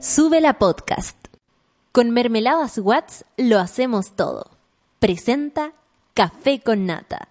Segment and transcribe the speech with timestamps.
[0.00, 1.16] Sube la podcast.
[1.90, 4.50] Con Mermeladas Watts lo hacemos todo.
[4.98, 5.72] Presenta
[6.12, 7.28] Café con Nata.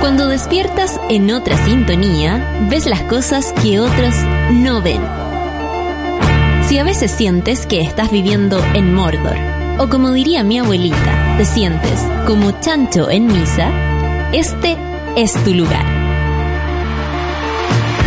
[0.00, 4.14] Cuando despiertas en otra sintonía, ves las cosas que otros
[4.50, 5.02] no ven.
[6.66, 9.36] Si a veces sientes que estás viviendo en Mordor,
[9.78, 13.70] o como diría mi abuelita, te sientes como chancho en misa,
[14.32, 14.78] este
[15.14, 16.03] es tu lugar.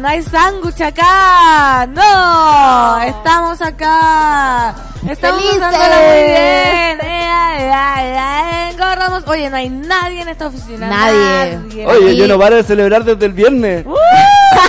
[0.00, 1.86] No hay sándwich acá.
[1.86, 4.74] No, estamos acá.
[5.08, 7.00] Estamos pasándola muy bien.
[7.00, 9.24] Ea, ea, ea, engordamos.
[9.26, 10.88] Oye, no hay nadie en esta oficina.
[10.88, 11.86] Nadie.
[11.86, 13.84] Oye, yo no paro de celebrar desde el viernes.
[13.86, 13.94] Uh,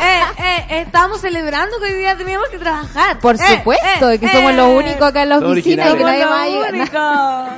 [0.02, 0.22] eh,
[0.70, 3.20] eh, estamos celebrando que hoy día teníamos que trabajar.
[3.20, 4.56] Por Eh, supuesto, eh, que somos eh.
[4.56, 6.50] los únicos acá en la oficina y que nadie más.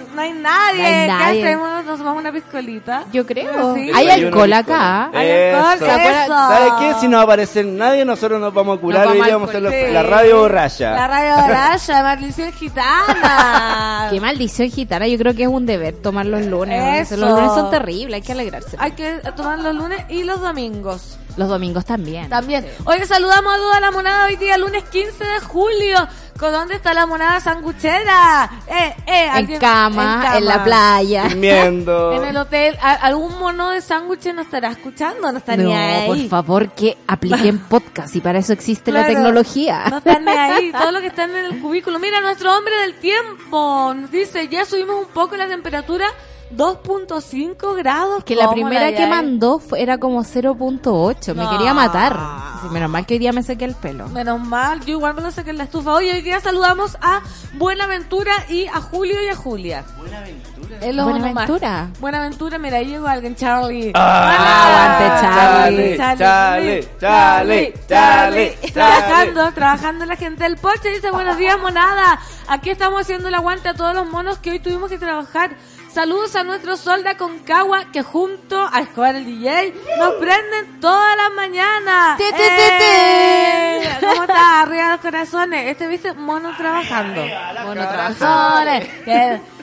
[0.11, 0.81] No hay nadie.
[0.81, 1.41] No hay nadie.
[1.41, 1.85] ¿Qué hacemos?
[1.85, 3.03] ¿Nos tomamos una piscolita?
[3.13, 3.75] Yo creo.
[3.75, 3.89] Sí.
[3.95, 5.09] Hay alcohol acá.
[5.13, 5.79] Hay alcohol.
[5.79, 6.93] ¿Sabes qué?
[6.99, 9.61] Si no aparece nadie, nosotros nos vamos a curar Nos y vamos vamos a hacer
[9.63, 9.93] la, Sí.
[9.93, 10.91] la radio borracha.
[10.91, 14.07] La radio borracha, maldición gitana.
[14.09, 17.11] Qué maldición gitana, yo creo que es un deber tomar los lunes.
[17.11, 17.17] Eso.
[17.17, 18.77] Los lunes son terribles, hay que alegrarse.
[18.79, 21.17] Hay que tomar los lunes y los domingos.
[21.37, 22.29] Los domingos también.
[22.29, 22.65] También.
[22.85, 25.97] Hoy saludamos a toda la monada hoy día, lunes 15 de julio.
[26.39, 28.49] ¿Con dónde está la monada sanguchera?
[28.67, 30.39] Eh, eh, En cama, en, cama.
[30.39, 31.23] la playa.
[31.25, 32.13] Durmiendo.
[32.21, 32.77] En el hotel.
[32.81, 35.31] ¿A- ¿Algún mono de sándwiches nos estará escuchando?
[35.31, 36.07] No está ni No, ahí.
[36.07, 39.83] por favor, que apliquen podcast y para eso existe la Claro, tecnología.
[39.89, 41.99] No están ni ahí, todo lo que están en el cubículo.
[41.99, 46.07] Mira, nuestro hombre del tiempo nos dice, ya subimos un poco la temperatura,
[46.55, 48.23] 2.5 grados.
[48.23, 51.33] Que la ¿Cómo primera que mandó fue- era como 0.8.
[51.35, 52.17] Me quería matar.
[52.61, 54.07] Sí, menos mal que hoy día me saqué el pelo.
[54.09, 55.93] Menos mal, yo igual me lo saqué en la estufa.
[55.93, 57.21] Hoy, hoy día saludamos a
[57.53, 59.83] Buenaventura y a Julio y a Julia.
[59.97, 61.03] Buenaventura.
[61.03, 61.89] Buenaventura.
[61.99, 63.91] Buenaventura, mira, ahí llegó alguien, Charlie.
[63.95, 65.97] Ah, aguante, Charlie.
[65.97, 68.71] Charlie, Charlie, Charlie, Charlie.
[68.71, 70.89] Trabajando, trabajando la gente del Porsche.
[70.89, 72.19] Dice, buenos días, monada.
[72.47, 75.51] Aquí estamos haciendo el aguante a todos los monos que hoy tuvimos que trabajar.
[75.93, 81.17] Saludos a nuestro solda con Cagua que junto a Escobar el DJ nos prenden todas
[81.17, 82.17] las mañanas.
[82.17, 83.97] ¡Eh!
[83.99, 84.61] ¿Cómo está?
[84.61, 85.69] Arriba los corazones.
[85.69, 87.21] Este, viste, mono trabajando.
[87.65, 88.87] Mono corazones.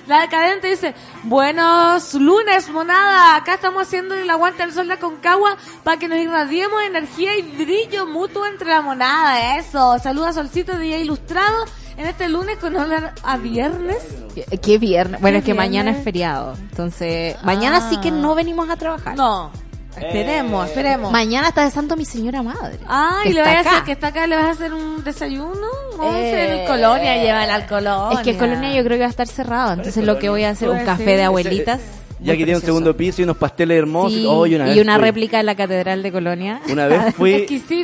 [0.07, 3.37] La decadente dice, buenos lunes, monada.
[3.37, 7.43] Acá estamos haciendo el aguante al sol de Concagua para que nos irradiemos energía y
[7.43, 9.57] brillo mutuo entre la monada.
[9.57, 9.99] Eso.
[9.99, 11.65] Saluda Solcito, día ilustrado.
[11.99, 13.99] En este lunes con olor a viernes.
[14.35, 15.21] ¿Qué, qué viernes?
[15.21, 16.55] Bueno, ¿Qué es que mañana es feriado.
[16.71, 17.87] Entonces, mañana Ah.
[17.91, 19.17] sí que no venimos a trabajar.
[19.17, 19.51] No.
[19.97, 20.69] Esperemos, Eh.
[20.69, 21.11] esperemos.
[21.11, 22.79] Mañana está de santo mi señora madre.
[22.87, 25.67] Ah, y le vas a hacer, que está acá, le vas a hacer un desayuno.
[25.99, 28.19] Vamos a hacer Eh, el colonia, lleva al colonia.
[28.21, 29.73] Es que Colonia yo creo que va a estar cerrado.
[29.73, 31.17] Entonces lo que voy a hacer un café ser.
[31.17, 31.81] de abuelitas.
[32.21, 34.13] Ya que tiene un segundo piso y unos pasteles hermosos.
[34.13, 36.61] Sí, Oh, y una, y una fui- réplica de la catedral de Colonia.
[36.71, 37.33] Una vez fui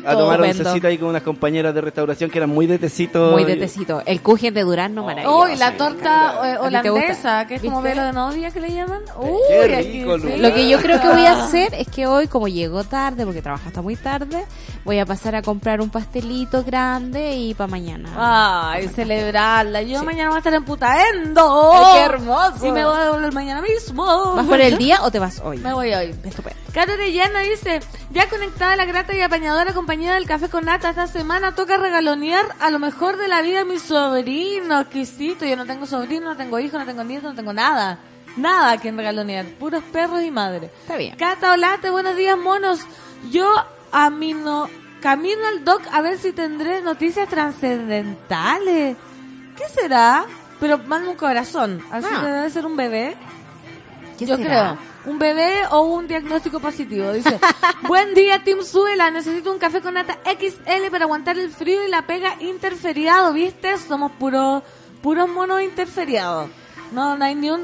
[0.04, 0.46] a tomar Estupendo.
[0.68, 3.30] oncecita ahí con unas compañeras de restauración que eran muy de tecito.
[3.32, 4.02] Muy de tecito.
[4.04, 5.36] El kuchen de Durazno, maravilloso.
[5.38, 8.50] Oh, y la torta eh, ¿A ti te holandesa, que es como velo de novia
[8.50, 9.02] que le llaman.
[9.18, 10.28] Uy, Qué aquí rico, sí.
[10.36, 10.42] Lu.
[10.42, 13.40] Lo que yo creo que voy a hacer es que hoy, como llegó tarde, porque
[13.42, 14.44] trabaja hasta muy tarde,
[14.84, 18.08] voy a pasar a comprar un pastelito grande y para mañana.
[18.16, 19.82] Ay, celebrarla.
[19.82, 21.72] Yo mañana voy a estar en Putaendo.
[21.94, 22.66] Qué hermoso.
[22.66, 24.23] Y me voy a devolver mañana mismo.
[24.34, 25.58] ¿Vas por el día o te vas hoy?
[25.58, 26.14] Me voy hoy.
[26.24, 26.58] Estupendo.
[26.72, 27.80] Caro Orellana dice,
[28.10, 32.44] ya conectada la grata y apañadora compañía del café con nata esta semana, toca regalonear
[32.60, 35.44] a lo mejor de la vida a mi sobrino, exquisito.
[35.44, 37.98] Yo no tengo sobrino, no tengo hijo, no tengo nieto, no tengo nada.
[38.36, 40.68] Nada que regalonear, puros perros y madre.
[40.82, 41.14] Está bien.
[41.16, 42.80] Cata Olate, buenos días, monos.
[43.30, 43.48] Yo
[43.92, 44.68] a mi no,
[45.00, 48.96] camino al doc a ver si tendré noticias trascendentales.
[49.56, 50.24] ¿Qué será?
[50.58, 52.20] Pero manda un corazón, así Ah.
[52.22, 53.16] que debe ser un bebé.
[54.18, 54.76] ¿Qué Yo será?
[55.04, 55.12] creo.
[55.12, 57.12] Un bebé o un diagnóstico positivo.
[57.12, 57.38] Dice,
[57.88, 59.10] buen día, Tim Suela.
[59.10, 63.32] Necesito un café con nata XL para aguantar el frío y la pega interferiado.
[63.32, 63.76] ¿Viste?
[63.78, 64.62] Somos puros
[65.02, 66.48] puros monos interferiados.
[66.92, 67.60] No, no hay ni un...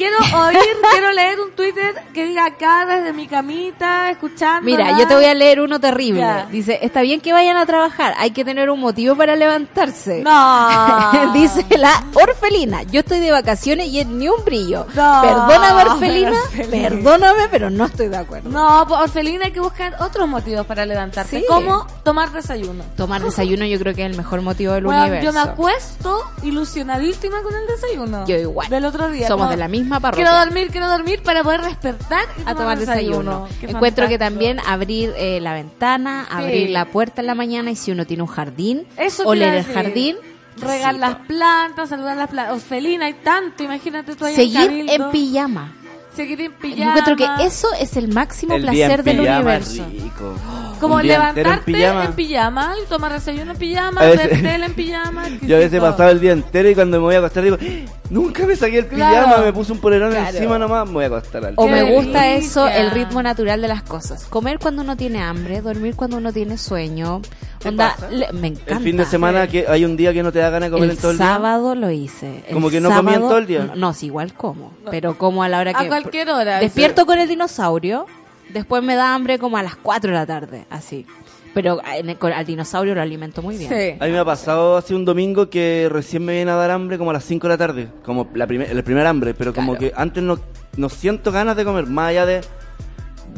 [0.00, 0.16] quiero
[0.46, 0.58] oír,
[0.92, 4.62] quiero leer un Twitter que diga acá desde mi camita, escuchando.
[4.64, 6.20] Mira, yo te voy a leer uno terrible.
[6.22, 6.46] Ya.
[6.50, 10.22] Dice, está bien que vayan a trabajar, hay que tener un motivo para levantarse.
[10.22, 11.32] No.
[11.34, 14.86] Dice la orfelina, yo estoy de vacaciones y es ni un brillo.
[14.94, 16.88] No, Perdóname, orfelina, Orfelina.
[16.88, 18.48] perdóname, pero no estoy de acuerdo.
[18.48, 21.40] No, por Orfelina hay que buscar otros motivos para levantarse.
[21.40, 21.44] Sí.
[21.46, 22.84] Como tomar desayuno.
[22.96, 25.26] Tomar desayuno yo creo que es el mejor motivo del Bueno, universo.
[25.26, 28.26] yo me acuesto ilusionadísima con el desayuno.
[28.26, 28.68] Yo igual.
[28.70, 29.28] Del otro día.
[29.28, 30.24] Somos de la misma parroquia.
[30.24, 33.48] Quiero dormir, quiero dormir para poder despertar y a tomar desayuno.
[33.62, 36.36] Encuentro que también abrir eh, la ventana, Sí.
[36.36, 39.64] abrir la puerta en la mañana y si uno tiene un jardín, Eso oler el
[39.64, 40.16] jardín,
[40.56, 42.54] Regar las plantas, saludar las plantas.
[42.56, 45.72] Orfelina, hay tanto, imagínate tú ahí seguir en pijama.
[46.20, 46.98] Seguir en Yo pijama.
[46.98, 49.86] encuentro que eso es el máximo El en placer del pijama universo.
[49.90, 50.34] rico.
[50.80, 52.72] Como Un día entero levantarte en pijama.
[52.84, 55.22] y tomar desayuno en pijama, ver tele en pijama.
[55.42, 57.90] Yo a veces pasado el día entero y cuando me voy a acostar digo, "¡Ah!
[58.10, 59.24] nunca me saqué el Claro.
[59.26, 60.36] pijama, me puse un polerón Claro.
[60.36, 63.68] encima nomás, me voy a acostar al O me gusta eso, el ritmo natural de
[63.68, 64.24] las cosas.
[64.24, 67.22] Comer cuando uno tiene hambre, dormir cuando uno tiene sueño.
[67.60, 68.10] ¿Te Onda, pasa?
[68.10, 68.72] le- me encanta.
[68.74, 70.90] El fin de semana que hay un día que no te da ganas de comer
[70.90, 71.26] El en todo el día.
[71.26, 72.42] sábado lo hice.
[72.48, 73.72] El ¿Como que no comían sábado- todo el día?
[73.76, 74.72] No, sí, igual como.
[74.90, 75.88] Pero como a la hora A que...
[75.88, 76.58] cualquier hora.
[76.58, 78.06] Despierto con el dinosaurio,
[78.48, 81.04] después me da hambre como a las 4 de la tarde, así.
[81.52, 83.68] Pero en el- con- al dinosaurio lo alimento muy bien.
[83.70, 83.96] Sí.
[84.00, 86.96] A mí me ha pasado hace un domingo que recién me viene a dar hambre
[86.96, 89.72] como a las 5 de la tarde, como la primer, el primer hambre, pero como
[89.76, 89.94] Claro.
[89.94, 90.38] que antes no,
[90.78, 92.40] no siento ganas de comer, más allá de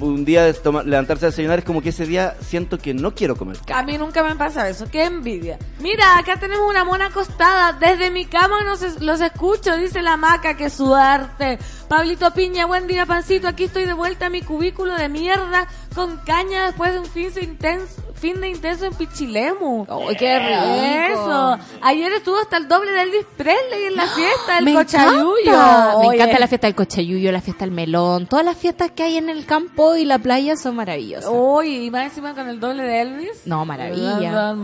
[0.00, 3.14] un día de tomar- levantarse a desayunar, es como que ese día siento que no
[3.14, 3.56] quiero comer.
[3.72, 5.58] A mí nunca me pasa eso, qué envidia.
[5.80, 10.56] Mira, acá tenemos una mona acostada, desde mi cama nos los escucho, dice la maca,
[10.56, 11.58] que suerte.
[11.88, 16.16] Pablito Piña, buen día, pancito, aquí estoy de vuelta a mi cubículo de mierda, con
[16.18, 19.86] caña después de un fin de intenso, fin de intenso en Pichilemu.
[20.08, 21.20] ¡Ay, qué rico!
[21.20, 21.58] Eso.
[21.82, 25.34] Ayer estuvo hasta el doble de Elvis Presley en la fiesta del Me cochayuyo.
[25.46, 25.98] encanta.
[26.00, 28.26] Me encanta la fiesta del cochayuyo, la fiesta del melón.
[28.26, 31.30] Todas las fiestas que hay en el campo y la playa son maravillosas.
[31.32, 33.46] Uy, y más encima con el doble de Elvis.
[33.46, 34.54] No, maravilla.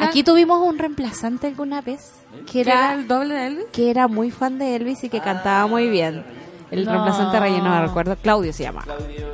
[0.00, 2.12] Aquí tuvimos un reemplazante alguna vez
[2.50, 3.64] que era era, el doble de Elvis.
[3.72, 6.24] que era muy fan de Elvis y que cantaba muy bien.
[6.72, 6.90] El No.
[6.92, 8.16] reemplazante relleno, me recuerdo.
[8.16, 8.82] Claudio se llama.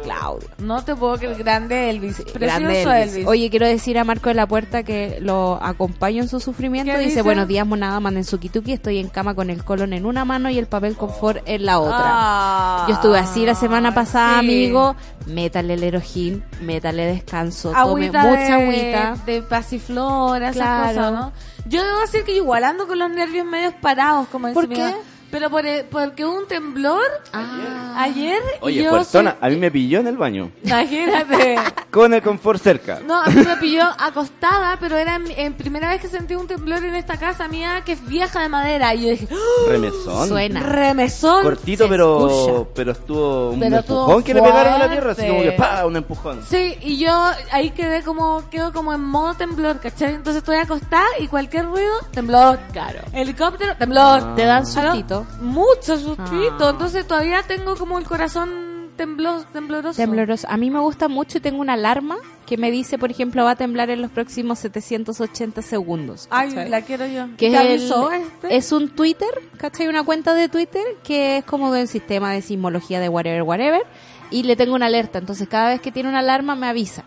[0.02, 0.48] Claudio.
[0.58, 2.16] No te puedo creer, grande Elvis.
[2.16, 3.12] Precioso Grande Elvis.
[3.14, 3.26] Elvis.
[3.28, 6.90] Oye, quiero decir a Marco de la Puerta que lo acompaño en su sufrimiento.
[6.92, 7.22] ¿Qué Dice, dice?
[7.22, 8.72] buenos días, monada, manden su kituki.
[8.72, 11.78] Estoy en cama con el colon en una mano y el papel confort en la
[11.78, 12.00] otra.
[12.02, 14.46] Ah, Yo estuve así la semana pasada, sí.
[14.46, 14.96] amigo.
[15.26, 19.16] Métale el erojín, métale descanso, Agüita tome mucha de, agüita.
[19.26, 20.88] de pasiflora, esas Claro.
[20.88, 21.32] cosas, ¿no?
[21.66, 24.94] Yo debo decir que igual ando con los nervios medios parados, como ¿Por qué?
[25.30, 27.02] Pero por el- porque hubo un temblor
[27.34, 27.94] Ah.
[27.98, 31.56] ayer Oye, yo persona, soy- a mí me pilló en el baño, Imagínate.
[31.90, 33.00] con el confort cerca.
[33.06, 36.46] No, a mí me pilló acostada, pero era en, en primera vez que sentí un
[36.46, 38.94] temblor en esta casa mía que es vieja de madera.
[38.94, 39.68] Y yo dije, ¡Ah!
[39.68, 40.28] Remesón.
[40.28, 40.60] Suena.
[40.60, 41.42] remesón.
[41.42, 42.68] Cortito, pero escucha.
[42.74, 45.52] pero estuvo un Pero estuvo empujón que le pegaron a la tierra, así como que
[45.52, 45.84] ¡pa!
[45.86, 46.40] un empujón.
[46.48, 50.14] Sí, y yo ahí quedé como, quedo como en modo temblor, ¿cachai?
[50.14, 52.58] Entonces estoy acostada y cualquier ruido, temblor.
[52.72, 53.00] Claro.
[53.12, 54.34] Helicóptero, temblor.
[54.34, 55.17] Te dan ¿Aló?
[55.24, 55.42] Sustito.
[55.44, 56.66] Mucho sustito.
[56.66, 56.70] Ah.
[56.70, 59.96] Entonces todavía tengo como el corazón temblo, tembloroso.
[59.96, 60.46] Tembloroso.
[60.50, 62.16] A mí me gusta mucho y tengo una alarma
[62.46, 66.26] que me dice, por ejemplo, va a temblar en los próximos 780 segundos.
[66.30, 66.68] Ay, ¿cachai?
[66.70, 67.26] la quiero yo.
[67.36, 68.56] que ¿Te es, avisó el- este?
[68.56, 69.28] es un Twitter,
[69.58, 69.86] ¿cachai?
[69.88, 73.82] Una cuenta de Twitter que es como del sistema de sismología de whatever, whatever,
[74.30, 77.04] y le tengo una alerta, entonces cada vez que tiene una alarma me avisa.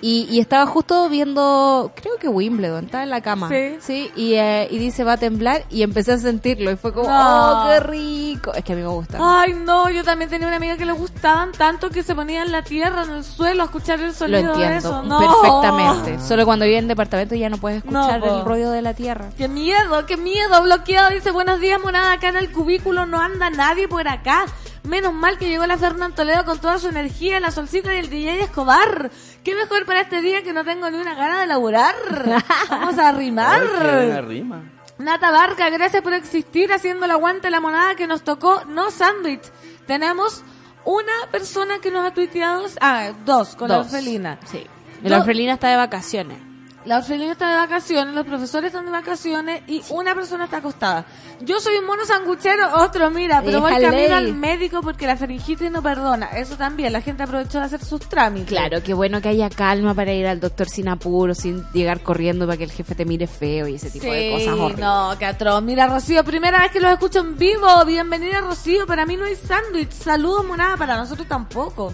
[0.00, 3.48] Y, y estaba justo viendo, creo que Wimbledon, estaba en la cama.
[3.80, 4.10] Sí.
[4.14, 7.64] y, eh, y dice va a temblar y empecé a sentirlo y fue como, No.
[7.64, 8.52] oh, qué rico.
[8.54, 9.18] Es que a mí me gusta.
[9.20, 12.52] Ay, no, yo también tenía una amiga que le gustaban tanto que se ponía en
[12.52, 15.02] la tierra, en el suelo, a escuchar el Lo sonido de entiendo eso.
[15.02, 15.18] No.
[15.18, 16.18] perfectamente.
[16.24, 19.30] Solo cuando vive en departamento ya no puedes escuchar No, el ruido de la tierra.
[19.36, 21.10] Qué miedo, qué miedo, bloqueado.
[21.10, 24.46] Dice, buenos días, monada, acá en el cubículo no anda nadie por acá.
[24.88, 28.08] Menos mal que llegó la Fernán Toledo con toda su energía, la solcita y el
[28.08, 29.10] DJ Escobar.
[29.44, 31.94] Qué mejor para este día que no tengo ni una gana de laburar.
[32.70, 33.60] Vamos a arrimar.
[33.60, 34.62] Ay, qué buena rima.
[34.96, 38.90] Nata Barca, gracias por existir haciendo el aguante a la monada que nos tocó no
[38.90, 39.42] sándwich.
[39.86, 40.42] Tenemos
[40.86, 44.40] una persona que nos ha tuiteado, ah, dos, con la orfelina.
[44.46, 44.66] Sí.
[45.02, 46.38] La orfelina está de vacaciones.
[46.84, 51.04] La orfelina está de vacaciones, los profesores están de vacaciones y una persona está acostada.
[51.40, 55.70] Yo soy un mono sanguchero, otro mira, pero voy camino al médico porque la faringitis
[55.70, 56.26] no perdona.
[56.26, 58.48] Eso también, la gente aprovechó de hacer sus trámites.
[58.48, 62.46] Claro, qué bueno que haya calma para ir al doctor sin apuro, sin llegar corriendo
[62.46, 64.78] para que el jefe te mire feo y ese tipo de cosas horribles.
[64.78, 65.62] no, qué atroz.
[65.62, 67.84] Mira, Rocío, primera vez que los escucho en vivo.
[67.86, 68.86] Bienvenida, Rocío.
[68.86, 69.90] Para mí no hay sándwich.
[69.90, 70.76] Saludos, monada.
[70.76, 71.92] Para nosotros tampoco.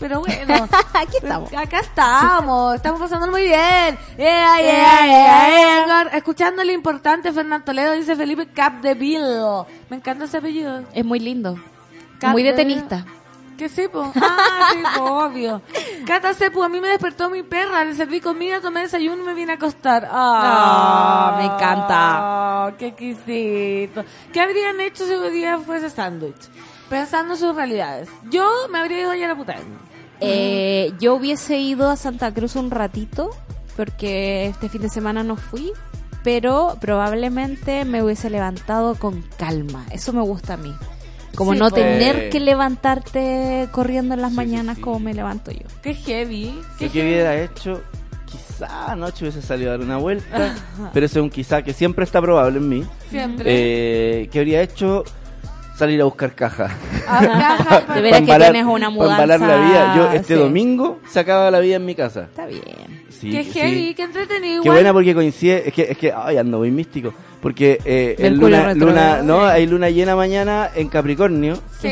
[0.00, 0.68] Pero bueno.
[0.94, 1.52] Aquí estamos.
[1.52, 3.98] Acá estamos, estamos pasando muy bien.
[4.16, 6.02] Yeah, yeah, yeah, yeah.
[6.14, 9.66] Escuchando lo importante, Fernando Toledo dice Felipe Capdeville.
[9.88, 10.82] Me encanta ese apellido.
[10.92, 11.56] Es muy lindo.
[12.18, 13.04] Cap muy de tenista.
[13.56, 14.10] ¿Qué sí, po?
[14.16, 15.60] Ah, sí, po, obvio.
[16.06, 19.34] Cata Cepu, a mí me despertó mi perra, le serví comida, tomé desayuno y me
[19.34, 20.08] vine a acostar.
[20.10, 22.74] Ah, Ah, me encanta.
[22.78, 24.02] qué exquisito.
[24.32, 26.48] ¿Qué habrían hecho si hoy día fuese sándwich?
[26.88, 28.08] Pensando en sus realidades.
[28.30, 29.56] Yo me habría ido allá a la puta.
[30.20, 33.30] Eh, yo hubiese ido a Santa Cruz un ratito
[33.76, 35.72] porque este fin de semana no fui,
[36.22, 39.86] pero probablemente me hubiese levantado con calma.
[39.90, 40.74] Eso me gusta a mí.
[41.34, 41.76] Como Sí, no po.
[41.76, 44.82] tener que levantarte corriendo en las Sí, mañanas sí.
[44.82, 45.66] como me levanto yo.
[45.82, 46.58] Qué heavy.
[46.78, 47.82] Qué que hubiera hecho,
[48.26, 50.54] quizá anoche hubiese salido a dar una vuelta,
[50.92, 52.84] pero eso es un quizá que siempre está probable en mí.
[53.10, 53.44] Siempre.
[53.46, 55.04] Eh, ¿Qué habría hecho?
[55.80, 56.68] Salir a buscar caja.
[57.08, 59.94] A caja para- De veras que tienes una mudanza, la vida.
[59.96, 60.40] Yo este sí.
[60.40, 62.24] domingo se acaba la vida en mi casa.
[62.24, 63.06] Está bien.
[63.08, 63.52] Sí, Qué sí.
[63.58, 64.62] heavy, qué entretenido.
[64.62, 64.76] Qué igual.
[64.76, 67.14] buena porque coincide, es que, es que, ay, ando muy místico.
[67.40, 71.88] Porque eh, el luna, luna, no, hay luna llena mañana en Capricornio Sí.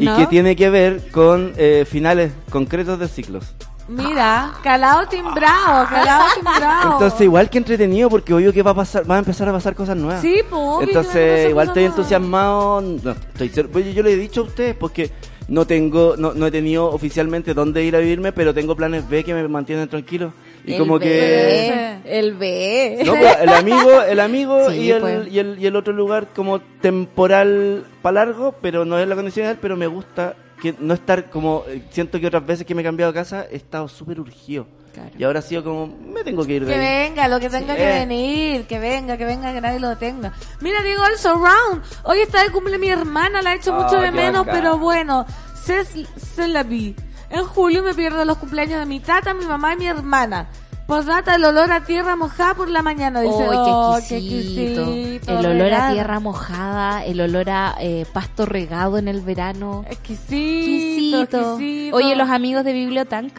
[0.00, 3.54] y que tiene que ver con eh, finales concretos de ciclos.
[3.88, 6.92] Mira, calado timbrado, calado timbrado.
[6.94, 9.74] Entonces, igual que entretenido, porque obvio que va a pasar, va a empezar a pasar
[9.74, 10.20] cosas nuevas.
[10.20, 11.98] Sí, pues, que Entonces, igual estoy nuevas.
[11.98, 12.80] entusiasmado.
[12.80, 15.10] No, estoy pues yo le he dicho a ustedes, porque
[15.48, 19.22] no tengo, no, no he tenido oficialmente dónde ir a vivirme, pero tengo planes B
[19.22, 20.32] que me mantienen tranquilo.
[20.64, 21.08] Y El como que.
[21.08, 23.02] B, El B.
[23.06, 25.28] No, el amigo, el amigo Sí, y, el, pues.
[25.30, 29.44] y, el, y el otro lugar como temporal para largo, pero no es la condición
[29.44, 32.82] ideal, pero me gusta que no estar como, eh, siento que otras veces que me
[32.82, 34.66] he cambiado de casa he estado súper urgido.
[34.94, 35.10] Claro.
[35.18, 37.08] Y ahora ha sido como, me tengo que ir de Que ahí.
[37.08, 37.98] venga, lo que tenga Sí, que eh.
[38.06, 40.32] venir, que venga, que venga, que nadie lo detenga.
[40.62, 41.82] Mira, Diego el Surround.
[42.04, 44.54] Hoy está de cumple mi hermana, la he hecho Ah, mucho de menos, bacán.
[44.62, 45.26] pero bueno,
[45.62, 46.96] se, se la vi.
[47.28, 50.48] En julio me pierdo los cumpleaños de mi tata, mi mamá y mi hermana.
[50.86, 53.20] Postdata, el olor a tierra mojada por la mañana.
[53.20, 54.82] Dice, ¡Ay, "Oh, qué exquisito!
[54.82, 55.92] exquisito, El olor a regado".
[55.94, 59.84] tierra mojada, el olor a eh, pasto regado en el verano.
[59.90, 61.50] Exquisito, Exquisito.
[61.52, 61.96] exquisito.
[61.96, 63.32] Oye, los amigos de Bibliotank.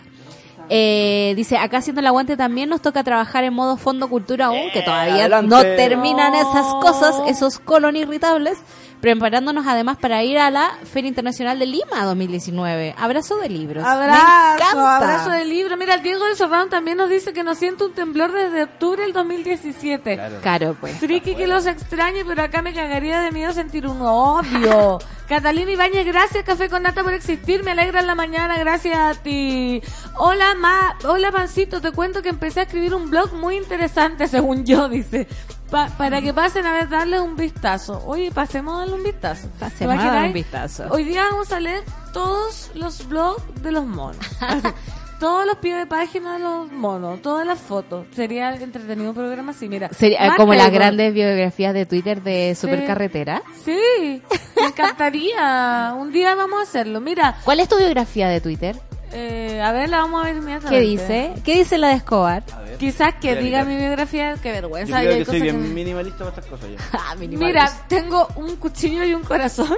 [0.70, 4.70] Eh, dice, acá haciendo el aguante también nos toca trabajar en modo fondo cultura aún,
[4.74, 6.40] que todavía no terminan No.
[6.42, 8.58] esas cosas, esos colon irritables,
[9.02, 12.96] preparándonos además para ir a la Feria Internacional de Lima 2019.
[12.98, 13.84] Abrazo de libros.
[13.84, 14.98] Me Abrazo, encanta.
[14.98, 15.78] abrazo de libro.
[15.78, 19.04] Mira, el Diego del Surround también nos dice que nos siente un temblor desde octubre
[19.04, 20.16] del 2017.
[20.16, 20.36] Claro.
[20.42, 20.98] Caro, pues.
[20.98, 25.00] Friki que los extrañe, pero acá me cagaría de miedo sentir un odio.
[25.28, 29.22] Catalina Ibáñez, gracias Café con Nata por existir, me alegra en la mañana, gracias a
[29.22, 29.82] ti.
[30.16, 34.64] Hola Ma, hola Pancito, te cuento que empecé a escribir un blog muy interesante, según
[34.66, 35.28] yo, dice.
[35.70, 38.02] Pa- para que pasen a ver, darle un vistazo.
[38.06, 39.48] Oye, pasemos a darle un vistazo.
[39.50, 40.86] ¿Te Pasemos a darle un vistazo.
[40.90, 41.84] Hoy día vamos a leer
[42.14, 44.18] todos los blogs de los monos.
[45.20, 48.06] Todos los pies de página de los monos, todas las fotos.
[48.16, 49.90] Sería entretenido un programa así, mira.
[49.90, 53.42] Sería como las grandes biografías de Twitter de Supercarretera.
[53.66, 54.22] Sí,
[54.56, 55.96] me encantaría.
[55.98, 57.02] Un día vamos a hacerlo.
[57.02, 58.80] Mira, ¿Cuál es tu biografía de Twitter?
[59.14, 60.76] Eh, a ver, la vamos a ver inmediatamente.
[60.80, 61.34] ¿Qué dice?
[61.44, 62.44] ¿Qué dice la de Escobar?
[62.78, 65.02] Quizás que diga mi biografía, qué Yo vergüenza.
[65.02, 66.76] y creo hay que soy cosas bien que- minimalista para estas cosas yo.
[66.94, 69.70] Ah, Mira, tengo un cuchillo y un corazón.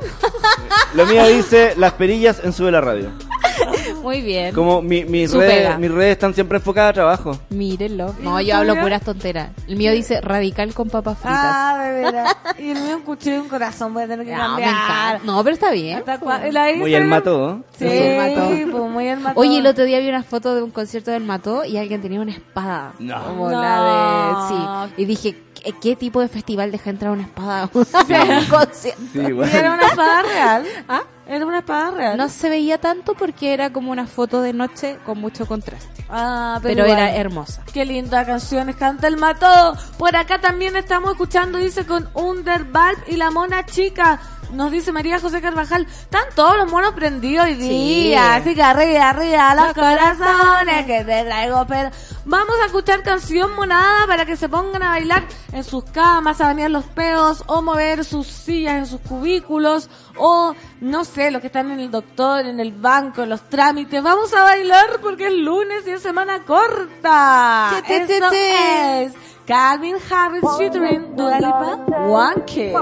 [0.93, 3.11] Lo mío dice las perillas en Sube la Radio.
[4.01, 4.53] Muy bien.
[4.53, 7.39] Como mi, mis, Su redes, mis redes están siempre enfocadas a trabajo.
[7.49, 8.15] Mírenlo.
[8.19, 9.49] ¿Y No, yo hablo puras tonteras.
[9.67, 11.37] El mío dice radical con papas fritas.
[11.41, 12.35] ah, de veras.
[12.57, 13.93] Y el mío un cuchillo y un corazón.
[13.93, 14.69] Voy a tener que No, me cambiar.
[14.69, 15.19] encanta.
[15.25, 15.99] No, pero está bien.
[15.99, 17.61] Hasta cua- y la Muy el mató.
[17.77, 18.49] Sí, Muy el mató.
[18.79, 19.39] pues muy el mató.
[19.39, 22.19] Oye, el otro día vi una foto de un concierto del Mató y alguien tenía
[22.21, 22.93] una espada.
[22.99, 23.23] No.
[23.23, 23.61] Como No.
[23.61, 24.87] la de...
[24.95, 25.01] Sí.
[25.01, 27.69] Y dije, ¿qué, qué tipo de festival deja entrar una espada a un
[28.49, 29.01] concierto?
[29.13, 29.51] Sí, ¿Y bueno.
[29.53, 30.65] era una espada real?
[30.87, 31.01] ¿Ah?
[31.27, 32.17] ¿Era una espada real?
[32.17, 36.03] No se veía tanto porque era como una foto de noche con mucho contraste.
[36.09, 37.61] Ah, pero, Pero, era hermosa.
[37.71, 39.75] Qué linda canciones canta el mató.
[39.99, 44.19] Por acá también estamos escuchando, dice con Undervalve y la mona chica.
[44.51, 48.35] Nos dice María José Carvajal, están todos los monos prendidos hoy día.
[48.35, 51.65] Así que arriba, arriba, los corazones que te traigo.
[51.67, 51.91] Pero
[52.25, 56.45] vamos a escuchar canción monada para que se pongan a bailar en sus camas, a
[56.45, 61.47] bañar los pedos o mover sus sillas en sus cubículos o no sé, los que
[61.47, 64.01] están en el doctor, en el banco, en los trámites.
[64.01, 67.69] Vamos a bailar porque es lunes y es semana corta.
[67.75, 69.03] Che, che, che, Esto che.
[69.03, 69.13] es
[69.45, 72.73] Calvin Harris featuring Dua Lipa, One Kiss.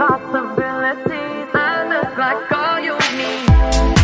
[0.00, 3.99] Possibilities, I look like all you need.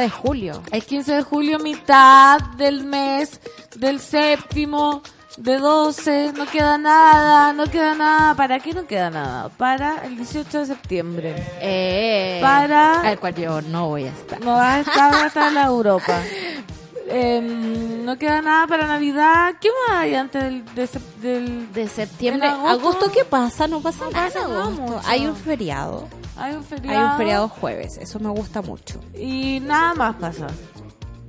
[0.00, 0.62] 15 ya de julio.
[0.72, 3.40] El 15 de julio, mitad del mes,
[3.76, 5.02] del séptimo,
[5.36, 8.34] de 12, no queda nada, no queda nada.
[8.34, 9.48] ¿Para qué no queda nada?
[9.50, 11.34] Para el 18 de septiembre.
[11.60, 14.40] Eh, Para- Al cual yo no voy a estar.
[14.40, 16.20] No va a estar hasta en la Europa.
[17.12, 19.54] Em, no queda nada para Navidad.
[19.60, 22.48] ¿Qué más hay antes del, de sep- del- De septiembre.
[22.48, 23.66] Agosto- agosto, ¿qué pasa?
[23.66, 24.26] No pasa No nada.
[24.26, 25.02] pasa en nada.
[25.06, 26.08] Hay un feriado.
[26.36, 26.98] Hay un feriado.
[26.98, 27.98] Hay un feriado jueves.
[28.00, 28.89] Eso me gusta mucho.
[29.70, 30.46] Y nada más pasa.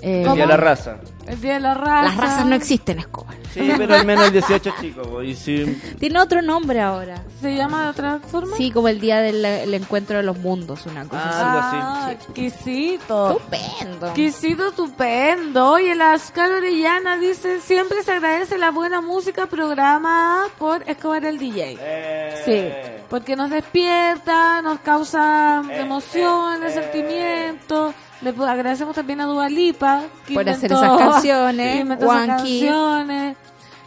[0.03, 0.97] Eh, El día de la raza.
[1.27, 2.01] El día de la raza.
[2.01, 3.35] las razas no existen, Escobar.
[3.53, 5.01] Sí, pero al menos el 18 chico.
[5.03, 7.23] po, Y sí, Tiene otro nombre ahora.
[7.39, 8.57] ¿Se llama de otra forma?
[8.57, 11.77] Sí, como el día del el encuentro de los mundos, una cosa Ah, algo así.
[11.79, 13.31] Ah, exquisito.
[13.37, 14.07] Estupendo.
[14.07, 15.69] Exquisito, estupendo.
[15.73, 21.37] Oye, la Oscar Orellana dice, siempre se agradece la buena música programada por Escobar el
[21.37, 21.77] DJ.
[21.79, 27.93] Eh, Sí, porque nos despierta, nos causa Eh, emociones, sentimientos.
[28.21, 30.03] Le agradecemos también a Dualipa
[30.33, 33.37] Por hacer esas canciones, que inventó esas canciones,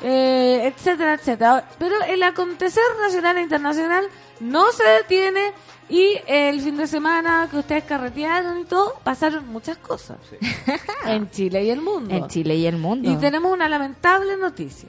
[0.03, 1.65] eh, etcétera, etcétera.
[1.79, 4.05] Pero el acontecer nacional e internacional
[4.41, 5.53] no se detiene
[5.89, 10.19] y el fin de semana que ustedes carretearon y todo, pasaron muchas cosas
[11.07, 12.15] en Chile y el mundo.
[12.15, 13.11] En Chile y el mundo.
[13.11, 14.89] Y tenemos una lamentable noticia,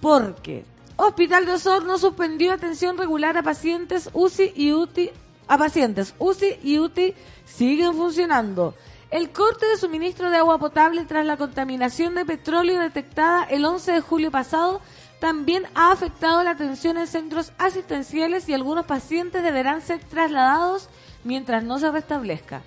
[0.00, 0.64] porque
[0.96, 5.10] Hospital de Osorno suspendió atención regular a pacientes UCI y UTI,
[5.48, 8.74] a pacientes UCI y UTI siguen funcionando.
[9.14, 13.92] El corte de suministro de agua potable tras la contaminación de petróleo detectada el 11
[13.92, 14.80] de julio pasado
[15.20, 20.88] también ha afectado la atención en centros asistenciales y algunos pacientes deberán ser trasladados
[21.22, 22.62] mientras no se restablezca.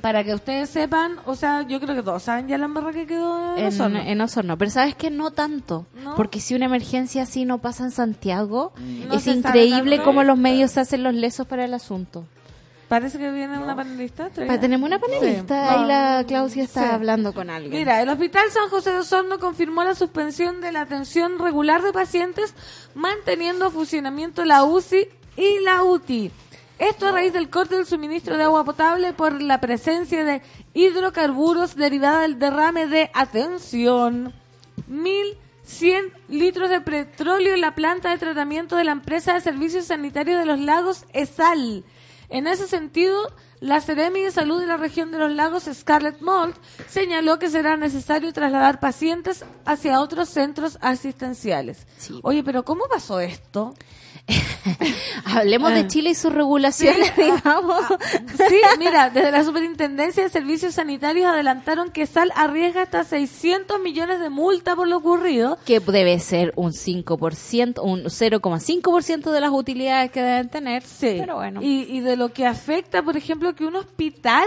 [0.00, 3.06] Para que ustedes sepan, o sea, yo creo que todos saben ya la embarra que
[3.06, 3.98] quedó en, en, Osorno.
[4.00, 4.56] en Osorno.
[4.56, 5.84] Pero sabes que no tanto.
[6.02, 6.14] ¿No?
[6.14, 10.70] Porque si una emergencia así no pasa en Santiago, No es increíble cómo los medios
[10.70, 12.24] se hacen los lesos para el asunto.
[12.88, 14.30] Parece que viene una panelista.
[14.30, 15.68] tenemos una panelista.
[15.68, 15.74] Sí.
[15.74, 15.86] Ahí No.
[15.86, 16.88] la Claudia está Sí.
[16.94, 17.72] hablando con alguien.
[17.72, 21.92] Mira, el Hospital San José de Osorno confirmó la suspensión de la atención regular de
[21.92, 22.54] pacientes,
[22.94, 26.30] manteniendo funcionamiento la UCI y la UTI.
[26.78, 30.40] Esto a raíz del corte del suministro de agua potable por la presencia de
[30.74, 34.32] hidrocarburos derivada del derrame de, atención,
[34.88, 40.38] 1.100 litros de petróleo en la planta de tratamiento de la empresa de servicios sanitarios
[40.38, 41.84] de los lagos ESAL.
[42.30, 46.54] En ese sentido, la Seremi de Salud de la región de los lagos, Scarlett Mold,
[46.88, 51.86] señaló que será necesario trasladar pacientes hacia otros centros asistenciales.
[51.96, 52.20] Sí.
[52.22, 53.74] Oye, pero ¿cómo pasó esto?
[55.24, 55.74] Hablemos Ah.
[55.74, 57.82] de Chile y sus regulaciones, digamos.
[58.48, 64.20] Sí, mira, desde la Superintendencia de Servicios Sanitarios adelantaron que SAL arriesga hasta 600 millones
[64.20, 65.58] de multa por lo ocurrido.
[65.64, 70.82] que debe ser un 5%, un 0,5% de las utilidades que deben tener.
[70.82, 71.16] Sí.
[71.18, 71.60] Pero bueno.
[71.62, 74.46] Y, y de lo que afecta, por ejemplo, que un hospital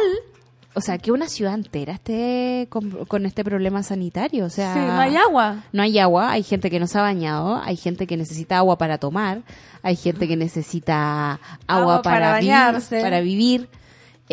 [0.73, 4.45] O sea, que una ciudad entera esté con, con este problema sanitario.
[4.45, 5.63] O sea, Sí, no hay agua.
[5.73, 8.77] No hay agua, hay gente que no se ha bañado, hay gente que necesita agua
[8.77, 9.41] para tomar,
[9.83, 11.33] hay gente que necesita
[11.67, 13.01] agua, Agua para para, vivir- bañarse.
[13.01, 13.67] para vivir.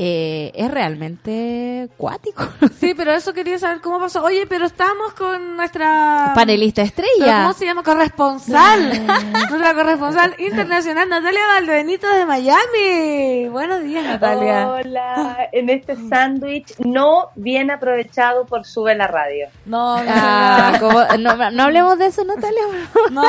[0.00, 2.44] Eh, es realmente cuático.
[2.78, 4.22] Sí, pero eso quería saber cómo pasó.
[4.22, 6.30] Oye, pero estamos con nuestra...
[6.36, 7.42] Panelista ¿Pero estrella.
[7.42, 7.82] ¿Cómo se llama?
[7.82, 9.04] Corresponsal.
[9.50, 13.48] Nuestra corresponsal internacional, Natalia Valdebenito de Miami.
[13.48, 14.68] Buenos días, Natalia.
[14.68, 19.48] Hola, en este sándwich no bien aprovechado por Sube la Radio.
[19.66, 22.62] No, no, Ah, como- no, no hablemos de eso, Natalia.
[23.10, 23.22] no.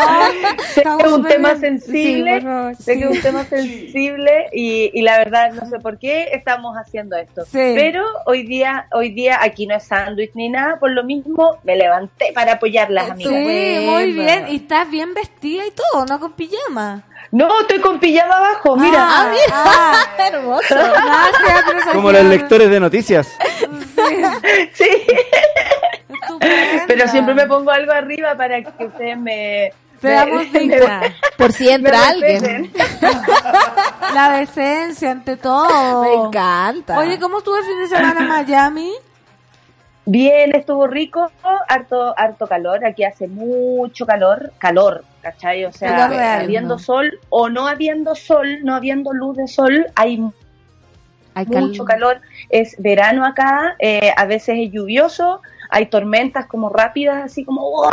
[0.73, 1.79] Sé que es un tema bien.
[1.81, 2.41] sensible,
[2.77, 2.99] Sí, sé sí.
[2.99, 7.15] que es un tema sensible y, y la verdad no sé por qué estamos haciendo
[7.17, 7.43] esto.
[7.45, 7.73] Sí.
[7.75, 11.75] Pero hoy día, hoy día aquí no es sándwich ni nada, por lo mismo me
[11.75, 13.83] levanté para apoyar las Sí, amigas.
[13.83, 14.45] muy bien.
[14.49, 17.03] Y estás bien vestida y todo, no con pijama.
[17.31, 18.97] No, estoy con pijama abajo, mira.
[19.01, 20.63] Ah, ah, Hermoso.
[20.75, 23.27] gracias, pero Como los lectores de noticias.
[24.73, 24.89] Sí,
[26.87, 29.71] pero siempre me pongo algo arriba para que ustedes me...
[29.99, 30.43] Te damos.
[31.37, 32.71] Por si entra alguien.
[34.13, 36.01] La decencia ante todo.
[36.03, 36.97] Me encanta.
[36.99, 38.91] Oye, ¿cómo estuvo el fin de semana en Miami?
[40.05, 41.29] Bien, estuvo rico,
[41.67, 45.65] harto, harto calor, aquí hace mucho calor, calor, ¿cachai?
[45.65, 46.79] O sea, Calor real, habiendo ¿no?
[46.79, 50.19] sol o no habiendo sol, no habiendo luz de sol, hay
[51.35, 56.69] Hay cal- mucho calor, es verano acá, eh, a veces es lluvioso, hay tormentas como
[56.69, 57.83] rápidas, así como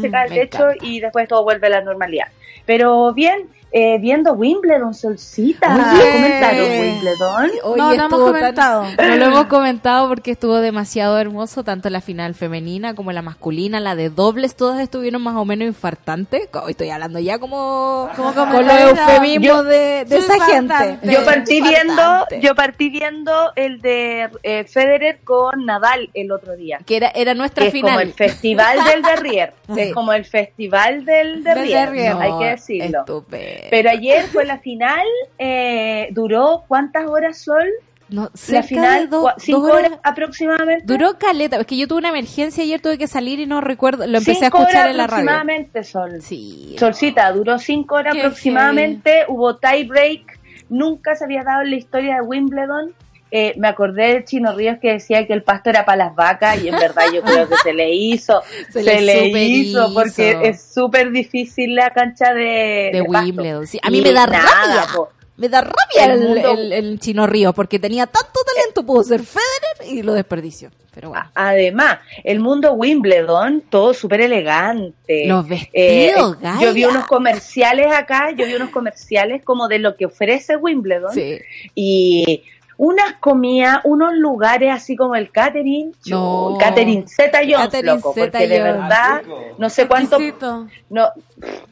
[0.00, 2.26] se Mm, cae el techo y después todo vuelve a la normalidad.
[2.66, 6.12] Pero bien, eh, viendo Wimbledon, Solcita, Oye.
[6.12, 7.44] ¿comentaron Wimbledon?
[7.64, 8.84] Oye, No, no hemos tan- comentado.
[8.98, 13.80] no lo hemos comentado porque estuvo demasiado hermoso, tanto la final femenina como la masculina,
[13.80, 16.48] la de dobles, todas estuvieron más o menos infartantes.
[16.50, 20.74] Co- Estoy hablando ya como, Como con los eufemismos Yo- de, de esa Infartante.
[20.84, 21.12] gente.
[21.12, 26.78] Yo partí viendo, yo partí viendo el de eh, Federer con Nadal el otro día.
[26.84, 28.06] Que era, era nuestra que es como final.
[28.08, 29.54] el festival del Derrier.
[29.72, 29.80] Sí.
[29.80, 32.16] Es como el festival del Derrier, Derrier.
[32.20, 32.98] hay que decirlo.
[33.00, 33.61] estupendo.
[33.70, 35.06] Pero ayer fue la final,
[35.38, 37.66] eh, duró ¿cuántas horas sol?
[38.08, 39.86] No, La final, do- cinco horas.
[39.86, 40.84] horas aproximadamente.
[40.86, 44.06] Duró caleta, es que yo tuve una emergencia ayer, tuve que salir y no recuerdo,
[44.06, 45.22] lo empecé cinco a escuchar horas en la radio.
[45.30, 46.20] aproximadamente sol.
[46.20, 46.76] Sí.
[46.78, 51.76] Solcita, duró cinco horas Qué aproximadamente, hubo tie break, nunca se había dado en la
[51.76, 52.92] historia de Wimbledon.
[53.34, 56.62] Eh, me acordé del Chino Ríos que decía que el pasto era para las vacas
[56.62, 59.94] y en verdad yo creo que se le hizo, Se se, le hizo, hizo.
[59.94, 63.00] porque es súper difícil la cancha de, de.
[63.08, 63.66] Wimbledon.
[63.66, 64.86] Sí, a mí Y me da nada, rabia.
[64.94, 65.08] po.
[65.38, 69.02] Me da rabia El el, mundo- el- el Chino Río porque tenía tanto talento, pudo
[69.02, 70.70] ser Federer y lo desperdició.
[70.94, 71.24] Pero bueno.
[71.34, 75.24] Además, el mundo Wimbledon, todo súper elegante.
[75.26, 79.96] Los vestidos, Eh, Yo vi unos comerciales acá, yo vi unos comerciales como de lo
[79.96, 81.12] que ofrece Wimbledon.
[81.14, 81.38] Sí.
[81.74, 82.42] y
[82.76, 86.52] unas comidas, unos lugares así como el catering, No.
[86.54, 89.22] el catering Z Jones, loco, Zeta porque de verdad
[89.58, 90.66] no sé cuánto Exquisito.
[90.90, 91.08] no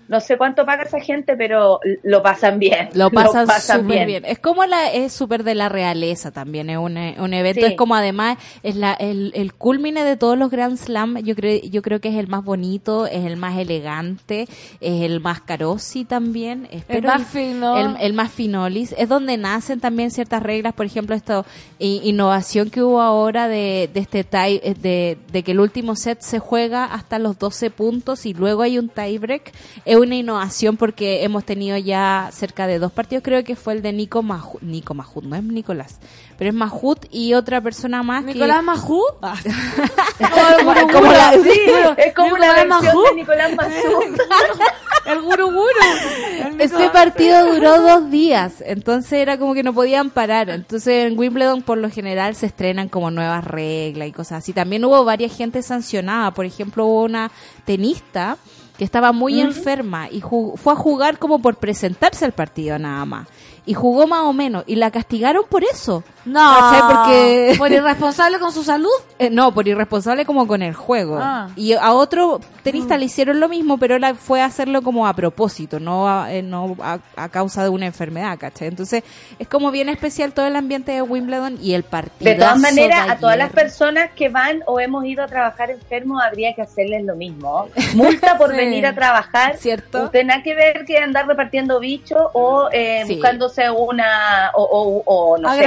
[0.09, 2.89] no sé cuánto paga esa gente, pero lo pasan bien.
[2.95, 4.25] Lo pasan súper bien.
[4.25, 7.67] Es como la, es súper de la realeza también, es un, eh, un evento, Sí.
[7.73, 11.61] es como además, es la, el, el culmine de todos los Grand Slam, yo creo,
[11.63, 14.49] yo creo que es el más bonito, es el más elegante,
[14.81, 17.77] es el más carosi también, espero más fino.
[17.79, 21.45] el, el más finolis, es donde nacen también ciertas reglas, por ejemplo, esta
[21.79, 26.21] innovación que hubo ahora de, de este tie, eh, de, de que el último set
[26.21, 29.53] se juega hasta los 12 puntos y luego hay un tiebreak,
[29.85, 33.83] es una innovación porque hemos tenido ya cerca de dos partidos, creo que fue el
[33.83, 35.99] de Nico Mahut, Nico Mahut, no es Nicolás,
[36.39, 38.63] pero es Mahut y otra persona más que- ¿Nicolás
[40.93, 41.61] como la- Sí,
[41.99, 43.03] es como una Nicolás versión Mahú.
[43.05, 44.17] de Nicolás Mazú.
[45.07, 45.69] El guru guru.
[46.39, 50.51] El Ese partido duró dos días, entonces era como que no podían parar.
[50.51, 54.53] Entonces en Wimbledon por lo general se estrenan como nuevas reglas y cosas así.
[54.53, 57.31] También hubo varias gente sancionada, por ejemplo hubo una
[57.65, 58.37] tenista
[58.81, 63.29] que estaba muy enferma y fue a jugar como por presentarse al partido nada más.
[63.67, 66.03] Y jugó más o menos y la castigaron por eso.
[66.25, 66.81] No, ¿Cachai?
[66.95, 67.55] Porque...
[67.59, 68.91] por irresponsable con su salud.
[69.19, 71.19] Eh, no, por irresponsable como con el juego.
[71.21, 71.49] Ah.
[71.57, 75.15] Y a otro tenista le hicieron lo mismo, pero él fue a hacerlo como a
[75.15, 78.69] propósito, no a, eh, no a, a causa de una enfermedad, ¿cachai?
[78.69, 79.03] Entonces
[79.39, 82.31] es como bien especial todo el ambiente de Wimbledon y el partido.
[82.31, 86.23] De todas maneras, a todas las personas que van o hemos ido a trabajar enfermos
[86.23, 87.69] habría que hacerles lo mismo.
[87.95, 88.57] Multa por Sí.
[88.57, 89.57] venir a trabajar.
[89.57, 90.05] ¿Cierto?
[90.05, 93.15] Usted nada que ver que andar repartiendo bichos o eh, Sí.
[93.15, 95.61] buscándose una o, o, o no sé,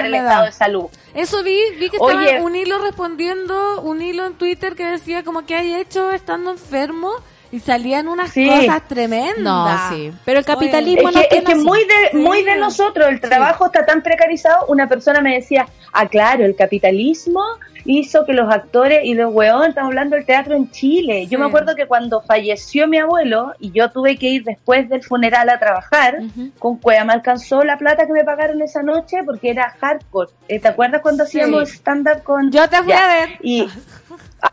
[0.00, 0.84] El estado de salud.
[1.14, 2.40] Eso vi, vi que estaba Oye.
[2.40, 7.10] un hilo respondiendo, un hilo en Twitter que decía como que hay hecho estando enfermo
[7.52, 8.48] y salían unas Sí.
[8.48, 9.36] cosas tremendas.
[9.40, 10.12] No, sí.
[10.24, 13.66] Pero el capitalismo Es no que, es que muy de, muy de nosotros, el trabajo
[13.66, 14.66] está tan precarizado.
[14.66, 17.44] Una persona me decía, ah, claro, el capitalismo
[17.84, 21.24] hizo que los actores y los weón, estamos hablando del teatro en Chile.
[21.26, 21.36] Yo Sí.
[21.36, 25.48] me acuerdo que cuando falleció mi abuelo y yo tuve que ir después del funeral
[25.50, 26.18] a trabajar,
[26.58, 30.30] con cueva me alcanzó la plata que me pagaron esa noche porque era hardcore.
[30.48, 32.50] Eh, ¿Te acuerdas cuando hacíamos stand-up con...
[32.50, 33.04] Yo te fui Ya.
[33.04, 33.28] a ver.
[33.42, 33.68] Y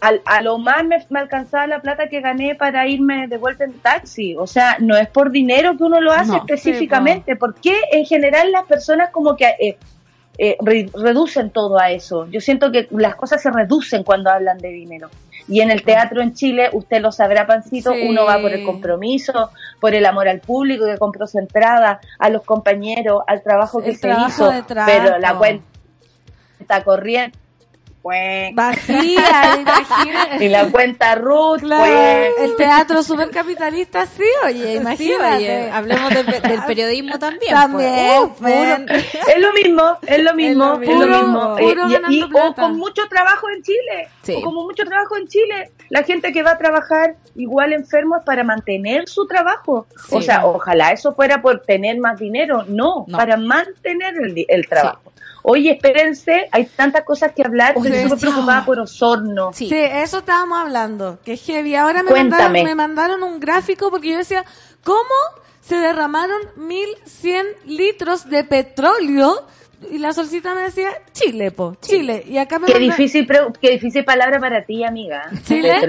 [0.01, 3.63] al- a, lo más me, me alcanzaba la plata que gané para irme de vuelta
[3.63, 4.35] en taxi.
[4.37, 6.37] O sea, no es por dinero que uno lo hace No.
[6.37, 7.35] específicamente.
[7.35, 9.77] porque en general las personas como que eh,
[10.43, 12.25] eh, re- reducen todo a eso?
[12.31, 15.09] Yo siento que las cosas se reducen cuando hablan de dinero.
[15.47, 18.07] Y en el teatro en Chile, usted lo sabrá, Pancito, Sí.
[18.09, 22.29] uno va por el compromiso, por el amor al público que compró su entrada, a
[22.29, 24.65] los compañeros, al trabajo que El se trabajo hizo.
[24.85, 27.37] Pero la cuenta corriente,
[28.01, 30.45] pues, Vacía, imagínate.
[30.45, 32.49] y la cuenta Ruth, Claro, pues.
[32.49, 35.37] el teatro super capitalista, sí, oye, imagínate.
[35.37, 37.53] Sí, oye, hablemos de- del periodismo también.
[37.53, 38.39] También, pues.
[38.39, 38.85] Uh, men.
[38.89, 41.57] Es lo mismo, es lo mismo, es lo mismo.
[41.59, 41.75] Eh,
[42.09, 44.07] y- o con mucho trabajo en Chile.
[44.23, 44.33] Sí.
[44.37, 45.71] O como mucho trabajo en Chile.
[45.89, 49.87] La gente que va a trabajar igual enfermo es para mantener su trabajo.
[50.11, 52.63] O sea, ojalá eso fuera por tener más dinero.
[52.67, 53.17] No, No.
[53.17, 55.10] para mantener el, el trabajo.
[55.43, 57.73] Oye, espérense, hay tantas cosas que hablar.
[57.75, 59.51] Estoy súper preocupada por Osorno.
[59.53, 59.69] Sí.
[59.69, 61.75] Sí, eso estábamos hablando, que es heavy.
[61.75, 64.45] Ahora me mandaron, me mandaron un gráfico porque yo decía,
[64.83, 64.99] ¿cómo
[65.61, 69.45] se derramaron 1100 litros de petróleo?
[69.89, 72.23] Y la solcita me decía, Chile, po, Chile.
[72.27, 73.27] Y acá me Qué manda- difícil,
[73.59, 75.29] qué difícil palabra para ti, amiga.
[75.43, 75.73] ¿Chile?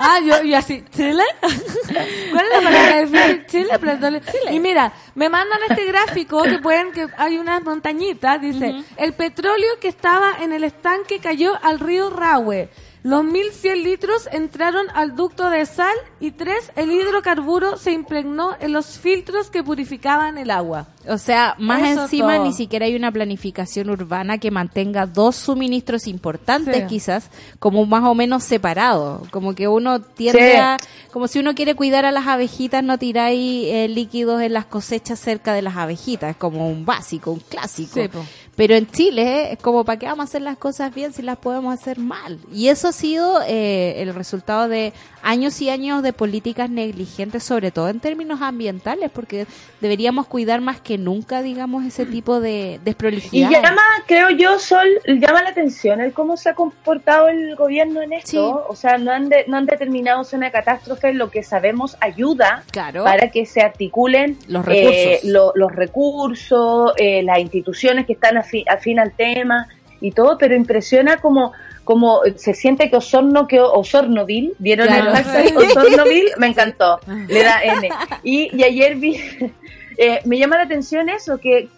[0.00, 1.24] Ah, yo, yo así, ¿Chile?
[1.40, 3.46] ¿Cuál es la palabra difícil?
[3.46, 4.20] Chile, petróleo.
[4.52, 9.68] Y mira, me mandan este gráfico que pueden, que hay unas montañitas, dice, el petróleo
[9.80, 12.68] que estaba en el estanque cayó al río Rahue.
[13.08, 18.74] Los 1100 litros entraron al ducto de sal y tres, el hidrocarburo se impregnó en
[18.74, 20.88] los filtros que purificaban el agua.
[21.08, 22.44] O sea, más Eso encima todo.
[22.44, 26.82] ni siquiera hay una planificación urbana que mantenga dos suministros importantes Sí.
[26.86, 29.26] quizás como más o menos separados.
[29.30, 30.56] Como que uno tiende Sí.
[30.58, 30.76] a...
[31.10, 35.18] Como si uno quiere cuidar a las abejitas, no tiráis eh, líquidos en las cosechas
[35.18, 36.32] cerca de las abejitas.
[36.32, 37.94] Es como un básico, un clásico.
[38.02, 38.10] Sí.
[38.58, 41.38] Pero en Chile es como, ¿para qué vamos a hacer las cosas bien si las
[41.38, 42.38] podemos hacer mal?
[42.52, 44.92] Y eso ha sido eh, el resultado de
[45.22, 49.46] años y años de políticas negligentes, sobre todo en términos ambientales, porque
[49.80, 53.50] deberíamos cuidar más que nunca, digamos, ese tipo de Y desprolijidad.
[53.50, 58.12] llama, creo yo, Sol, llama la atención el cómo se ha comportado el gobierno en
[58.12, 58.30] esto.
[58.30, 58.38] Sí.
[58.68, 63.04] O sea, no han, de- no han determinado de catástrofe, lo que sabemos ayuda Claro.
[63.04, 65.30] para que se articulen Los eh, recursos.
[65.30, 69.66] lo- los recursos, eh, las instituciones que están afi- afín al tema
[70.00, 71.52] y todo, pero impresiona como
[71.84, 75.08] como se siente que Osorno que Osornoville, ¿vieron Claro.
[75.10, 76.32] el hashtag Osornoville?
[76.36, 77.88] Me encantó, le da N.
[78.22, 79.16] Y, y ayer vi,
[79.96, 81.68] eh, me llama la atención eso, que,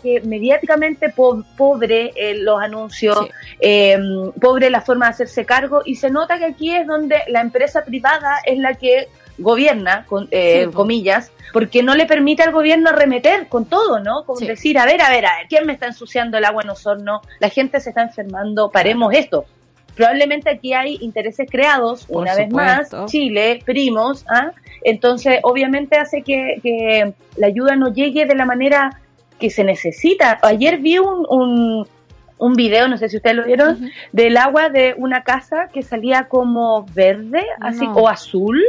[0.00, 3.30] que mediáticamente po- pobre eh, los anuncios, Sí.
[3.58, 3.98] eh,
[4.40, 7.84] pobre la forma de hacerse cargo, y se nota que aquí es donde la empresa
[7.84, 12.90] privada es la que gobierna, con, eh, Sí, comillas, porque no le permite al gobierno
[12.90, 14.24] arremeter con todo, ¿no?
[14.24, 14.46] Con Sí.
[14.46, 17.20] decir, a ver, a ver, a ver, ¿quién me está ensuciando el agua en Osorno?
[17.40, 19.44] La gente se está enfermando, paremos esto.
[19.94, 22.90] Probablemente aquí hay intereses creados, Por una vez más.
[23.06, 24.50] Chile, primos, ¿ah?
[24.84, 29.00] entonces obviamente hace que, que la ayuda no llegue de la manera
[29.40, 30.38] que se necesita.
[30.42, 31.86] Ayer vi un, un,
[32.38, 36.28] un video, no sé si ustedes lo vieron, del agua de una casa que salía
[36.28, 37.94] como verde, así, No.
[37.94, 38.62] o azul,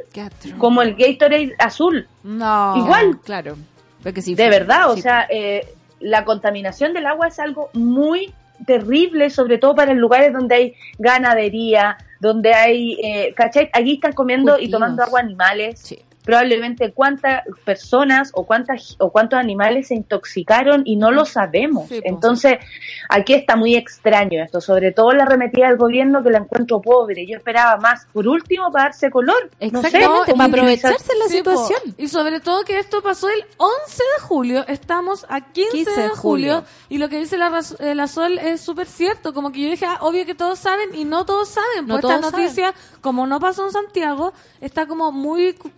[0.57, 2.07] como el Gatorade azul.
[2.23, 2.75] No.
[2.77, 3.19] Igual.
[3.23, 3.55] Claro.
[4.03, 5.67] Porque sí, De verdad, o sea, eh,
[5.99, 8.33] la contaminación del agua es algo muy
[8.65, 13.69] terrible, sobre todo para lugares donde hay ganadería, donde hay, eh, ¿cachai?
[13.73, 15.79] Aquí están comiendo y tomando agua animales.
[15.79, 15.99] Sí.
[16.27, 21.87] Probablemente cuántas personas o cuántas o cuántos animales se intoxicaron y no lo sabemos.
[21.87, 22.07] Sí, po.
[22.09, 22.57] Entonces,
[23.09, 27.25] aquí está muy extraño esto, sobre todo la arremetida del gobierno que la encuentro pobre.
[27.25, 29.49] Yo esperaba más, por último, para darse color.
[29.71, 31.51] No sé, Exactamente, para aprovecharse la Sí, po.
[31.51, 31.95] situación.
[31.97, 36.01] Y sobre todo que esto pasó el 11 de julio, estamos a 15, 15 de
[36.01, 36.63] de julio, julio.
[36.89, 39.85] y lo que dice la, eh, la Sol es súper cierto, como que yo dije,
[39.85, 43.39] ah, obvio que todos saben y no todos saben, No pues esta noticia, como no
[43.39, 45.71] pasó en Santiago, está como muy cu-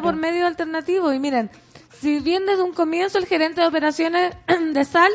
[0.00, 0.14] Claro.
[0.14, 1.50] por medios alternativos y miren,
[2.00, 4.34] si bien desde un comienzo el gerente de operaciones
[4.72, 5.10] de Sal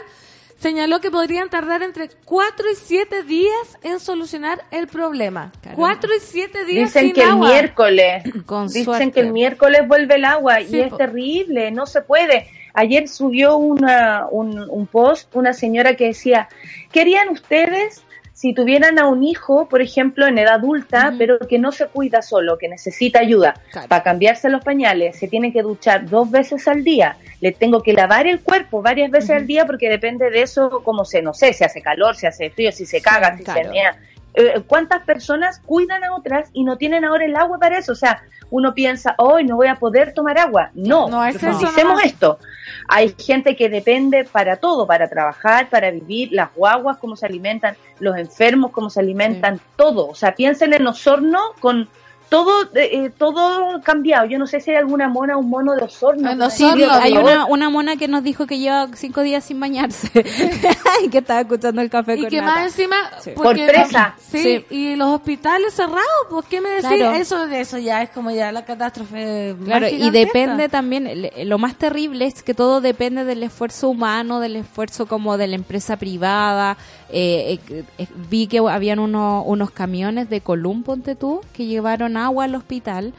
[0.59, 5.51] señaló que podrían tardar entre 4 y 7 días en solucionar el problema.
[5.61, 5.75] Caramba.
[5.77, 7.47] 4 y 7 días Dicen sin que agua.
[7.47, 9.11] el miércoles, Con dicen suerte.
[9.11, 12.49] que el miércoles vuelve el agua Sí, y es terrible, no se puede.
[12.73, 16.49] Ayer subió una, un, un post una señora que decía,
[16.91, 18.03] ¿querían ustedes
[18.39, 22.21] si tuvieran a un hijo, por ejemplo, en edad adulta, pero que no se cuida
[22.21, 23.89] solo, que necesita ayuda Claro.
[23.89, 27.91] para cambiarse los pañales, se tiene que duchar dos veces al día, le tengo que
[27.91, 31.51] lavar el cuerpo varias veces al día porque depende de eso, como se, no sé,
[31.51, 33.61] si hace calor, si hace frío, si se caga, si claro.
[33.61, 33.97] se mea.
[34.33, 37.93] Eh, ¿Cuántas personas cuidan a otras y no tienen ahora el agua para eso?
[37.93, 40.71] O sea, uno piensa, hoy no voy a poder tomar agua.
[40.73, 42.05] No, No, es eso nomás.
[42.05, 42.39] esto.
[42.87, 47.75] Hay gente que depende para todo, para trabajar, para vivir, las guaguas, cómo se alimentan,
[47.99, 50.07] los enfermos, cómo se alimentan, todo.
[50.07, 51.87] O sea, piensen en Osorno con
[52.29, 54.25] todo eh, eh, todo cambiado.
[54.25, 56.29] Yo no sé si hay alguna mona o un mono de Osorno.
[56.37, 60.09] Por Sí, hay una, una mona que nos dijo que lleva cinco días sin bañarse
[61.03, 62.55] y que estaba escuchando el café Y con que nata.
[62.55, 62.95] más encima...
[63.21, 63.31] Sí.
[63.35, 64.15] porque- Por presa.
[64.19, 64.65] Sí, Sí.
[64.69, 66.87] y los hospitales cerrados, ¿por qué me decís?
[66.89, 67.15] Claro.
[67.15, 71.75] Eso de eso ya es como ya la catástrofe Claro, y depende también, lo más
[71.75, 76.77] terrible es que todo depende del esfuerzo humano, del esfuerzo como de la empresa privada.
[77.11, 82.17] Eh, eh, eh, vi que habían uno- unos camiones de Colum, ponte tú, que llevaron
[82.17, 83.13] agua al hospital.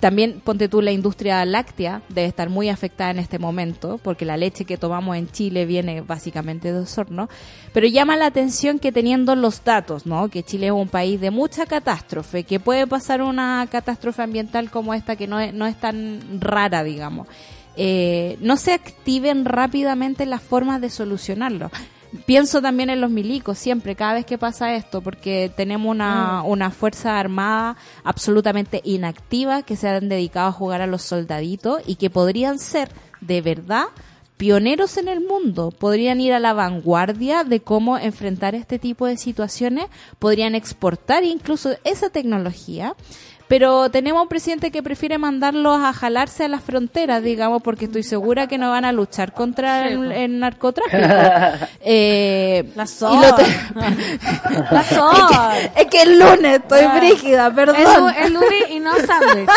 [0.00, 4.36] También, ponte tú, la industria láctea debe estar muy afectada en este momento, porque la
[4.36, 7.28] leche que tomamos en Chile viene básicamente de Osorno.
[7.72, 10.28] Pero llama la atención que teniendo los datos, ¿no?
[10.28, 14.92] Que Chile es un país de mucha catástrofe, que puede pasar una catástrofe ambiental como
[14.94, 17.28] esta, que no es, no es tan rara, digamos.
[18.40, 21.70] No se activen rápidamente las formas de solucionarlo.
[22.24, 26.70] Pienso también en los milicos, siempre, cada vez que pasa esto, porque tenemos una, una
[26.70, 32.10] fuerza armada absolutamente inactiva que se han dedicado a jugar a los soldaditos y que
[32.10, 33.86] podrían ser, de verdad,
[34.36, 39.16] pioneros en el mundo, podrían ir a la vanguardia de cómo enfrentar este tipo de
[39.16, 39.86] situaciones,
[40.18, 42.94] podrían exportar incluso esa tecnología,
[43.48, 48.02] pero tenemos un presidente que prefiere mandarlos a jalarse a las fronteras, digamos, porque estoy
[48.02, 50.96] segura que no van a luchar contra el, el narcotráfico.
[51.88, 53.20] Eh, La y Sol.
[53.20, 53.44] lo te-
[54.74, 55.52] La Sol.
[55.76, 56.94] es que el lunes estoy Ah.
[56.96, 57.76] brígida, perdón.
[58.18, 59.48] el Luri y no sándwich.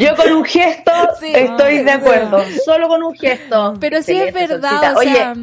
[0.00, 0.90] Yo con un gesto
[1.22, 2.42] estoy de acuerdo.
[2.64, 3.74] Solo con un gesto.
[3.80, 4.94] Pero sí es verdad, Solcita.
[4.94, 5.34] o Oye, sea,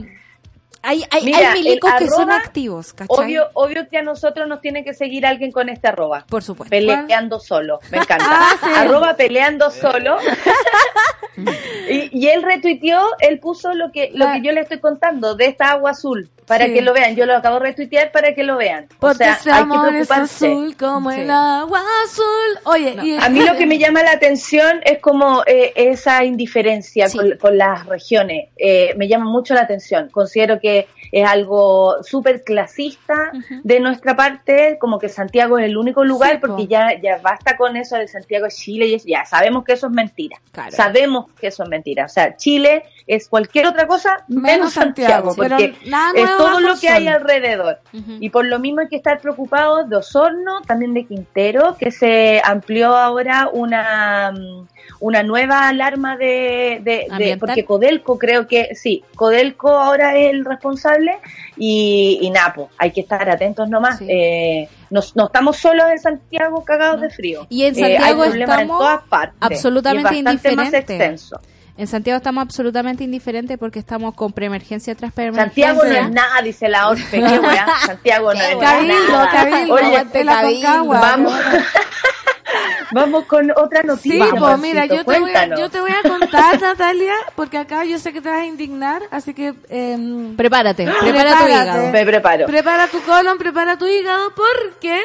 [0.82, 3.08] hay, hay, mira, hay milicos que son activos, ¿cachai?
[3.26, 6.26] obvio, obvio que a nosotros nos tiene que seguir alguien con este arroba.
[6.30, 6.70] Por supuesto.
[6.70, 8.26] Peleando solo, me encanta.
[8.28, 8.70] Ah, sí.
[8.78, 10.18] Arroba peleando solo.
[11.89, 15.46] y, y él retuiteó, él puso lo que, lo que yo le estoy contando de
[15.46, 16.74] esta agua azul, para Sí.
[16.74, 17.15] que lo vean.
[17.15, 18.88] Yo lo acabo de retuitear para que lo vean.
[19.00, 20.48] Porque o sea, ese hay que es preocuparse.
[20.48, 21.22] azul como Sí.
[21.22, 22.60] el agua azul.
[22.65, 27.08] Oye, y A mí lo que me llama la atención es como eh, esa indiferencia
[27.12, 28.50] con, con las regiones.
[28.58, 30.10] Eh, me llama mucho la atención.
[30.10, 30.69] Considero que
[31.12, 33.32] es algo súper clasista
[33.64, 36.48] de nuestra parte, como que Santiago es el único lugar, Sí, po.
[36.48, 39.74] porque ya, ya basta con eso de Santiago es Chile y es- ya sabemos que
[39.74, 40.38] eso es mentira.
[40.52, 40.72] Claro.
[40.72, 42.06] Sabemos que eso es mentira.
[42.06, 45.74] O sea, Chile es cualquier otra cosa menos, Menos Santiago, porque
[46.16, 47.80] es todo lo que hay alrededor.
[48.20, 52.42] Y por lo mismo hay que estar preocupados de Osorno, también de Quintero, que se
[52.44, 54.68] amplió ahora una, mm,
[55.02, 61.17] una nueva alarma de, de, porque Codelco creo que, sí, Codelco ahora es el responsable
[61.58, 63.98] y, y Napo, hay que estar atentos nomás.
[64.00, 64.06] Sí.
[64.10, 67.48] Eh, no, no estamos solos en Santiago cagados de frío.
[67.50, 69.38] Y en Eh, hay Santiago problemas en todas partes.
[69.39, 70.89] absolutamente y es bastante más indiferentes.
[70.89, 71.39] extenso.
[71.80, 75.68] En Santiago estamos absolutamente indiferentes porque estamos con preemergencia tras preemergencia.
[75.70, 77.10] Santiago no es nada, dice la OSPE.
[77.24, 77.68] Qué weá.
[77.86, 79.30] Santiago no es Cabildo, nada.
[79.32, 80.86] cabildo, Oye, la Cabildo.
[80.88, 81.34] Vamos,
[82.92, 84.19] vamos con otra Sí, noticia.
[84.30, 87.98] pues Juancito, mira, yo te, voy yo te voy a contar, Natalia, porque acá yo
[87.98, 91.92] sé que te vas a indignar, así que em, Prepárate, prepara tu hígado.
[91.94, 92.46] Me preparo.
[92.46, 95.02] prepara tu colon, prepara tu hígado, porque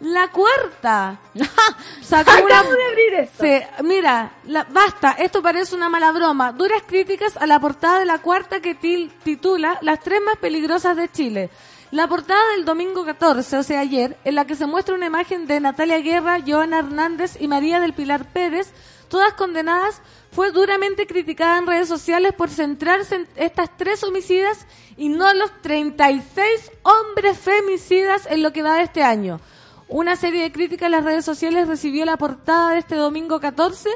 [0.00, 1.18] la cuarta
[2.02, 2.62] sacó una...
[2.62, 3.44] De abrir esto.
[3.44, 6.52] Sí, mira, la- basta, esto parece una mala broma.
[6.52, 10.96] Duras críticas a la portada de la cuarta que til- titula Las tres más peligrosas
[10.96, 11.50] de Chile.
[11.90, 15.46] La portada del domingo 14, o sea ayer, en la que se muestra una imagen
[15.46, 18.72] de Natalia Guerra, Joana Hernández y María del Pilar Pérez,
[19.08, 25.08] todas condenadas, fue duramente criticada en redes sociales por centrarse en estas tres homicidas y
[25.08, 29.40] no los 36 hombres femicidas en lo que va de este año.
[29.90, 33.88] Una serie de críticas en las redes sociales recibió la portada de este domingo 14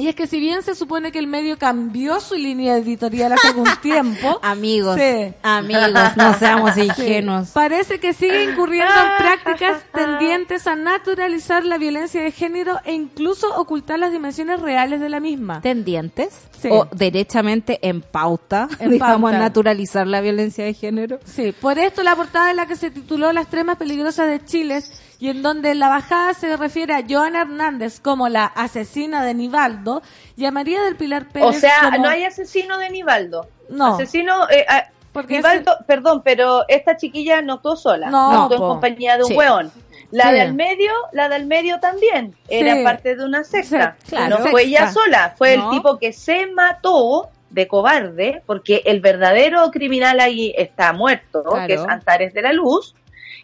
[0.00, 3.48] y es que si bien se supone que el medio cambió su línea editorial hace
[3.48, 5.34] algún tiempo, Amigos, Sí.
[5.42, 6.82] amigos, no seamos Sí.
[6.82, 7.48] ingenuos.
[7.48, 13.52] Parece que sigue incurriendo en prácticas tendientes a naturalizar la violencia de género e incluso
[13.56, 15.62] ocultar las dimensiones reales de la misma.
[15.62, 16.28] ¿Tendientes?
[16.62, 16.68] Sí.
[16.70, 19.38] O derechamente en pauta, En digamos, pauta.
[19.44, 21.18] naturalizar la violencia de género.
[21.24, 24.44] Sí, por esto la portada en la que se tituló Las tres más peligrosas de
[24.44, 24.80] Chile
[25.20, 29.34] y en donde en la bajada se refiere a Joana Hernández como la asesina de
[29.34, 30.02] Nivaldo
[30.36, 32.04] y a María del Pilar Pérez O sea, como...
[32.04, 33.48] no hay asesino de Nivaldo.
[33.68, 33.94] No.
[33.94, 38.56] Asesino, eh, ah, Porque Vivaldo, perdón, pero esta chiquilla no actuó sola, No, no, actuó
[38.56, 39.34] en compañía de un Sí.
[39.36, 39.72] hueón.
[40.10, 40.36] La Sí.
[40.36, 42.84] del medio, la del medio también, era Sí.
[42.84, 43.96] parte de una secta.
[44.04, 44.38] Sí, claro.
[44.38, 45.64] no fue ella sola, fue No.
[45.72, 51.66] el tipo que se mató de cobarde, porque el verdadero criminal ahí está muerto, Claro.
[51.66, 52.94] que es Antares de la Luz,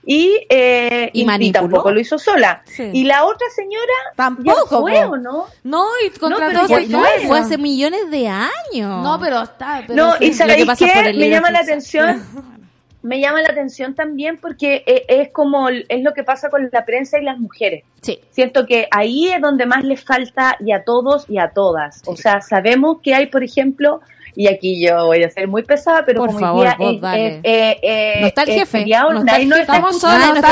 [0.07, 2.63] y, eh, Y y, tampoco lo hizo sola.
[2.67, 2.91] Sí.
[2.93, 5.13] Y la otra señora Tampoco, ya fue, po.
[5.13, 5.47] ¿o no?
[5.63, 7.29] No, y contrató Fue, no, sectarios.
[7.29, 9.03] fue hace millones de años.
[9.03, 9.83] No, pero está.
[9.87, 10.27] Pero no, sí.
[10.27, 12.23] y ¿sabéis que Me llama la atención.
[13.03, 16.87] Me llama la atención también porque eh, es como es lo que pasa con la
[16.87, 17.85] prensa y las mujeres.
[18.01, 18.19] Sí.
[18.31, 22.01] Siento que ahí es donde más les falta y a todos y a todas.
[22.07, 24.01] O sea, sabemos que hay, por ejemplo,
[24.37, 27.41] y aquí yo voy a ser muy pesada, pero Por como favor, día vos dale.
[27.43, 29.73] eh, eh, No está el jefe, no está nadie el nos jefe.
[29.73, 30.43] está Estamos solas,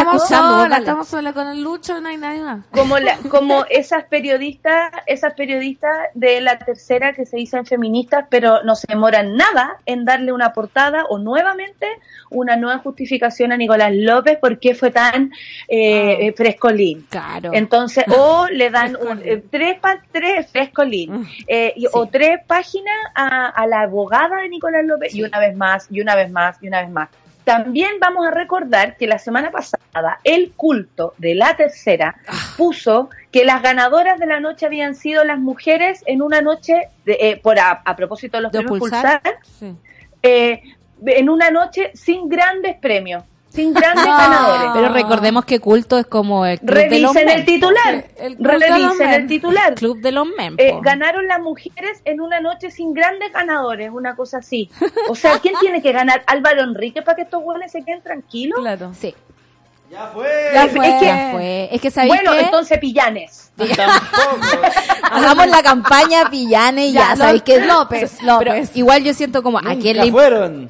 [0.68, 0.76] dale.
[0.78, 2.64] estamos solas con el Lucho, no hay nadie más.
[2.70, 8.62] como la, como esas periodistas esas periodistas de la tercera que se dicen feministas pero
[8.62, 11.86] no se demoran nada en darle una portada o nuevamente
[12.30, 15.32] una nueva justificación a Nicolás López por qué fue tan
[15.68, 17.50] eh, eh, frescolín Claro.
[17.52, 22.94] entonces o le dan un- eh, tres pa- tres frescolín eh, y- o tres páginas
[23.14, 26.58] a, a la abogada de Nicolás López y una vez más y una vez más
[26.62, 27.08] y una vez más
[27.44, 32.14] también vamos a recordar que la semana pasada el culto de la tercera
[32.58, 37.16] puso que las ganadoras de la noche habían sido las mujeres en una noche, de-
[37.18, 39.22] eh, por a, a propósito de los De premios Pulsar.
[39.22, 39.74] Pulsar, Sí.
[40.22, 40.62] eh,
[41.06, 44.70] en una noche sin grandes premios, sin grandes ganadores.
[44.74, 48.60] Pero recordemos que culto es como el club de los Revisen el titular, el los
[48.60, 49.74] revisen el titular.
[49.74, 50.28] Club de los.
[50.56, 54.70] Eh, ganaron las mujeres en una noche sin grandes ganadores, una cosa así.
[55.08, 56.22] O sea, ¿quién tiene que ganar?
[56.26, 58.58] Álvaro Enrique para que estos buenos se queden tranquilos.
[58.60, 58.92] Claro.
[58.94, 59.14] Sí,
[59.90, 60.28] Ya fue.
[60.54, 60.80] Ya Es fue.
[61.00, 61.68] que- ya fue.
[61.72, 63.41] Es que sabéis Bueno, que entonces pillanes.
[63.68, 64.62] Tampoco.
[65.12, 68.70] hagamos la campaña Pillane y ya, Ya, sabéis que López, Pero López.
[68.74, 70.12] igual yo siento como a quién, le,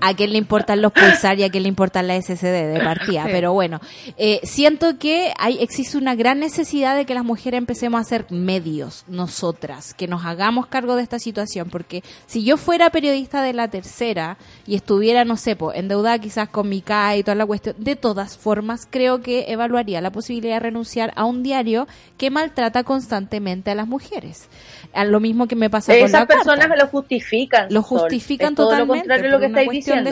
[0.00, 3.24] a quién le importan los pulsar y a quién le importan la SCD de partida.
[3.24, 3.30] Sí.
[3.32, 3.80] Pero bueno,
[4.16, 8.26] eh, siento que hay existe una gran necesidad de que las mujeres empecemos a ser
[8.30, 11.70] medios, nosotras, que nos hagamos cargo de esta situación.
[11.70, 16.48] Porque si yo fuera periodista de la tercera y estuviera, no sé, po, endeudada quizás
[16.48, 20.54] con mi CAE y toda la cuestión, de todas formas creo que evaluaría la posibilidad
[20.56, 21.86] de renunciar a un diario
[22.18, 24.48] que maltrata constantemente a las mujeres.
[24.94, 26.34] A lo mismo que me pasa con Esas la carta.
[26.44, 27.66] personas lo justifican.
[27.72, 30.10] Lo justifican es todo totalmente lo contrario por lo que una estáis diciendo.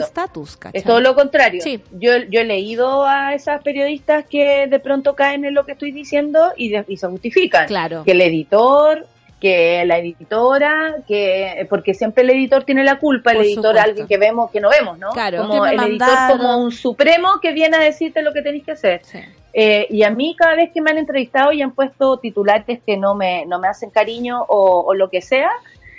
[0.73, 1.61] Es todo lo contrario.
[1.61, 1.81] Sí.
[1.99, 5.91] Yo, yo he leído a esas periodistas que de pronto caen en lo que estoy
[5.91, 7.67] diciendo y, de- y se justifican.
[7.67, 8.03] Claro.
[8.03, 9.05] Que el editor,
[9.39, 13.81] que la editora, que porque siempre el editor tiene la culpa, el Por editor supuesto.
[13.89, 15.09] alguien que vemos, que no vemos, ¿no?
[15.11, 15.47] Claro.
[15.47, 19.01] Como el editor como un supremo que viene a decirte lo que tenéis que hacer.
[19.03, 19.19] Sí.
[19.53, 22.95] Eh, y a mí cada vez que me han entrevistado y han puesto titulares que
[22.97, 25.49] no me, no me hacen cariño o, o lo que sea,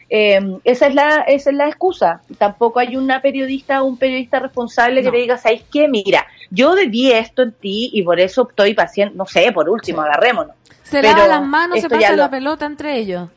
[0.08, 2.20] eh, esa es la esa es la excusa.
[2.38, 5.88] Tampoco hay una periodista o un periodista responsable que te diga, ¿sabes qué?
[5.88, 10.02] Mira, yo vi esto en ti y por eso estoy paciente, no sé, por último,
[10.02, 10.54] agarrémonos.
[10.82, 13.28] Se Pero lavan las manos, se lo- la pelota entre ellos.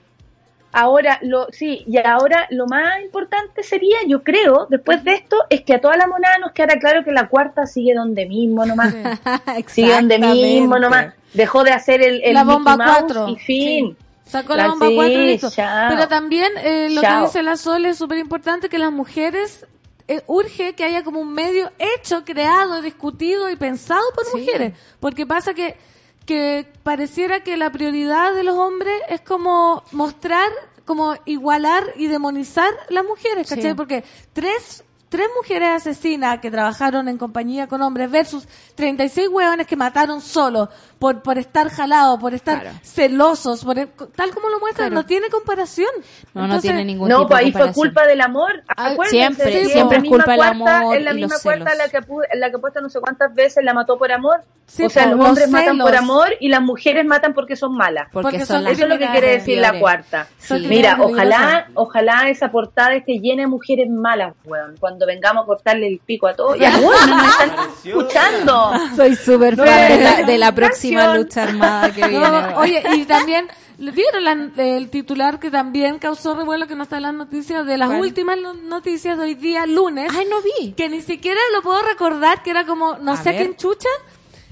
[0.78, 5.62] Ahora, lo, sí, y ahora lo más importante sería, yo creo, después de esto, es
[5.62, 8.94] que a toda la monada nos quedara claro que la cuarta sigue donde mismo nomás.
[9.68, 11.14] Sigue donde mismo nomás.
[11.34, 13.28] Dejó de hacer el, el La Mickey bomba Mouse 4.
[13.30, 13.98] y fin.
[14.26, 15.50] Sacó La- la bomba sí, 4 y listo.
[15.50, 15.90] chao.
[15.90, 17.20] Pero también eh, lo Chao.
[17.22, 19.66] que dice la Sol es súper importante que las mujeres
[20.10, 24.40] eh, urge que haya como un medio hecho, creado, discutido y pensado por Sí.
[24.40, 24.74] mujeres.
[25.00, 25.78] Porque pasa que,
[26.26, 30.50] que pareciera que la prioridad de los hombres es como mostrar,
[30.86, 33.72] como igualar y demonizar las mujeres, ¿cachai?
[33.72, 33.76] Sí.
[33.76, 34.04] Porque
[34.34, 40.20] tres tres mujeres asesinas que trabajaron en compañía con hombres versus 36 hueones que mataron
[40.20, 40.70] solo
[41.06, 42.78] por, por estar jalados, por estar Claro.
[42.82, 45.02] celosos, por el- tal como lo muestran, Claro.
[45.02, 45.90] no tiene comparación.
[46.34, 48.64] No, no tiene ningún No, tipo pues ahí fue culpa del amor.
[48.76, 49.10] Ah, Acuérdense,
[49.44, 51.78] siempre, sí, siempre es culpa del amor En la y misma los cuarta, celos.
[51.78, 54.42] la que, la que he puesto no sé cuántas veces la mató por amor.
[54.68, 57.76] Sí, o sea, los los hombres matan por amor y las mujeres matan porque son
[57.78, 58.08] malas.
[58.12, 60.28] Porque, Porque son Eso es lo que quiere decir la cuarta.
[60.40, 60.66] Sí.
[60.68, 64.76] Mira, ojalá, ojalá esa portada esté llena de mujeres malas, weón.
[64.80, 66.58] Cuando vengamos a cortarle el pico a todos.
[66.58, 67.52] Ya, weón, no me están
[67.86, 68.72] escuchando.
[68.96, 70.56] Soy súper fan de la, no, de la no,
[71.04, 72.30] próxima lucha armada que viene.
[72.30, 76.98] No, oye, y también, ¿vieron la- el titular que también causó revuelo que no está
[76.98, 77.66] en las noticias?
[77.66, 78.02] De las ¿Cuál?
[78.02, 80.12] últimas no- noticias de hoy día, lunes.
[80.16, 80.72] Ay, no vi.
[80.74, 83.38] que ni siquiera lo puedo recordar, que era como, no A sé ver.
[83.38, 83.90] quién chucha,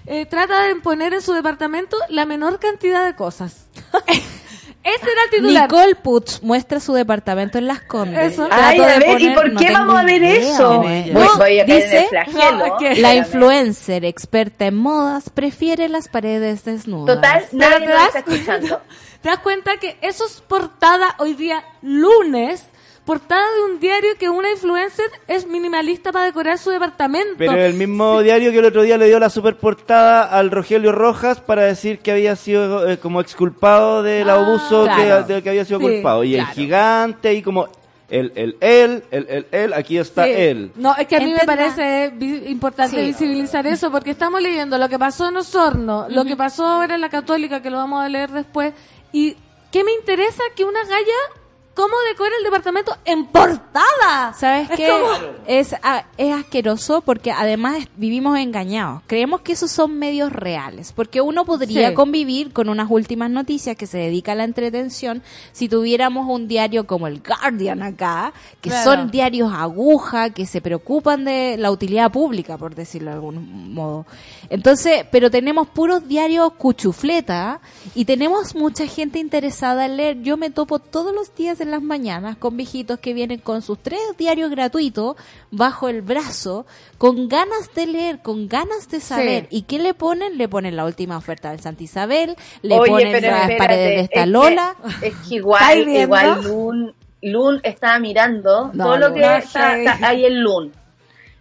[0.05, 3.67] eh, trata de poner en su departamento la menor cantidad de cosas.
[4.83, 5.63] Ese era el titular.
[5.71, 8.33] Nicole Putz muestra su departamento en Las Condes.
[8.33, 8.47] Eso.
[8.51, 10.81] Ay, a ver, ¿y por qué vamos a ver eso?
[10.81, 11.13] ¿Quién es ella?
[11.13, 12.57] Voy, No, voy a caer en dice- el flagelo.
[12.57, 17.15] No, es que- La influencer experta en modas prefiere las paredes desnudas.
[17.15, 18.81] Total, nadie te nos está escuchando.
[19.21, 22.65] ¿Te das cuenta que eso es portada hoy día lunes?
[23.05, 27.35] Portada de un diario que una influencer es minimalista para decorar su departamento.
[27.37, 30.91] Pero el mismo diario que el otro día le dio la super portada al Rogelio
[30.91, 35.23] Rojas para decir que había sido eh, como exculpado del Ah, abuso que- claro.
[35.25, 36.23] del que había sido Sí, culpado.
[36.23, 37.67] Y el gigante y como
[38.09, 40.31] el, el, él, el, el, él, aquí está Sí.
[40.35, 40.71] él.
[40.75, 42.13] No, es que a mí me parece
[42.47, 43.01] importante Sí.
[43.07, 47.01] visibilizar eso porque estamos leyendo lo que pasó en Osorno, lo que pasó ahora en
[47.01, 48.73] la Católica, que lo vamos a leer después.
[49.11, 49.35] ¿Y
[49.71, 51.41] qué me interesa que una galla,
[51.75, 54.33] cómo decora el departamento en portada?
[54.37, 54.89] ¿Sabes Es qué?
[54.89, 55.07] como-
[55.47, 59.01] Es, a- es asqueroso porque además vivimos engañados.
[59.07, 60.91] Creemos que esos son medios reales.
[60.93, 61.95] Porque uno podría Sí.
[61.95, 66.85] convivir con unas últimas noticias que se dedica a la entretención si tuviéramos un diario
[66.87, 68.83] como el Guardian acá, que Claro.
[68.83, 74.05] son diarios aguja, que se preocupan de la utilidad pública, por decirlo de algún modo.
[74.49, 77.59] Entonces, pero tenemos puros diarios cuchufleta
[77.95, 80.21] y tenemos mucha gente interesada en leer.
[80.21, 83.79] Yo me topo todos los días en las mañanas con viejitos que vienen con sus
[83.79, 85.15] tres diarios gratuitos
[85.51, 86.65] bajo el brazo,
[86.97, 89.47] con ganas de leer, con ganas de saber.
[89.49, 89.57] Sí.
[89.57, 90.37] ¿Y qué le ponen?
[90.37, 93.95] Le ponen la última oferta del Santa Isabel, le Oye, ponen las espérate, paredes de
[93.95, 94.75] es esta que- Lola.
[95.01, 99.73] Es que igual, igual Lun, Lun estaba mirando No, todo lo que está
[100.07, 100.71] ahí en Lun.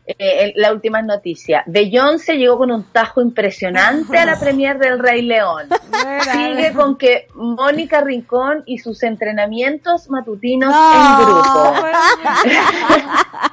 [0.05, 1.62] Eh, la última noticia.
[1.66, 5.68] Beyoncé llegó con un tajo impresionante a la premier del Rey León.
[6.32, 11.74] Sigue con que Mónica Rincón y sus entrenamientos matutinos en grupo.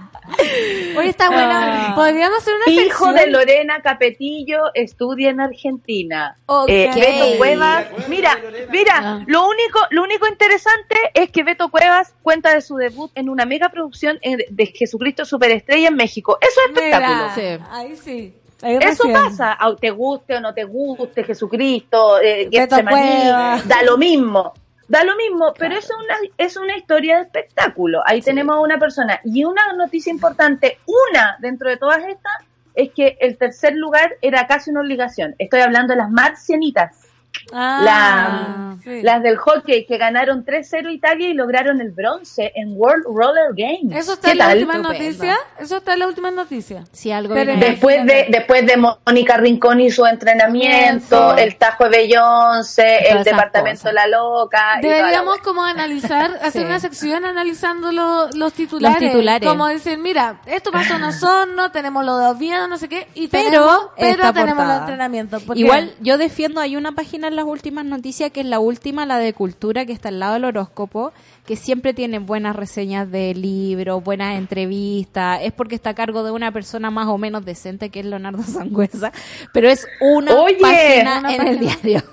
[0.98, 1.94] Oye, está buena.
[1.96, 3.16] Podríamos hacer una Hijo sección.
[3.16, 6.36] de Lorena Capetillo estudia en Argentina.
[6.46, 6.70] Ok.
[6.70, 8.38] Eh, Beto Cuevas, mira,
[8.72, 9.24] mira, Ah.
[9.28, 13.46] lo único, lo único interesante es que Beto Cuevas cuenta de su debut en una
[13.46, 16.38] mega producción en- de Jesucristo Superestrella en México.
[16.42, 17.30] Eso es espectáculo.
[17.36, 17.64] Mira, Sí.
[17.72, 18.34] ahí sí.
[18.62, 19.14] Ahí Eso recién.
[19.14, 23.66] pasa, te guste o no te guste, Jesucristo, eh, Beto Cuevas.
[23.66, 24.54] da lo mismo,
[24.90, 28.02] da lo mismo, pero es una, es una historia de espectáculo.
[28.06, 29.22] Ahí tenemos a una persona.
[29.24, 32.34] Y una noticia importante, una dentro de todas estas,
[32.74, 35.36] es que el tercer lugar era casi una obligación.
[35.38, 37.09] Estoy hablando de las marcianitas,
[37.52, 39.02] Ah, la- sí.
[39.02, 43.96] las del hockey, que ganaron 3-0 Italia y lograron el bronce en World Roller Games.
[43.98, 45.00] ¿Eso está ¿Qué en la última Estupendo.
[45.06, 45.38] noticia?
[45.60, 46.84] ¿Eso está en la última noticia?
[46.92, 53.10] Si algo Después de, después de Mónica Rincón y su entrenamiento, el tajo de Beyoncé,
[53.10, 53.94] el departamento cosas.
[53.94, 54.76] La Loca.
[54.76, 56.66] la Deberíamos como analizar, hacer Sí.
[56.66, 59.02] una sección analizando lo- los titulares.
[59.02, 59.48] Los titulares.
[59.48, 63.28] Como decir, mira, esto pasó en Osorno, tenemos lo de Oviedo, no sé qué, y
[63.28, 64.74] Pero tenemos, pero tenemos portada.
[64.76, 65.40] el entrenamiento.
[65.40, 69.18] porque- Igual yo defiendo, hay una página las últimas noticias que es la última, la
[69.18, 71.12] de cultura, que está al lado del horóscopo,
[71.46, 76.32] que siempre tiene buenas reseñas de libros, buenas entrevistas, es porque está a cargo de
[76.32, 79.12] una persona más o menos decente que es Leonardo Sangüesa,
[79.54, 81.76] pero es una Oye, página una en el página.
[81.82, 82.04] diario.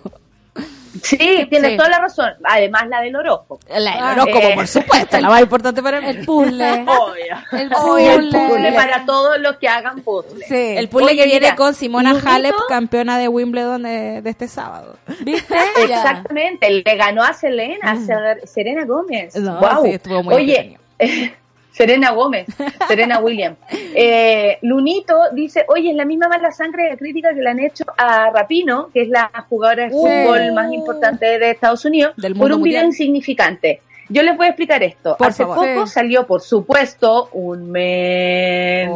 [1.03, 1.77] Sí, tienes Sí.
[1.77, 2.33] toda la razón.
[2.45, 3.61] Además, la del horóscopo.
[3.69, 4.53] La del Ah, horóscopo, eh.
[4.55, 6.09] por supuesto, la más importante para mí.
[6.09, 6.85] el puzzle.
[6.87, 8.13] Obvio.
[8.13, 8.73] el puzzle.
[8.73, 10.45] para todos los que hagan puzzle.
[10.47, 10.55] Sí.
[10.77, 14.49] El puzzle Oye, que viene mira, con Simona Halep, campeona de Wimbledon de, de este
[14.49, 14.97] sábado.
[15.21, 15.55] ¿Viste?
[15.83, 19.35] Exactamente, le ganó a Selena, a Ser- Serena Gómez.
[19.37, 20.79] No, sí, estuvo muy Oye,
[21.77, 22.47] Serena Gómez,
[22.89, 23.59] Serena Williams.
[23.71, 27.85] Eh, Lunito dice, oye, es la misma mala sangre de crítica que le han hecho
[27.99, 32.51] a Rapino, que es la jugadora de fútbol más importante de Estados Unidos, Del por
[32.53, 32.87] un video mundial.
[32.87, 33.83] insignificante.
[34.09, 35.17] Yo les voy a explicar esto.
[35.17, 35.57] Por Hace favor.
[35.75, 35.93] poco Sí.
[35.95, 38.91] salió, por supuesto, un men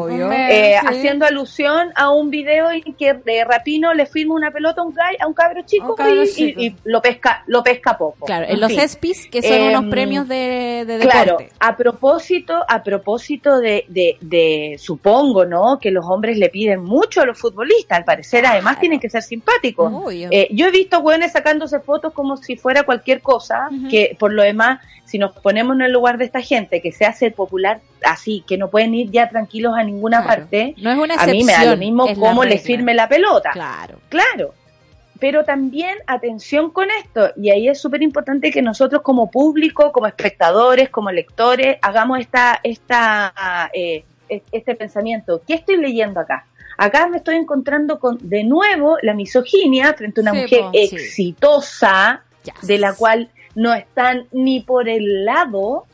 [0.50, 0.86] eh, sí.
[0.86, 4.94] haciendo alusión a un video en que de Rapino le firma una pelota a un,
[4.94, 6.60] gay- a un cabro chico, Un cabro y, y- chico.
[6.60, 8.26] y lo pesca lo pesca poco.
[8.26, 8.70] Claro, en En los.
[8.70, 14.16] ESPYs, que son Em, unos premios de, de Claro, a propósito, a propósito de, de,
[14.20, 15.78] de, supongo, ¿no?
[15.80, 19.22] Que los hombres le piden mucho a los futbolistas, al parecer, además tienen que ser
[19.22, 19.92] simpáticos.
[20.12, 24.42] Eh, yo he visto jóvenes sacándose fotos como si fuera cualquier cosa, que por lo
[24.42, 24.80] demás,
[25.10, 28.56] si nos ponemos en el lugar de esta gente que se hace popular así, que
[28.56, 30.42] no pueden ir ya tranquilos a ninguna Claro.
[30.42, 33.08] parte, No es una a mí me da lo excepción, mismo cómo le firme la
[33.08, 33.50] pelota.
[33.52, 33.98] Claro.
[34.08, 34.54] Claro.
[35.18, 40.06] Pero también atención con esto, y ahí es súper importante que nosotros como público, como
[40.06, 45.42] espectadores, como lectores, hagamos esta, esta, eh, es- este pensamiento.
[45.46, 46.46] ¿Qué estoy leyendo acá?
[46.78, 50.96] Acá me estoy encontrando con, de nuevo, la misoginia frente a una Sí, mujer sí.
[50.96, 52.66] exitosa, Yes.
[52.66, 55.84] de la cual no están ni por el lado,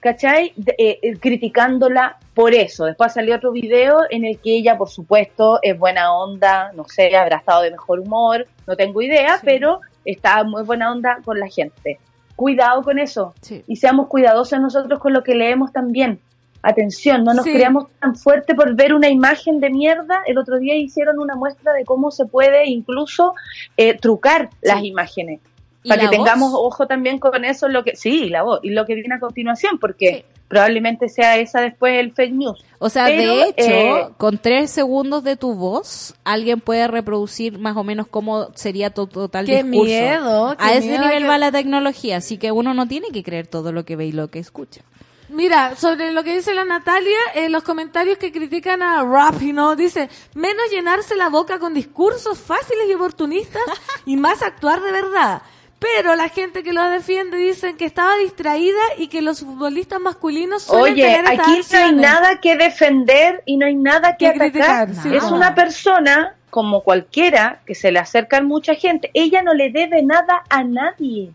[0.00, 0.52] ¿cachai?
[0.56, 2.86] De- eh, eh, criticándola por eso.
[2.86, 7.14] Después salió otro video en el que ella, por supuesto, es buena onda, no sé,
[7.16, 9.42] habrá estado de mejor humor, no tengo idea, Sí.
[9.44, 11.98] pero está muy buena onda con la gente.
[12.36, 13.62] Cuidado con eso Sí.
[13.66, 16.20] y seamos cuidadosos nosotros con lo que leemos también.
[16.62, 17.52] Atención, no nos Sí.
[17.52, 20.22] creamos tan fuerte por ver una imagen de mierda.
[20.26, 23.34] El otro día hicieron una muestra de cómo se puede incluso
[23.78, 25.40] eh, trucar las imágenes.
[25.82, 28.84] ¿Y Para que tengamos ojo también con eso, lo que sí, la voz, y lo
[28.84, 32.62] que viene a continuación, porque probablemente sea esa después el fake news.
[32.80, 37.58] O sea, Pero, de hecho, eh, con tres segundos de tu voz, alguien puede reproducir
[37.58, 39.84] más o menos cómo sería tu total Qué discurso.
[39.84, 43.08] miedo, qué A ese miedo nivel que- va la tecnología, así que uno no tiene
[43.08, 44.82] que creer todo lo que ve y lo que escucha.
[45.30, 50.10] Mira, sobre lo que dice la Natalia, eh, los comentarios que critican a Rapino, dice,
[50.34, 53.62] menos llenarse la boca con discursos fáciles y oportunistas
[54.04, 55.40] y más actuar de verdad.
[55.80, 60.62] Pero la gente que lo defiende dicen que estaba distraída y que los futbolistas masculinos
[60.64, 64.26] suelen Oye, tener estas aquí no hay nada que defender y no hay nada que,
[64.26, 64.50] Que atacar.
[64.88, 65.36] criticar, sí, es no.
[65.36, 69.10] una persona como cualquiera que se le acerca a mucha gente.
[69.14, 71.30] Ella no le debe nada a nadie,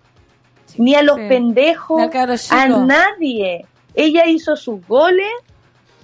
[0.77, 1.23] ni a los Sí.
[1.27, 2.01] pendejos,
[2.51, 3.65] a nadie.
[3.95, 5.31] Ella hizo sus goles.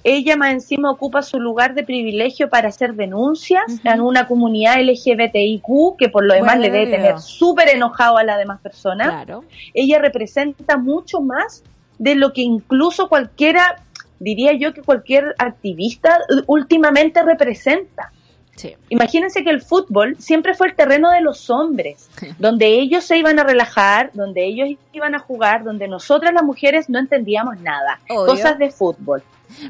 [0.03, 5.97] Ella más encima ocupa su lugar de privilegio para hacer denuncias en una comunidad LGBTIQ
[5.97, 9.43] que por lo demás Bueno, le debe tener súper enojado a las demás personas Claro.
[9.73, 11.63] ella representa mucho más
[11.99, 13.83] de lo que incluso cualquiera,
[14.19, 18.11] diría yo que cualquier activista eh, últimamente representa.
[18.55, 18.75] Sí.
[18.89, 23.39] Imagínense que el fútbol siempre fue el terreno de los hombres, donde ellos se iban
[23.39, 28.25] a relajar, donde ellos iban a jugar, donde nosotras las mujeres no entendíamos nada, Obvio.
[28.25, 29.23] cosas de fútbol.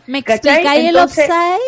[0.08, 1.60] ¿Me explicáis el offside?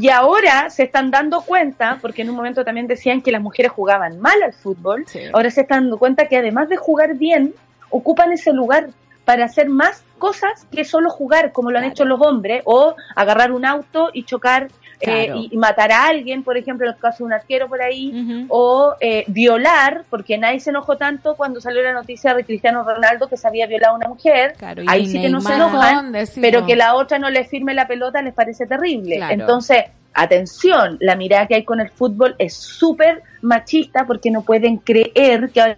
[0.00, 3.72] Y ahora se están dando cuenta, porque en un momento también decían que las mujeres
[3.72, 5.20] jugaban mal al fútbol, Sí.
[5.32, 7.54] ahora se están dando cuenta que además de jugar bien,
[7.90, 8.88] ocupan ese lugar
[9.24, 11.92] para hacer más cosas que solo jugar, como lo han Claro.
[11.92, 14.68] hecho los hombres, o agarrar un auto y chocar
[15.00, 17.82] eh, y, y matar a alguien, por ejemplo, en el caso de un arquero por
[17.82, 22.84] ahí, o eh, violar, porque nadie se enojó tanto cuando salió la noticia de Cristiano
[22.84, 26.14] Ronaldo que se había violado a una mujer, Claro, ahí sí que no se enojan,
[26.40, 29.20] pero que la otra no le firme la pelota les parece terrible.
[29.28, 34.78] Entonces, atención, la mirada que hay con el fútbol es súper machista porque no pueden
[34.78, 35.76] creer que ahora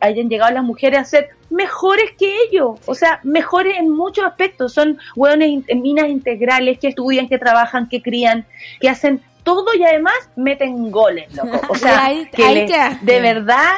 [0.00, 4.72] hayan llegado las mujeres a ser mejores que ellos, o sea, mejores en muchos aspectos,
[4.72, 8.46] son hueones in- minas integrales que estudian, que trabajan, que crían,
[8.80, 11.60] que hacen todo y además meten goles, loco.
[11.68, 12.66] O sea, ahí- que ahí
[13.02, 13.70] de verdad,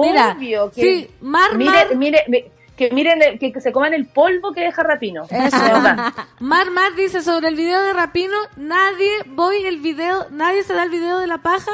[0.00, 3.94] Mira, obvio que sí, Mar, mire, Mar- mire, que miren, el- que, que se coman
[3.94, 5.22] el polvo que deja Rapino.
[5.30, 5.56] Eso.
[5.62, 6.12] De verdad.
[6.40, 10.82] Mar Mar dice sobre el video de Rapino, nadie voy el video, nadie se da
[10.82, 11.70] el video de la paja.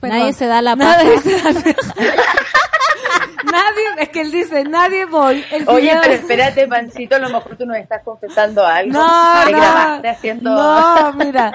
[0.00, 0.18] Perdón.
[0.18, 1.22] Nadie se da la Nadie paja.
[1.22, 2.07] se da la paja.
[4.18, 7.76] Que él dice, nadie voy el Oye, pero espérate, Pancito, a lo mejor tú nos
[7.76, 8.92] estás confesando algo.
[8.92, 10.50] No, Te no, grabaste haciendo...
[10.50, 11.52] no, mira.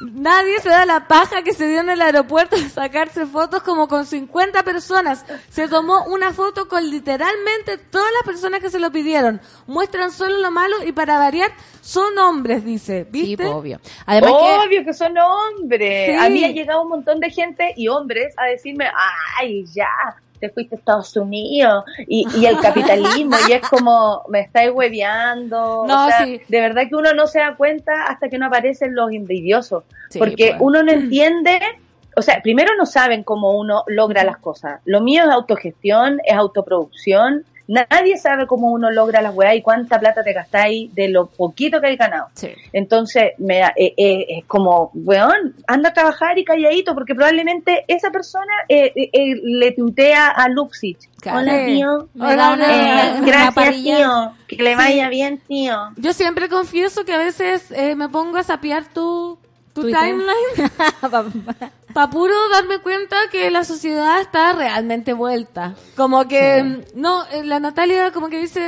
[0.00, 3.88] Nadie se da la paja que se dio en el aeropuerto de sacarse fotos como
[3.88, 5.24] con 50 personas.
[5.48, 9.40] Se tomó una foto con literalmente todas las personas que se lo pidieron.
[9.66, 11.50] Muestran solo lo malo y para variar
[11.80, 13.04] son hombres, dice.
[13.04, 13.36] Sí, ¿Viste?
[13.36, 13.80] pues, obvio.
[14.04, 16.10] Además que Obvio que son hombres.
[16.10, 16.26] Sí.
[16.26, 18.90] A mí ha llegado un montón de gente y hombres a decirme,
[19.38, 19.88] ay, ya,
[20.36, 25.84] te fuiste a Estados Unidos y, y el capitalismo y es como, me estáis hueveando.
[25.86, 26.40] No, o sea, sí.
[26.48, 29.84] de verdad que uno no se da cuenta hasta que no aparecen los envidiosos.
[30.10, 30.60] Sí, porque pues.
[30.60, 31.58] uno no entiende,
[32.16, 34.80] o sea, primero no saben cómo uno logra las cosas.
[34.84, 37.44] Lo mío es autogestión, es autoproducción.
[37.68, 41.80] Nadie sabe cómo uno logra las weas y cuánta plata te gastáis de lo poquito
[41.80, 42.28] que hay ganado.
[42.34, 42.48] Sí.
[42.72, 47.84] Entonces, me, da- eh, eh, es como, weón, anda a trabajar y calladito, porque probablemente
[47.88, 51.08] esa persona eh, eh, le tutea a Luxich.
[51.20, 51.38] Claro.
[51.40, 51.98] Hola, tío.
[52.02, 54.32] Eh, una gracias, tío.
[54.46, 55.76] Que le vaya bien, tío.
[55.96, 59.38] Yo siempre confieso que a veces eh, me pongo a sapear tu,
[59.72, 60.70] tu timeline
[61.96, 65.72] para puro darme cuenta que la sociedad está realmente vuelta.
[65.96, 68.60] Como que, mm, no, eh, la Natalia como que dice,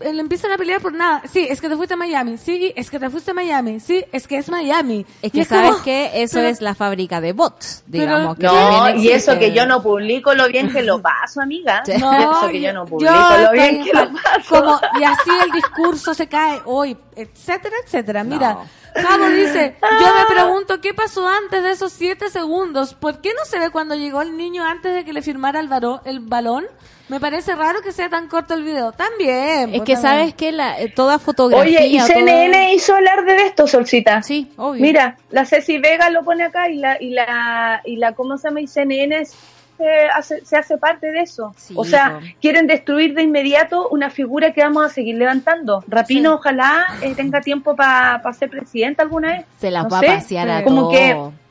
[0.00, 1.22] eh, le empiezan a pelear por nada.
[1.32, 2.36] Sí, es que te fuiste a Miami.
[2.36, 3.78] Sí, es que te fuiste a Miami.
[3.78, 5.06] Sí, es que es Miami.
[5.22, 8.36] Es Y que sabes como- que eso pero- es la fábrica de bots, digamos.
[8.38, 11.80] que No, y eso que yo no publico lo bien que lo paso, amiga.
[11.86, 11.92] Sí.
[12.00, 14.48] No, eso que yo no yo publico lo bien que lo paso.
[14.48, 18.24] Como, y así el discurso se cae hoy, etcétera, etcétera.
[18.24, 18.58] Mira,
[18.96, 22.63] Javo dice, yo me pregunto qué pasó antes de esos siete segundos.
[23.00, 25.68] ¿Por qué no se ve cuando llegó el niño antes de que le firmara el,
[26.04, 26.64] el balón?
[27.08, 28.92] Me parece raro que sea tan corto el video.
[28.92, 29.70] También.
[29.74, 30.00] Es pues, que también.
[30.00, 31.80] sabes que la, eh, toda fotografía...
[31.80, 34.22] Oye, y CNN hizo hablar de esto, Solcita.
[34.22, 34.80] Sí, obvio.
[34.80, 38.48] Mira, la Ceci Vega lo pone acá y la, y la, y la, ¿cómo se
[38.48, 38.62] llama?
[38.62, 41.52] Y CNN se hace, se hace parte de eso.
[41.58, 45.84] Sí, o sea, quieren destruir de inmediato una figura que vamos a seguir levantando.
[45.88, 49.46] Rapino, ojalá eh, tenga tiempo para ser presidente alguna vez.
[49.60, 50.90] Se las No va sé, a pasear a como todo.
[50.92, 51.43] que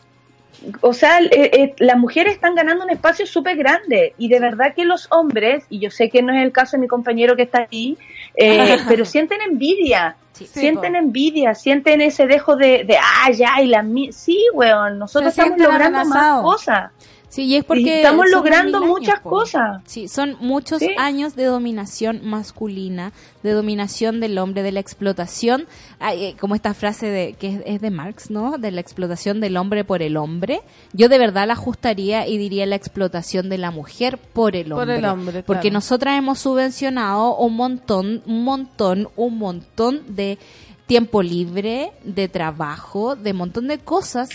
[0.81, 4.73] o sea, eh, eh, las mujeres están ganando un espacio súper grande y de verdad
[4.75, 7.43] que los hombres, y yo sé que no es el caso de mi compañero que
[7.43, 7.97] está ahí,
[8.35, 10.47] eh, pero sienten envidia, Sí.
[10.47, 15.59] sienten envidia, sienten ese dejo de, de ah, ya, y la sí, weón, nosotros estamos
[15.59, 16.91] logrando más cosas.
[17.33, 19.81] Sí, y es porque Y estamos logrando años, muchas cosas.
[19.85, 20.89] Sí, son muchos Sí.
[20.99, 23.11] años de dominación masculina,
[23.41, 25.65] de dominación del hombre, de la explotación,
[25.99, 28.59] ay, eh, como esta frase de que es, de Marx, ¿no?
[28.59, 30.61] De la explotación del hombre por el hombre.
[30.93, 34.81] Yo de verdad la ajustaría y diría la explotación de la mujer por el Por
[34.81, 34.97] hombre.
[34.99, 35.73] el hombre, Porque claro.
[35.73, 40.37] nosotras hemos subvencionado un montón, un montón, un montón de
[40.93, 44.29] tiempo libre, de trabajo, de montón de cosas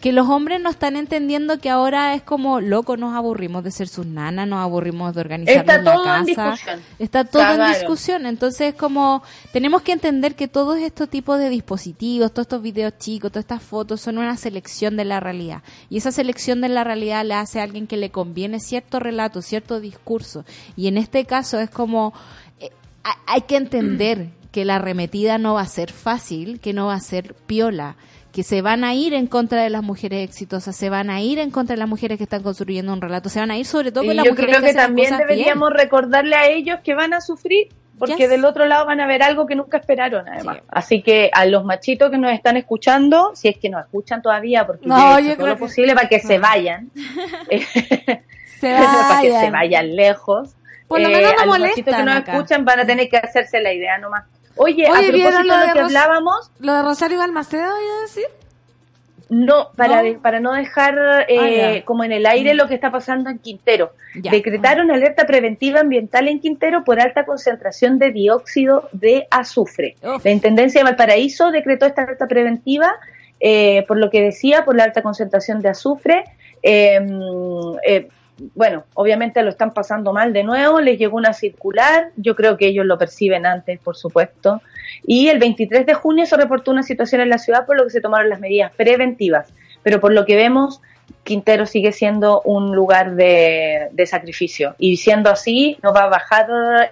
[0.00, 3.88] que los hombres no están entendiendo que ahora es como, loco, nos aburrimos de ser
[3.88, 6.24] sus nanas, nos aburrimos de organizar la en casa.
[6.52, 6.80] discusión.
[6.98, 8.24] Está todo en discusión.
[8.24, 13.30] Entonces, como, tenemos que entender que todos estos tipos de dispositivos, todos estos videos chicos,
[13.32, 15.62] todas estas fotos son una selección de la realidad.
[15.90, 19.42] Y esa selección de la realidad le hace a alguien que le conviene cierto relato,
[19.42, 20.46] cierto discurso.
[20.74, 22.14] Y en este caso es como,
[22.60, 22.70] eh,
[23.04, 26.94] ha- hay que entender que la arremetida no va a ser fácil, que no va
[26.94, 27.96] a ser piola,
[28.32, 31.38] que se van a ir en contra de las mujeres exitosas, se van a ir
[31.38, 33.90] en contra de las mujeres que están construyendo un relato, se van a ir sobre
[33.92, 35.78] todo con las yo mujeres creo que también deberíamos bien.
[35.80, 37.68] recordarle a ellos que van a sufrir,
[37.98, 38.28] porque Yes.
[38.30, 40.58] del otro lado van a ver algo que nunca esperaron, además.
[40.58, 40.62] Sí.
[40.68, 44.66] Así que a los machitos que nos están escuchando, si es que nos escuchan todavía,
[44.66, 46.90] porque No, yo todo creo lo que- posible para que se vayan,
[48.60, 49.52] Se para que se vayan.
[49.52, 50.54] vayan lejos.
[50.86, 52.32] Por lo Eh, menos no a los molestan machitos que nos acá.
[52.32, 54.24] escuchan van a tener que hacerse la idea nomás.
[54.58, 57.70] Oye, Oye, a ¿vieron propósito lo de lo que Ros- hablábamos, Lo de Rosario Balmaceda,
[57.72, 58.24] voy a decir.
[59.30, 60.02] No, para, ¿No?
[60.04, 63.38] de- para no dejar eh, Ah, como en el aire lo que está pasando en
[63.38, 63.92] Quintero.
[64.22, 64.30] Ya.
[64.30, 69.96] Decretaron alerta preventiva ambiental en Quintero por alta concentración de dióxido de azufre.
[70.02, 70.24] Uf.
[70.24, 72.94] La Intendencia de Valparaíso decretó esta alerta preventiva
[73.40, 76.24] eh, por lo que decía, por la alta concentración de azufre.
[76.62, 76.98] Eh,
[77.86, 78.08] eh,
[78.54, 82.66] bueno, obviamente lo están pasando mal de nuevo, les llegó una circular, yo creo que
[82.66, 84.62] ellos lo perciben antes, por supuesto,
[85.06, 87.90] y el 23 de junio se reportó una situación en la ciudad por lo que
[87.90, 90.80] se tomaron las medidas preventivas, pero por lo que vemos,
[91.28, 96.46] Quintero sigue siendo un lugar de, de sacrificio y siendo así no va a bajar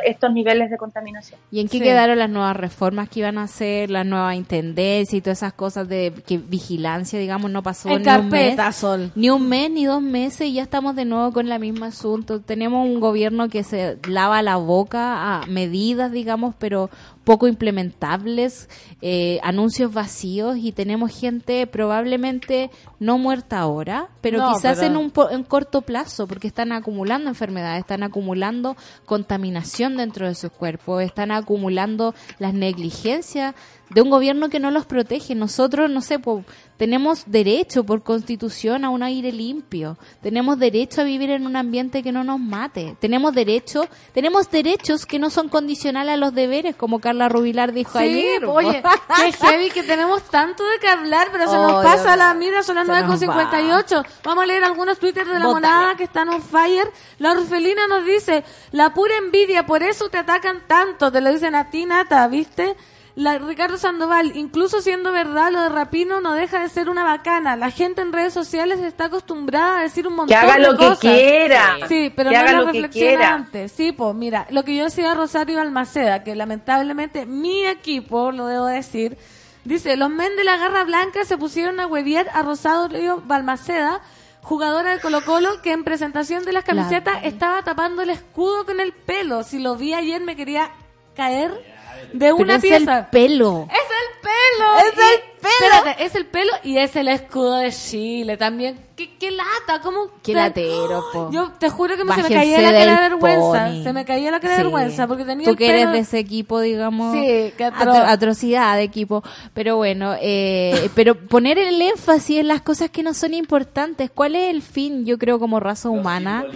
[0.05, 1.41] estos niveles de contaminación.
[1.51, 1.83] ¿Y en qué Sí.
[1.83, 5.89] quedaron las nuevas reformas que iban a hacer, la nueva intendencia y todas esas cosas
[5.89, 8.77] de que vigilancia, digamos, no pasó En ni un mes?
[8.77, 9.11] Sol.
[9.15, 12.41] Ni un mes ni dos meses y ya estamos de nuevo con el mismo asunto.
[12.41, 16.91] Tenemos un gobierno que se lava la boca a medidas, digamos, pero
[17.25, 18.69] poco implementables,
[19.03, 22.71] eh, anuncios vacíos y tenemos gente probablemente
[23.01, 27.29] no muerta ahora, pero No, quizás pero- en un en corto plazo, porque están acumulando
[27.31, 33.55] enfermedades, están acumulando contaminación dentro de sus cuerpos, están acumulando las negligencias
[33.91, 35.35] de un gobierno que no los protege.
[35.35, 36.45] Nosotros, no sé, po,
[36.77, 42.03] tenemos derecho por constitución a un aire limpio, tenemos derecho a vivir en un ambiente
[42.03, 46.77] que no nos mate, tenemos derecho, tenemos derechos que no son condicionales a los deberes,
[46.77, 48.43] como Carla Rubilar dijo Sí, ayer.
[48.45, 48.53] po.
[48.53, 48.83] oye,
[49.17, 52.35] qué heavy que tenemos tanto de qué hablar, pero se Oh, nos pasa Dios la
[52.35, 54.05] mira, son las Se nos 9.58.
[54.25, 55.67] Vamos a leer algunos twitters de la Bótale.
[55.69, 56.91] monada que están on fire.
[57.19, 61.55] La orfelina nos dice, la pura envidia, por eso te atacan tanto, te lo dicen
[61.55, 62.77] a ti, Nata, ¿viste?
[63.17, 67.57] La, Ricardo Sandoval, incluso siendo verdad lo de Rapino no deja de ser una bacana.
[67.57, 70.73] La gente en redes sociales está acostumbrada a decir un montón Que haga de lo
[70.73, 70.99] que cosas.
[70.99, 71.77] quiera.
[71.89, 73.35] Sí, pero que no haga lo que reflexiona quiera.
[73.35, 73.73] antes.
[73.73, 78.49] Sí, pues mira, lo que yo decía a Rosario Balmaceda, que lamentablemente mi equipo, lo
[78.49, 79.17] debo decir,
[79.65, 84.03] dice, los men de la Garra Blanca se pusieron a hueviar a Rosario Balmaceda,
[84.43, 88.79] jugadora de Colo Colo, que en presentación de las camisetas estaba tapando el escudo con
[88.79, 89.43] el pelo.
[89.43, 90.71] Si lo vi ayer me quería
[91.17, 91.76] caer
[92.13, 92.99] de una es pieza.
[92.99, 93.69] el pelo.
[93.71, 94.79] ¡Es el pelo!
[94.79, 95.75] ¡Es el Y- pelo!
[95.75, 98.79] Espérate, es el pelo y es el escudo de Chile también.
[98.97, 99.83] ¿Qué, qué lata?
[99.83, 100.07] ¿Cómo?
[100.23, 101.31] Qué te- latero, po.
[101.31, 103.67] Yo te juro que me, se me caía la cara de vergüenza.
[103.67, 103.83] pony.
[103.83, 104.63] Se me caía la cara de Sí.
[104.63, 105.79] vergüenza porque tenía Tú el que pelo...
[105.81, 107.13] eres de ese equipo, digamos.
[107.15, 107.21] Sí,
[107.59, 109.23] qué atro- atro- atrocidad de equipo.
[109.53, 114.11] Pero bueno, eh, pero poner el énfasis en las cosas que no son importantes.
[114.11, 116.47] ¿Cuál es el fin, yo creo, como raza humana?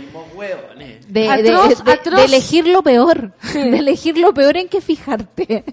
[0.78, 2.16] De, de- Atroz, de- atroz.
[2.20, 3.32] de elegir lo peor.
[3.52, 5.64] De elegir lo peor en que fijarte.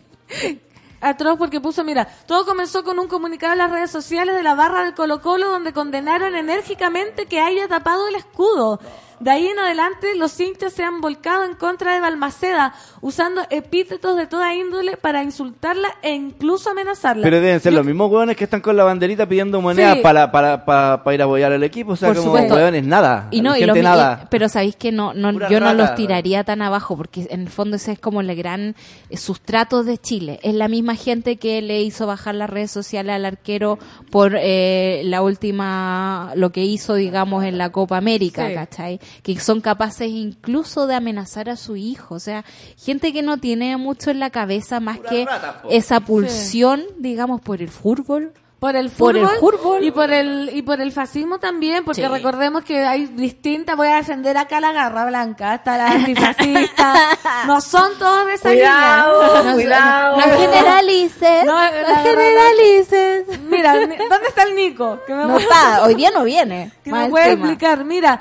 [1.09, 4.55] Atroz porque puso, mira, todo comenzó con un comunicado en las redes sociales de la
[4.55, 8.79] barra del Colo Colo donde condenaron enérgicamente que haya tapado el escudo.
[9.20, 14.15] De ahí en adelante los hinchas se han volcado en contra de Balmaceda, usando epítetos
[14.15, 17.24] de toda índole para insultarla e incluso amenazarla.
[17.24, 20.01] Pero deben ser Yo- los mismos hueones que están con la banderita pidiendo monedas Sí.
[20.03, 21.93] para, para, para, para ir a apoyar al equipo.
[21.93, 22.55] O sea, Por como supuesto.
[22.55, 23.28] hueones, nada.
[23.32, 24.22] Y no, y gente lo mi- nada.
[24.24, 27.41] y- pero sabéis que no, no Pura yo no los tiraría tan abajo, porque en
[27.41, 28.76] el fondo ese es como el gran
[29.15, 30.39] sustrato de Chile.
[30.43, 33.80] Es la misma gente que le hizo bajar las redes sociales al arquero
[34.11, 38.53] por eh, la última, lo que hizo, digamos, en la Copa América, Sí.
[38.53, 38.99] ¿cachai?
[39.23, 42.15] Que son capaces incluso de amenazar a su hijo.
[42.15, 42.45] O sea,
[42.77, 47.41] gente que no tiene mucho en la cabeza más Pura que rata, esa pulsión, digamos,
[47.41, 49.83] por el fútbol Por el Por fútbol, el fútbol.
[49.83, 52.07] y por el y por el fascismo también, porque Sí.
[52.07, 56.93] recordemos que hay distintas, voy a defender acá la garra blanca, está la antifascista,
[57.45, 59.53] no son todos de esa Cuidado, línea.
[59.53, 60.17] cuidado.
[60.17, 61.45] No generalices.
[61.45, 61.55] No,
[62.03, 63.39] generalices.
[63.41, 64.99] Mira, ¿dónde está el Nico?
[65.05, 66.71] Que me No está, hoy día no viene.
[66.83, 67.47] que me puede encima.
[67.51, 67.85] explicar.
[67.85, 68.19] Mira,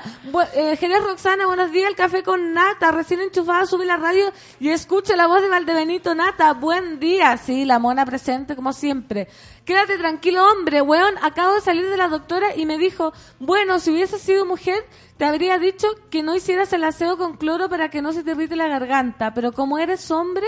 [0.53, 4.69] eh, Jerez Roxana, buenos días, el café con Nata, recién enchufada, sube la radio y
[4.69, 9.27] escucha la voz de Valdebenito Nata, buen día, sí, la mona presente como siempre.
[9.67, 13.91] Quédate tranquilo, hombre, weón, acabo de salir de la doctora y me dijo, bueno, si
[13.91, 14.81] hubieses sido mujer,
[15.17, 18.31] te habría dicho que no hicieras el aseo con cloro para que no se te
[18.31, 20.45] irrite la garganta, pero como eres hombre,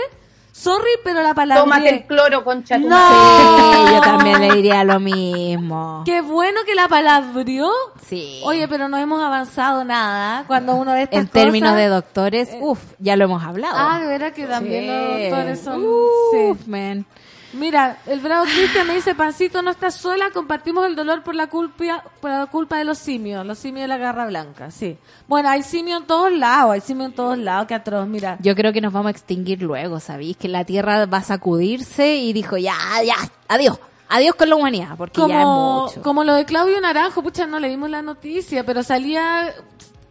[0.52, 1.62] sorry, pero la palabra...
[1.64, 2.96] Tómate el cloro, concha tu No.
[2.96, 6.02] Sí, yo también le diría lo mismo.
[6.06, 7.70] Qué bueno que la palabrió.
[8.06, 8.40] Sí.
[8.44, 12.48] Oye, pero no hemos avanzado nada cuando uno de estas en términos cosas- de doctores,
[12.58, 13.74] uff, ya lo hemos hablado.
[13.76, 14.88] Ah, de veras que también Sí.
[14.88, 15.84] los doctores son...
[15.84, 16.70] Uf, sí.
[16.70, 17.04] man.
[17.52, 21.48] Mira, el bravo Cristian me dice, Pancito, no estás sola, compartimos el dolor por la
[21.48, 24.96] culpa, por la culpa de los simios, los simios de la garra blanca, sí.
[25.26, 28.38] Bueno, hay simios en todos lados, hay simios en todos lados, qué atroz, mira.
[28.40, 30.36] Yo creo que nos vamos a extinguir luego, ¿sabéis?
[30.36, 33.16] Que la Tierra va a sacudirse y dijo, ya, ya,
[33.48, 33.78] adiós,
[34.08, 36.02] adiós con la humanidad, porque ya es Como, mucho.
[36.02, 39.52] como lo de Claudio Naranjo, pucha, no leímos la noticia, pero salía,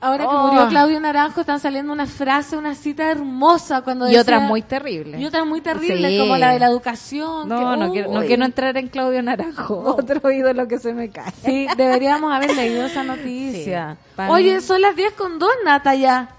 [0.02, 0.47] ahora que Oh.
[0.47, 4.62] murió Claudio Naranjo, están saliendo una frase, una cita hermosa cuando Y decía- otras muy
[4.62, 5.20] terribles.
[5.20, 6.18] Y otras muy terribles, Sí.
[6.20, 7.47] como la de la educación.
[7.50, 11.10] No, que- no, quiero, no quiero entrar en Claudio Naranjo, otro ídolo que se me
[11.10, 11.32] cae.
[11.43, 13.97] Sí, deberíamos haber leído esa noticia.
[14.16, 16.30] Sí, Oye, mí- son las 10 con 2, Nata, ya.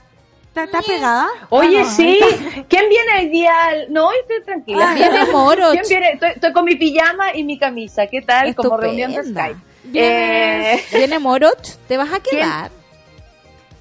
[0.49, 1.29] ¿Está, está pegada?
[1.51, 2.19] Oye, Ah, no, sí.
[2.21, 2.65] está.
[2.69, 3.53] ¿Quién viene hoy día?
[3.69, 4.91] al- No, hoy estoy tranquila.
[4.91, 5.73] Ah, Viene Moroch.
[5.73, 6.11] ¿Quién viene?
[6.15, 8.09] Estoy, estoy con mi pijama y mi camisa.
[8.09, 8.53] ¿Qué tal?
[8.57, 9.23] Como reunión de.
[9.23, 9.57] Skype.
[9.95, 12.71] Eh, Viene Moroch, te vas a quedar.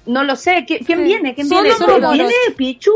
[0.06, 0.64] No lo sé.
[0.66, 1.04] ¿Qui- ¿Quién Sí.
[1.04, 1.34] viene?
[1.34, 1.78] ¿Quién Solo viene?
[1.86, 2.12] Moroch.
[2.12, 2.92] ¿Viene Pichu?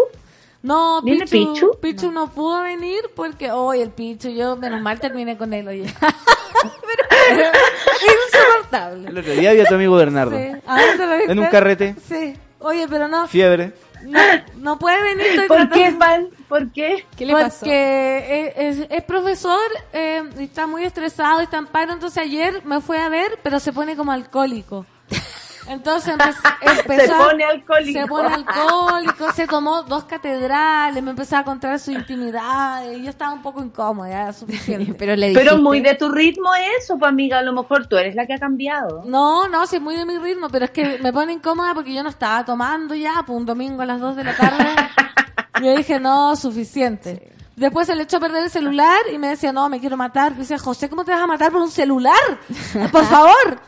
[0.62, 1.70] No, ¿Viene Pichu, Pichu?
[1.80, 2.30] Pichu no.
[2.30, 5.84] pudo venir porque, hoy el Pichu, yo menos mal terminé con él, oye.
[8.24, 9.08] Insoportable.
[9.08, 10.36] El otro día vi a tu amigo Bernardo.
[10.36, 10.48] Sí.
[10.66, 11.32] ¿A dónde lo viste?
[11.32, 11.94] En un carrete.
[12.08, 12.34] Sí.
[12.60, 13.72] Oye, pero no, Fiebre.
[14.04, 14.18] no,
[14.56, 15.26] no puede venir.
[15.26, 16.28] estoy ¿Por tratando- qué, Pan?
[16.48, 17.04] ¿Por qué?
[17.16, 17.66] ¿Qué le Porque pasó?
[17.66, 19.60] es, es- es profesor
[19.92, 21.92] eh, y está muy estresado está en paro.
[21.92, 24.86] Entonces ayer me fue a ver, pero se pone como alcohólico.
[25.68, 28.00] Entonces empe- empezó Se pone alcohólico.
[28.00, 33.10] Se pone alcohólico, se tomó dos catedrales, me empezó a contar su intimidad y yo
[33.10, 34.94] estaba un poco incómoda, ya suficiente.
[34.98, 37.38] Pero le Pero dijiste- muy de tu ritmo eso, pues amiga.
[37.38, 39.02] A lo mejor tú eres la que ha cambiado.
[39.06, 42.02] No, no, sí, muy de mi ritmo, pero es que me pone incómoda porque yo
[42.02, 44.66] no estaba tomando ya, pues un domingo a las 2 de la tarde.
[45.62, 47.32] Yo dije, no, suficiente.
[47.54, 50.32] Después se le echó a perder el celular y me decía, no, me quiero matar.
[50.32, 52.18] Y decía, José, ¿cómo te vas a matar por un celular?
[52.90, 53.60] Por favor.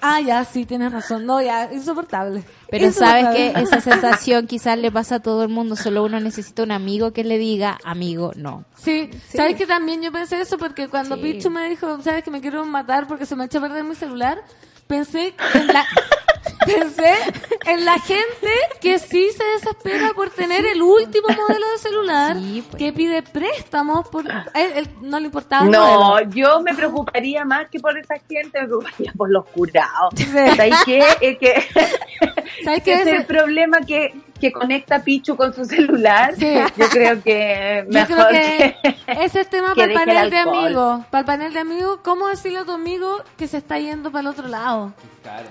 [0.00, 1.26] Ah, ya, sí, tienes razón.
[1.26, 2.44] No, ya, insoportable.
[2.70, 6.62] Pero sabes que esa sensación quizás le pasa a todo el mundo, solo uno necesita
[6.62, 8.64] un amigo que le diga, amigo, no.
[8.76, 9.36] Sí, Sí.
[9.36, 10.58] ¿sabes que también yo pensé eso?
[10.58, 11.22] Porque cuando Sí.
[11.22, 13.94] Pichu me dijo, ¿sabes que me quiero matar porque se me echó a perder mi
[13.94, 14.42] celular?
[14.86, 15.84] Pensé en la,
[16.66, 17.14] pensé
[17.66, 22.64] en la gente que sí se desespera por tener el último modelo de celular, Sí,
[22.70, 22.82] pues.
[22.82, 26.30] que pide préstamos, por, él, él no le importaba No, modelo.
[26.30, 30.14] yo me preocuparía más que por esa gente, me preocuparía por los curados.
[30.16, 30.24] Sí.
[30.24, 31.02] ¿Sabes qué?
[31.20, 31.66] Es que,
[32.64, 32.94] ¿Sabes qué?
[33.02, 34.14] es el problema que,
[34.44, 36.34] que conecta Pichu con su celular.
[36.36, 36.54] Sí.
[36.76, 39.24] Yo creo que Yo mejor creo que que...
[39.24, 41.06] ese es tema para el panel de amigos.
[41.10, 44.20] Para el panel de amigos, ¿cómo decirle a tu amigo que se está yendo para
[44.20, 44.92] el otro lado?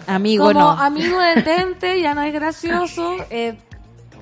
[0.05, 0.69] Amigo, como no.
[0.69, 3.57] amigo detente, ya no es gracioso, eh,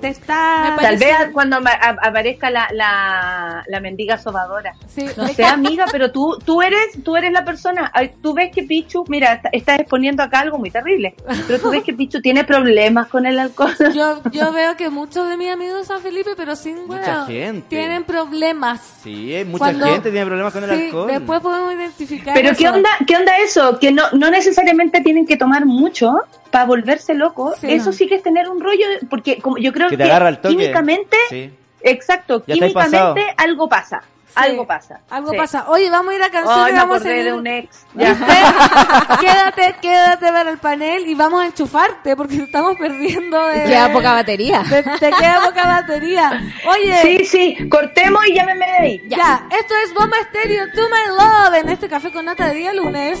[0.02, 0.76] te está...
[0.78, 4.74] Tal vez cuando aparezca la, la, la mendiga sobadora.
[4.88, 7.90] Sí, No sé, amiga, pero tú, tú eres, tú eres la persona.
[8.20, 11.14] Tú ves que Pichu, mira, está- estás exponiendo acá algo muy terrible.
[11.46, 13.72] Pero tú ves que Pichu tiene problemas con el alcohol.
[13.94, 17.26] yo, yo veo que muchos de mis amigos de San Felipe, pero sin Mucha huevo,
[17.26, 17.66] gente.
[17.68, 18.80] tienen problemas.
[19.02, 21.06] Sí, mucha Cuando- gente tiene problemas con el alcohol.
[21.08, 22.74] después podemos identificar Pero qué eso.
[22.74, 26.12] onda, qué onda eso, que no, no necesariamente tienen que tomar mucho
[26.50, 27.56] para volverse locos.
[27.60, 27.68] Sí.
[27.72, 30.28] eso sí que es tener un rollo, porque como yo creo Que que, te agarra
[30.28, 30.56] el toque.
[30.56, 31.52] químicamente, Sí.
[31.82, 35.00] exacto, Ya químicamente algo pasa, Sí, algo pasa.
[35.10, 35.36] Algo Sí.
[35.36, 35.64] pasa.
[35.68, 37.24] Oye, vamos a ir a canción Ay, y vamos a seguir.
[37.24, 37.84] de un ex.
[37.94, 38.16] Ya.
[39.20, 43.64] Quédate, quédate para el panel y vamos a enchufarte porque estamos perdiendo de...
[43.64, 44.62] Queda poca batería.
[44.66, 46.40] Te, te queda poca batería.
[46.66, 49.02] Oye, Sí, sí, cortemos y llámeme de ahí.
[49.06, 49.46] ya.
[49.50, 53.20] esto es Bomba Estéreo To My Love en este café con nata de día lunes.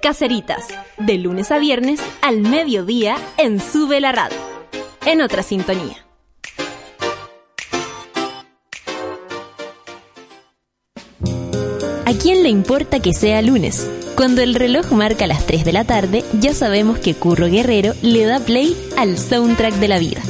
[0.00, 0.64] Caseritas,
[0.98, 4.38] de lunes a viernes al mediodía en Sube la Radio.
[5.06, 6.06] En otra sintonía.
[12.04, 13.90] ¿A quién le importa que sea lunes?
[14.16, 18.24] Cuando el reloj marca las 3 de la tarde, ya sabemos que Curro Guerrero le
[18.24, 20.20] da play al soundtrack de la vida.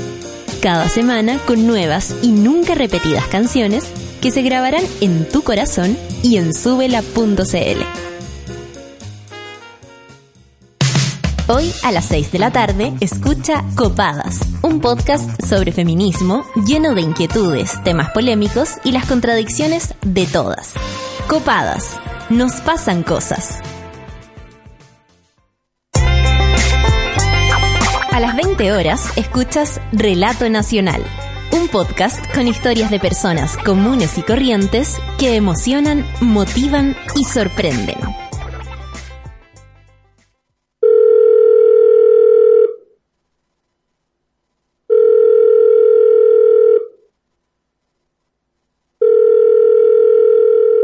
[0.62, 3.85] Cada semana con nuevas y nunca repetidas canciones
[4.21, 8.09] que se grabarán en tu corazón y en subela.cl.
[11.51, 17.01] Hoy a las 6 de la tarde escucha Copadas, un podcast sobre feminismo lleno de
[17.01, 20.75] inquietudes, temas polémicos y las contradicciones de todas.
[21.27, 21.97] Copadas,
[22.29, 23.61] nos pasan cosas.
[28.13, 31.03] A las 20 horas escuchas Relato Nacional,
[31.53, 38.28] un podcast con historias de personas comunes y corrientes que emocionan, motivan y sorprenden.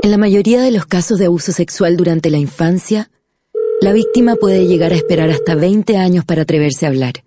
[0.04, 3.10] En la mayoría de los casos de abuso sexual durante la infancia,
[3.80, 7.24] la víctima puede llegar a esperar hasta 20 años para atreverse a hablar.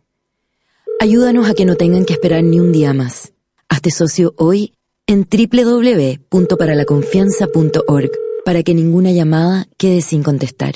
[1.00, 3.34] Ayúdanos a que no tengan que esperar ni un día más.
[3.68, 4.76] Hazte socio hoy
[5.08, 8.12] en www.paralaconfianza.org
[8.46, 10.76] para que ninguna llamada quede sin contestar.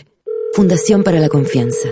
[0.54, 1.90] Fundación para la Confianza.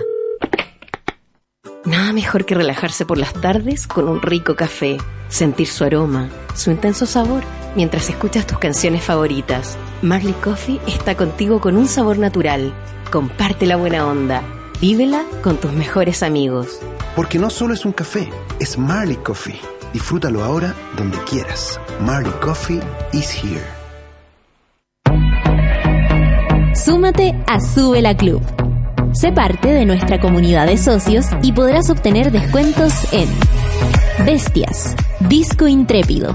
[1.84, 4.96] Nada mejor que relajarse por las tardes con un rico café,
[5.28, 7.44] sentir su aroma, su intenso sabor,
[7.76, 9.76] mientras escuchas tus canciones favoritas.
[10.02, 12.72] Marley Coffee está contigo con un sabor natural.
[13.10, 14.42] Comparte la buena onda.
[14.80, 16.80] Vívela con tus mejores amigos.
[17.16, 19.60] Porque no solo es un café, es Marley Coffee.
[19.92, 21.80] Disfrútalo ahora donde quieras.
[22.00, 22.80] Marley Coffee
[23.12, 23.80] is here.
[26.74, 28.42] Súmate a Sube la Club.
[29.12, 33.28] Sé parte de nuestra comunidad de socios y podrás obtener descuentos en
[34.24, 34.94] Bestias,
[35.28, 36.34] Disco Intrépido,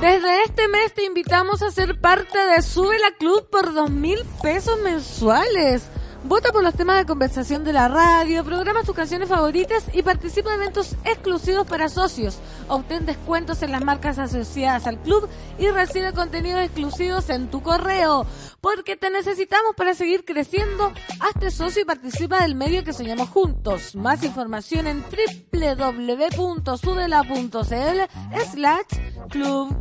[0.00, 4.18] Desde este mes te invitamos a ser parte de Sube la Club por dos mil
[4.42, 5.84] pesos mensuales.
[6.26, 10.52] Vota por los temas de conversación de la radio, programa tus canciones favoritas y participa
[10.52, 12.40] en eventos exclusivos para socios.
[12.66, 18.26] Obtén descuentos en las marcas asociadas al club y recibe contenidos exclusivos en tu correo.
[18.60, 20.92] Porque te necesitamos para seguir creciendo.
[21.20, 23.94] Hazte socio y participa del medio que soñamos juntos.
[23.94, 26.66] Más información en www.sudela.cl
[28.50, 28.86] slash
[29.30, 29.76] club.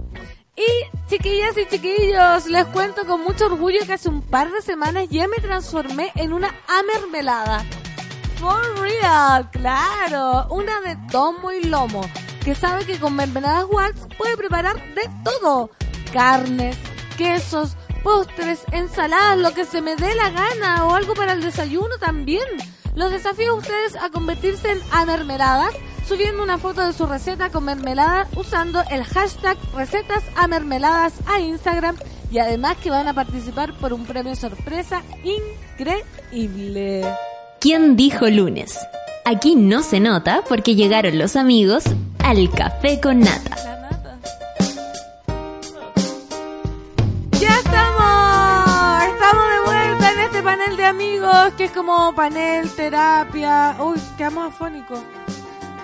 [0.57, 5.09] Y chiquillas y chiquillos, les cuento con mucho orgullo que hace un par de semanas
[5.09, 7.65] ya me transformé en una amermelada.
[8.39, 12.01] For real, claro, una de tomo y lomo,
[12.43, 15.71] que sabe que con mermeladas Wax puede preparar de todo.
[16.13, 16.77] Carnes,
[17.17, 21.97] quesos, postres, ensaladas, lo que se me dé la gana o algo para el desayuno
[21.99, 22.47] también.
[22.95, 25.73] Los desafío a ustedes a convertirse en amermeladas
[26.07, 31.95] subiendo una foto de su receta con mermelada usando el hashtag recetas a a Instagram
[32.31, 37.03] y además que van a participar por un premio sorpresa increíble.
[37.59, 38.77] ¿Quién dijo lunes?
[39.25, 41.83] Aquí no se nota porque llegaron los amigos
[42.19, 43.74] al café con nata.
[50.65, 54.99] Panel de amigos que es como panel, terapia, uy, quedamos afónicos.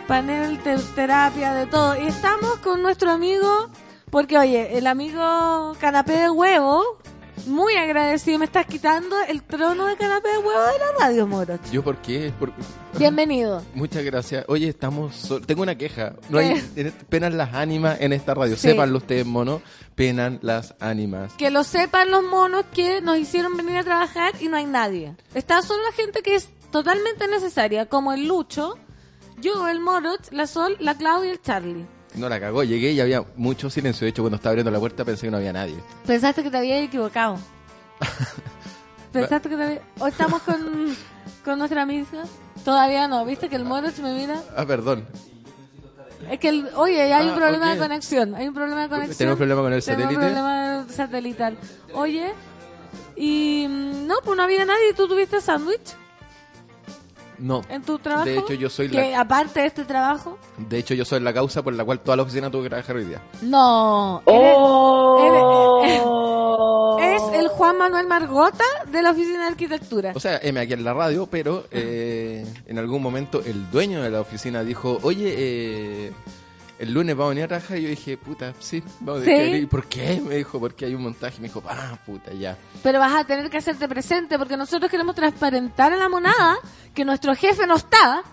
[0.07, 1.95] Panel, te- terapia, de todo.
[2.01, 3.69] Y estamos con nuestro amigo,
[4.09, 6.97] porque oye, el amigo canapé de huevo,
[7.47, 11.61] muy agradecido, me estás quitando el trono de canapé de huevo de la radio, Moroch.
[11.71, 12.31] ¿Yo por qué?
[12.39, 12.51] Por-
[12.97, 13.63] Bienvenido.
[13.73, 14.45] Muchas gracias.
[14.47, 15.15] Oye, estamos...
[15.15, 16.13] sol- Tengo una queja.
[16.29, 16.63] No hay...
[16.75, 18.55] en- Penan las ánimas en esta radio.
[18.55, 18.69] Sí.
[18.69, 19.61] Sépanlo ustedes, mono.
[19.95, 21.33] Penan las ánimas.
[21.33, 25.15] Que lo sepan los monos que nos hicieron venir a trabajar y no hay nadie.
[25.33, 28.77] Está solo la gente que es totalmente necesaria, como el Lucho,
[29.39, 31.85] yo, el Moroch, la Sol, la Claudia y el Charlie.
[32.15, 32.63] No la cagó.
[32.63, 34.05] Llegué y había mucho silencio.
[34.05, 35.75] De hecho, cuando estaba abriendo la puerta pensé que no había nadie.
[36.05, 37.37] Pensaste que te habías equivocado.
[39.13, 39.81] Pensaste que te había...
[39.99, 40.95] Hoy estamos con,
[41.43, 42.05] con nuestra amiga.
[42.63, 44.41] Todavía no, ¿viste que el Moroch me mira?
[44.55, 45.05] Ah, perdón.
[46.29, 47.73] Es que, el, oye, hay un Ah, problema ok.
[47.73, 48.35] de conexión.
[48.35, 49.17] Hay un problema de conexión.
[49.17, 50.25] ¿Tenemos problema con el Tenemos satélite?
[50.33, 51.57] problema satelital.
[51.93, 52.33] Oye,
[53.15, 54.93] y mm, no, pues no había nadie.
[54.95, 55.95] ¿Tú tuviste sándwich
[57.41, 57.61] No.
[57.69, 58.25] en tu trabajo?
[58.25, 59.21] De hecho, yo soy que la...
[59.21, 62.23] aparte de este trabajo, De hecho, yo soy la causa por la cual toda la
[62.23, 63.21] oficina tuvo que trabajar hoy día.
[63.41, 64.21] no.
[64.27, 65.11] eres- ¡Oh!
[67.01, 70.11] Es el Juan Manuel Margota de la Oficina de Arquitectura.
[70.15, 74.09] O sea, M aquí en la radio, pero eh, en algún momento el dueño de
[74.09, 76.11] la oficina dijo, oye, eh,
[76.81, 77.77] el lunes vamos a venir a trabajar.
[77.77, 79.29] Y yo dije, puta, sí, vamos a ¿Sí?
[79.29, 79.63] tener que venir".
[79.63, 80.21] ¿Y por qué?
[80.25, 81.39] Me dijo, porque hay un montaje.
[81.39, 82.57] Me dijo, ah, puta, ya.
[82.81, 86.57] Pero vas a tener que hacerte presente porque nosotros queremos transparentar a la monada
[86.93, 88.23] que nuestro jefe no está.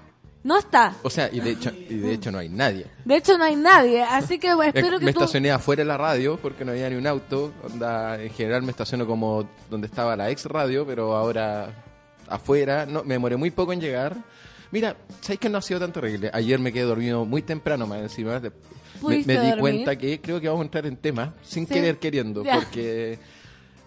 [0.44, 0.94] No está.
[1.02, 2.86] O sea, y de hecho, y de hecho no hay nadie.
[3.04, 4.02] De hecho, no hay nadie.
[4.02, 5.18] Así que bueno, espero que me tú...
[5.18, 7.52] estacioné afuera de la radio porque no había ni un auto.
[7.64, 11.84] Onda, en general me estaciono como donde estaba la ex radio, pero ahora
[12.28, 12.86] afuera.
[12.86, 14.16] No, me demoré muy poco en llegar.
[14.70, 16.30] Mira, ¿sabes que no ha sido tan terrible?
[16.32, 18.38] Ayer me quedé dormido muy temprano más encima.
[18.40, 19.60] De- Me, ¿Pudiste me di dormir?
[19.60, 21.74] cuenta que creo que vamos a entrar en temas sin Sí.
[21.74, 22.42] querer queriendo.
[22.44, 22.54] Ya.
[22.56, 23.18] Porque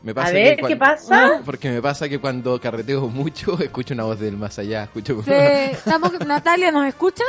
[0.04, 1.42] me pasa A ver, que ¿qué pasa?
[1.46, 4.84] Porque me pasa que cuando carreteo mucho escucho una voz del más allá.
[4.84, 6.14] Escucho Sí, estamos...
[6.26, 7.28] Natalia, ¿nos escuchas?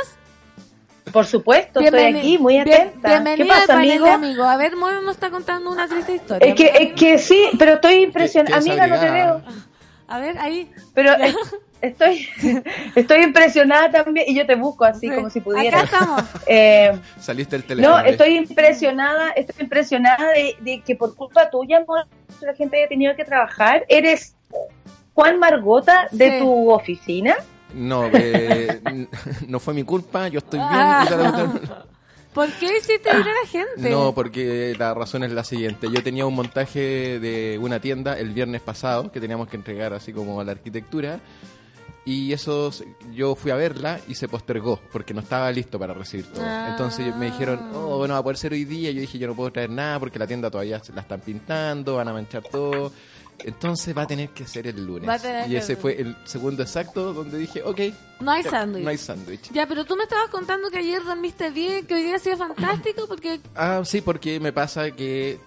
[1.11, 3.09] Por supuesto, Bienveni- estoy aquí muy bien- atenta.
[3.09, 4.05] bienvenida ¿Qué pasa, amigo?
[4.05, 4.47] de amigos.
[4.47, 6.47] A ver, Mono nos está contando una triste historia.
[6.47, 8.57] Es que, es que sí, pero estoy impresionada.
[8.57, 9.41] Amiga, no te veo.
[10.07, 10.71] A ver, ahí.
[10.93, 11.35] Pero eh,
[11.83, 12.27] estoy,
[12.95, 15.15] estoy impresionada también y yo te busco así Sí.
[15.15, 15.81] como si pudiera.
[15.81, 16.23] Acá estamos.
[16.47, 17.97] Eh, Saliste del teléfono.
[18.01, 22.05] no, estoy impresionada, estoy impresionada de, de que por culpa tuya amor,
[22.41, 23.85] la gente haya tenido que trabajar.
[23.87, 24.35] Eres
[25.13, 26.39] Juan Margota de Sí.
[26.39, 27.35] tu oficina.
[27.73, 28.79] No, eh,
[29.47, 30.69] no fue mi culpa, yo estoy bien.
[30.71, 31.85] Ah.
[32.33, 33.89] ¿Por qué hiciste ir a la gente?
[33.91, 35.87] No, porque la razón es la siguiente.
[35.91, 40.11] Yo tenía un montaje de una tienda el viernes pasado que teníamos que entregar así
[40.13, 41.19] como a la arquitectura
[42.05, 42.71] y eso
[43.13, 46.43] yo fui a verla y se postergó porque no estaba listo para recibir todo.
[46.45, 46.67] Ah.
[46.71, 48.91] Entonces me dijeron, oh, bueno, va a poder ser hoy día.
[48.91, 51.95] Yo dije, yo no puedo traer nada porque la tienda todavía se la están pintando,
[51.95, 52.91] van a manchar todo.
[53.39, 55.07] Entonces va a tener que ser el lunes.
[55.09, 57.79] Va a tener Y que- ese fue el segundo exacto donde dije, ok,
[58.19, 58.83] No hay sándwich.
[58.83, 59.51] No hay sándwich.
[59.51, 62.37] Ya, pero tú me estabas contando que ayer dormiste bien, que hoy día ha sido
[62.37, 63.39] fantástico, porque...
[63.55, 65.39] Ah, sí, porque me pasa que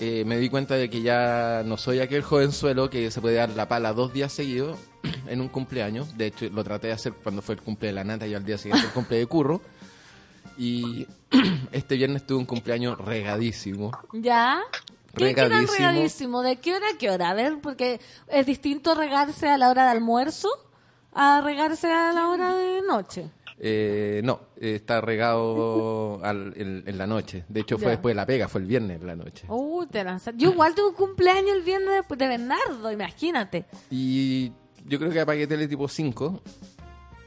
[0.00, 3.50] eh, me di cuenta de que ya no soy aquel jovenzuelo que se puede dar
[3.50, 4.78] la pala dos días seguidos
[5.28, 6.16] en un cumpleaños.
[6.16, 8.44] De hecho, lo traté de hacer cuando fue el cumple de la nata y al
[8.44, 9.60] día siguiente el cumple de curro.
[10.56, 11.06] Y
[11.72, 13.90] este viernes tuve un cumpleaños regadísimo.
[14.12, 14.60] ¿Ya?
[15.16, 15.78] ¿Qué, qué tan Regadísimo.
[15.88, 16.42] regadísimo?
[16.42, 17.30] ¿De qué hora a qué hora?
[17.30, 20.48] A ver, porque es distinto regarse a la hora de almuerzo
[21.12, 23.30] a regarse a la hora de noche.
[23.60, 27.44] Eh, no, eh, está regado al- en, en la noche.
[27.48, 27.90] De hecho, fue Ya.
[27.90, 29.44] después de la pega, fue el viernes en la noche.
[29.48, 30.34] Uy, te lanzas.
[30.36, 33.64] Yo igual tuve un cumpleaños el viernes de, de Bernardo, imagínate.
[33.92, 34.50] Y
[34.84, 36.42] yo creo que apagué tele tipo 5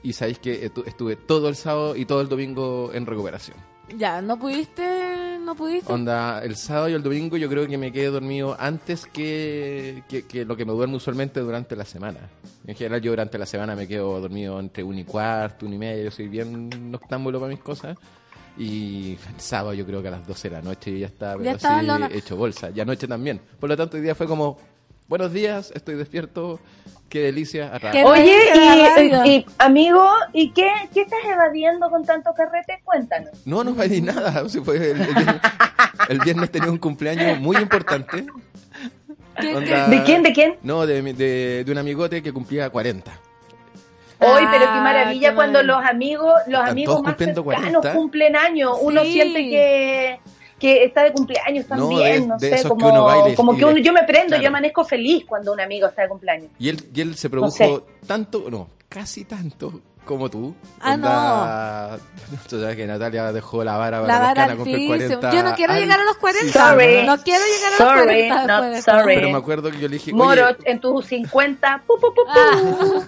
[0.04, 3.58] y sabéis que estu- estuve todo el sábado y todo el domingo en recuperación.
[3.98, 5.92] Ya, no pudiste, no pudiste.
[5.92, 10.26] Onda, el sábado y el domingo yo creo que me quedé dormido antes que, que,
[10.26, 12.20] que lo que me duermo usualmente durante la semana.
[12.66, 15.78] En general yo durante la semana me quedo dormido entre un y cuarto, un y
[15.78, 17.98] medio, yo soy bien noctámbulo para mis cosas.
[18.58, 21.34] Y el sábado yo creo que a las 12 de la noche yo ya estaba,
[21.34, 22.70] pero Ya estaba así, hecho bolsa.
[22.76, 23.40] Y anoche también.
[23.60, 24.58] Por lo tanto, hoy día fue como,
[25.08, 26.60] buenos días, estoy despierto,
[27.10, 27.72] qué delicia.
[27.74, 28.06] Qué trabajar".
[28.06, 28.38] Oye,
[28.96, 29.26] radio.
[29.26, 32.82] y, y, amigo, ¿y qué, qué estás evadiendo con tanto carrete?
[32.84, 33.32] Cuéntanos.
[33.46, 34.42] No, no pedí nada.
[34.46, 35.36] o sea, fue el, el viernes,
[36.10, 38.26] el viernes tenía un cumpleaños muy importante.
[39.40, 40.24] ¿Qué- Onda- ¿De quién?
[40.24, 40.56] ¿De quién?
[40.64, 43.12] No, de, mi- de, de un amigote que cumplía 40.
[44.20, 45.80] Hoy, pero qué Ah, maravilla qué cuando maravilla.
[45.82, 47.94] los amigos, los Están amigos más cumpliendo cercanos 40.
[47.94, 48.78] cumplen años.
[48.82, 50.20] Uno siente que,
[50.60, 53.36] que está de cumpleaños No, también, de- no, de sé, que como, uno baila y-
[53.36, 54.42] como que uno- yo me prendo, claro.
[54.44, 56.50] yo amanezco feliz cuando un amigo está de cumpleaños.
[56.58, 57.82] Y él, y él se produjo sé.
[58.08, 60.56] tanto, no, casi tanto como tú.
[60.82, 62.00] Ah, Onda-
[62.50, 65.20] Tú sabes que Natalia dejó la vara para La vara cumple altísima.
[65.20, 66.52] 40 Yo no quiero al- llegar a los 40.
[66.52, 67.06] Sorry.
[67.06, 69.16] No quiero llegar a los Sorry, 40 not sorry.
[69.16, 72.22] Pero me acuerdo que yo le dije, oye, Moro, en tus 50, pu, pu, pu,
[72.26, 73.04] pu.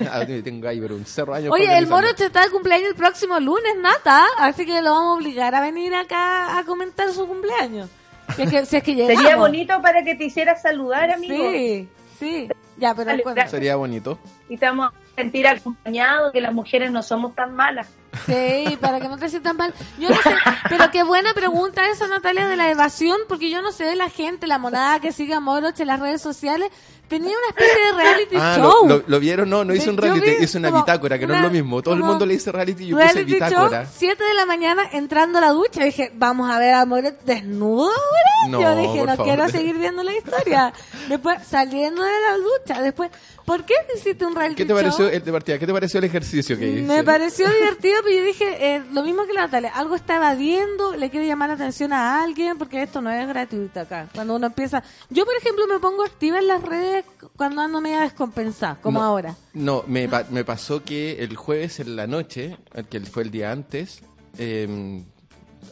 [0.10, 0.24] Ah.
[0.26, 1.86] tengo ahí, pero un cerro años Oye, el.
[1.86, 4.24] Moro está de cumpleaños el próximo lunes, Nata.
[4.38, 7.88] Así que lo vamos a obligar a venir acá a comentar su cumpleaños.
[8.34, 9.22] Si es que, si es que llegamos.
[9.22, 11.50] Sería bonito para que te hicieras saludar, amigo.
[11.50, 12.48] Sí, sí.
[12.76, 13.10] Ya, pero.
[13.48, 14.18] Sería bonito.
[14.48, 17.88] Y estamos sentir acompañados, que las mujeres no somos tan malas.
[18.26, 19.74] Sí, para que no te sientas mal.
[19.98, 20.34] Yo no sé,
[20.68, 24.08] pero qué buena pregunta esa, Natalia, de la evasión, porque yo no sé de la
[24.08, 26.70] gente, la monada que sigue a Moroch en las redes sociales,
[27.08, 28.88] tenía una especie de reality Ah, show.
[28.88, 29.50] lo, lo- lo vieron?
[29.50, 31.82] No, no hice un reality, vi hice una bitácora, que no es lo mismo.
[31.82, 33.82] Todo el mundo le dice reality y yo puse Reality bitácora.
[33.84, 35.84] show, 7 de la mañana entrando a la ducha.
[35.84, 38.48] Dije, vamos a ver a Moret desnudo ahora.
[38.48, 39.24] No, Yo dije, por no favor.
[39.26, 40.72] quiero seguir viendo la historia.
[41.08, 42.82] Después, saliendo de la ducha.
[42.82, 43.10] Después,
[43.44, 45.05] ¿por qué hiciste un reality ¿Qué te show?
[45.06, 45.58] Pareció el de partida?
[45.58, 46.82] ¿Qué te pareció el ejercicio que hice?
[46.82, 50.94] Me pareció divertido, pero yo dije, eh, lo mismo que la Natalia, algo está evadiendo,
[50.96, 54.08] le quiere llamar la atención a alguien, porque esto no es gratuito acá.
[54.14, 54.82] Cuando uno empieza...
[55.10, 57.04] Yo, por ejemplo, me pongo activa en las redes
[57.36, 59.34] cuando ando media descompensada, como No, ahora.
[59.54, 62.56] No, me, pa- me pasó que el jueves en la noche,
[62.90, 64.02] que fue el día antes,
[64.38, 65.02] eh,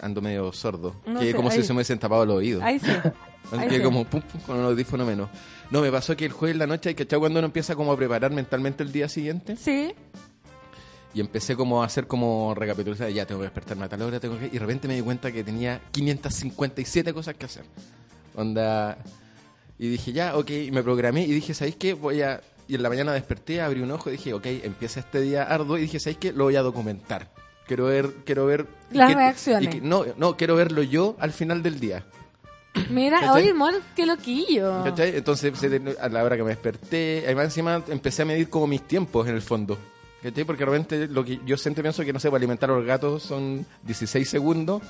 [0.00, 0.94] ando medio sordo.
[1.06, 2.62] No que sé, como ahí- si se me hubiesen tapado los oídos.
[2.62, 2.86] Ahí sí.
[3.52, 3.82] Ahí Que sí.
[3.82, 5.28] como pum, pum, con un audífono menos.
[5.70, 7.92] No, me pasó que el jueves en la noche, hay que cuando uno empieza como
[7.92, 9.56] a preparar mentalmente el día siguiente.
[9.56, 9.94] Sí.
[11.14, 14.36] Y empecé como a hacer como recapitulación, ya tengo que despertarme a tal hora, tengo
[14.38, 14.46] que...
[14.46, 17.64] Y de repente me di cuenta que tenía 557 cosas que hacer.
[18.34, 18.98] Onda...
[19.78, 21.94] Y dije, ya, ok, y me programé y dije, ¿sabéis qué?
[21.94, 22.40] Voy a...
[22.68, 25.76] Y en la mañana desperté, abrí un ojo y dije, ok, empieza este día arduo.
[25.78, 26.32] Y dije, ¿sabéis qué?
[26.32, 27.30] Lo voy a documentar.
[27.66, 28.10] Quiero ver...
[28.24, 29.68] Quiero ver Las qué- reacciones.
[29.74, 32.04] que- no, no, quiero verlo yo al final del día.
[32.90, 34.82] Mira, oye, Mor, qué loquillo.
[34.84, 35.16] ¿Cachai?
[35.16, 35.52] Entonces,
[36.00, 39.34] a la hora que me desperté, además encima empecé a medir como mis tiempos en
[39.34, 39.78] el fondo.
[40.22, 40.44] ¿Cachai?
[40.44, 43.22] Porque realmente lo que yo siempre pienso que, no sé, para alimentar a los gatos
[43.22, 44.82] son 16 segundos.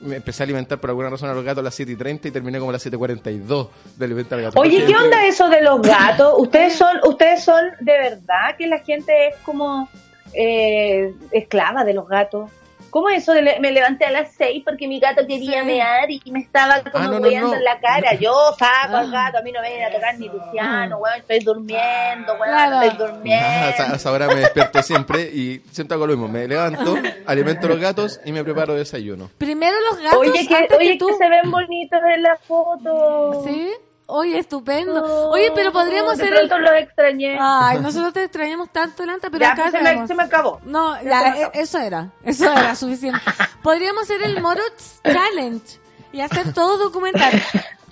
[0.00, 2.28] Me empecé a alimentar por alguna razón a los gatos a las 7 y 30
[2.28, 4.60] y terminé como a las 7 y 42 de alimentar gatos.
[4.60, 6.34] Oye, ¿qué onda eso de los gatos?
[6.38, 9.88] ¿Ustedes son, ustedes son de verdad que la gente es como
[10.34, 12.50] eh, esclava de los gatos?
[12.96, 15.66] ¿Cómo es eso de le- me levanté a las seis porque mi gato quería Sí.
[15.66, 18.14] mear y me estaba como Ah, no, no, en la cara?
[18.14, 19.24] Yo saco al Ah.
[19.26, 22.80] gato, a mí no me viene a tocar ni Luciano, weón, estoy durmiendo, weón, Claro.
[22.80, 23.68] estoy Ah, durmiendo.
[23.68, 26.28] esa- a esa hora me despierto siempre y siempre hago lo mismo.
[26.28, 26.96] Me levanto,
[27.26, 29.28] alimento a los gatos y me preparo desayuno.
[29.36, 31.08] Primero los gatos Oye, que, antes oye que tú.
[31.08, 33.42] que se ven bonitos en la foto.
[33.44, 33.72] ¿Sí?
[34.08, 35.30] Oye, estupendo.
[35.30, 36.48] Oye, pero podríamos de hacer el...
[36.48, 37.36] pronto los extrañé.
[37.40, 40.60] Ay, nosotros te extrañamos tanto, Lanta, pero ya, acá se, me, se me acabó.
[40.64, 41.50] No, Ya me e- acabó.
[41.54, 42.10] eso era.
[42.24, 43.20] Eso era suficiente.
[43.62, 45.80] Podríamos hacer el Morots Challenge
[46.12, 47.32] y hacer todo documental.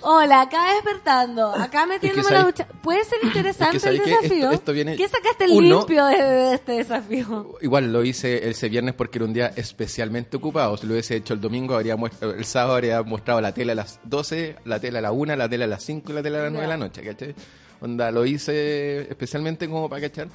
[0.07, 2.67] Hola, acá despertando, acá metiéndome la ¿sabes- ducha.
[2.81, 4.35] Puede ser interesante es que el desafío.
[4.35, 7.55] Esto- esto viene- ¿Qué sacaste el limpio de, de este desafío?
[7.61, 10.77] Igual lo hice ese viernes porque era un día especialmente ocupado.
[10.77, 13.99] Si lo hubiese hecho el domingo, habría el sábado habría mostrado la tele a las
[14.03, 16.43] 12, la tele a la 1, la tele a las 5 y la tele a
[16.43, 17.33] las 9 de la noche, ¿cachai?
[17.81, 20.27] Onda, lo hice especialmente como para cachar.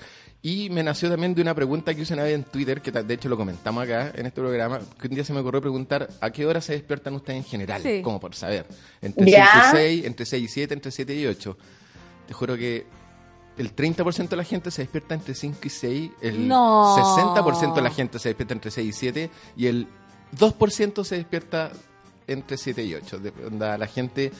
[0.42, 3.14] Y me nació también de una pregunta que hice una vez en Twitter, que de
[3.14, 6.30] hecho lo comentamos acá en este programa, que un día se me ocurrió preguntar a
[6.30, 8.00] qué hora se despiertan ustedes en general, Sí.
[8.00, 8.66] como por saber.
[9.02, 9.46] Entre Ya.
[9.70, 11.58] 5 y 6, entre 6 y 7, entre 7 y 8.
[12.26, 12.86] Te juro que
[13.58, 16.96] el 30% de la gente se despierta entre 5 y 6, el No.
[16.96, 19.88] 60% de la gente se despierta entre 6 y 7 y el
[20.38, 21.70] 2% se despierta
[22.26, 23.18] entre 7 y 8.
[23.18, 24.32] De, onda, la gente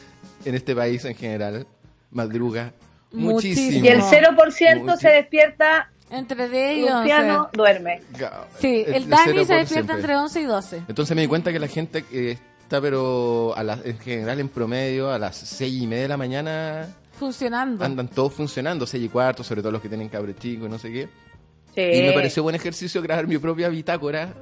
[0.47, 1.67] en este país en general
[2.11, 2.73] madruga
[3.13, 3.67] Muchísimo.
[3.67, 3.85] muchísimo.
[3.85, 6.91] Y el 0% Muchi- se despierta, Entre de ellos.
[7.01, 8.03] Luciano duerme.
[8.15, 9.95] Ga- Sí, el, el Dani se despierta siempre.
[9.97, 10.83] entre 11 y 12.
[10.89, 12.33] Entonces me di cuenta que la gente que
[12.63, 16.89] está, pero a en general en promedio, a las seis y media de la mañana
[17.19, 17.85] funcionando.
[17.85, 20.79] andan todos funcionando, seis y cuarto, sobre todo los que tienen cabros chicos y no
[20.79, 21.09] sé qué.
[21.75, 21.81] Sí.
[21.99, 24.33] Y me pareció buen ejercicio grabar mi propia bitácora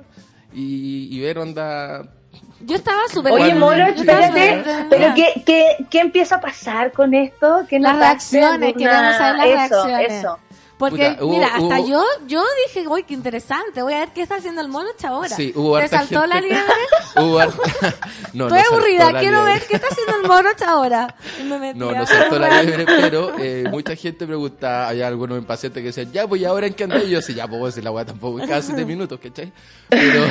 [0.54, 2.14] y, y ver onda...
[2.60, 7.64] Yo estaba súper Oye, Moro, espérate, pero ¿qué, qué, ¿qué empieza a pasar con esto?
[7.68, 10.12] ¿Qué Las reacciones, queremos saber las eso, reacciones.
[10.24, 10.38] Eso,
[10.76, 14.08] Porque, Puta, hubo- mira, hasta hubo- yo yo dije, uy, qué interesante, voy a ver
[14.14, 15.28] qué está haciendo el mono ahora.
[15.28, 16.62] Sí, hubo ¿Te saltó gente- la liebre?
[17.16, 17.38] Hubo
[18.34, 19.52] no, Estoy no aburrida, quiero liebre.
[19.54, 21.14] ver qué está haciendo el mono ahora.
[21.40, 25.38] Y me metí No, no saltó la liebre, pero eh, mucha gente pregunta, hay algunos
[25.38, 27.04] impacientes que decían, ya, pues, ¿y ahora en qué andáis?
[27.06, 29.52] Y yo, sí, ya, pues, si la weá tampoco, cada siete minutos, ¿cachai?
[29.88, 30.22] Pero,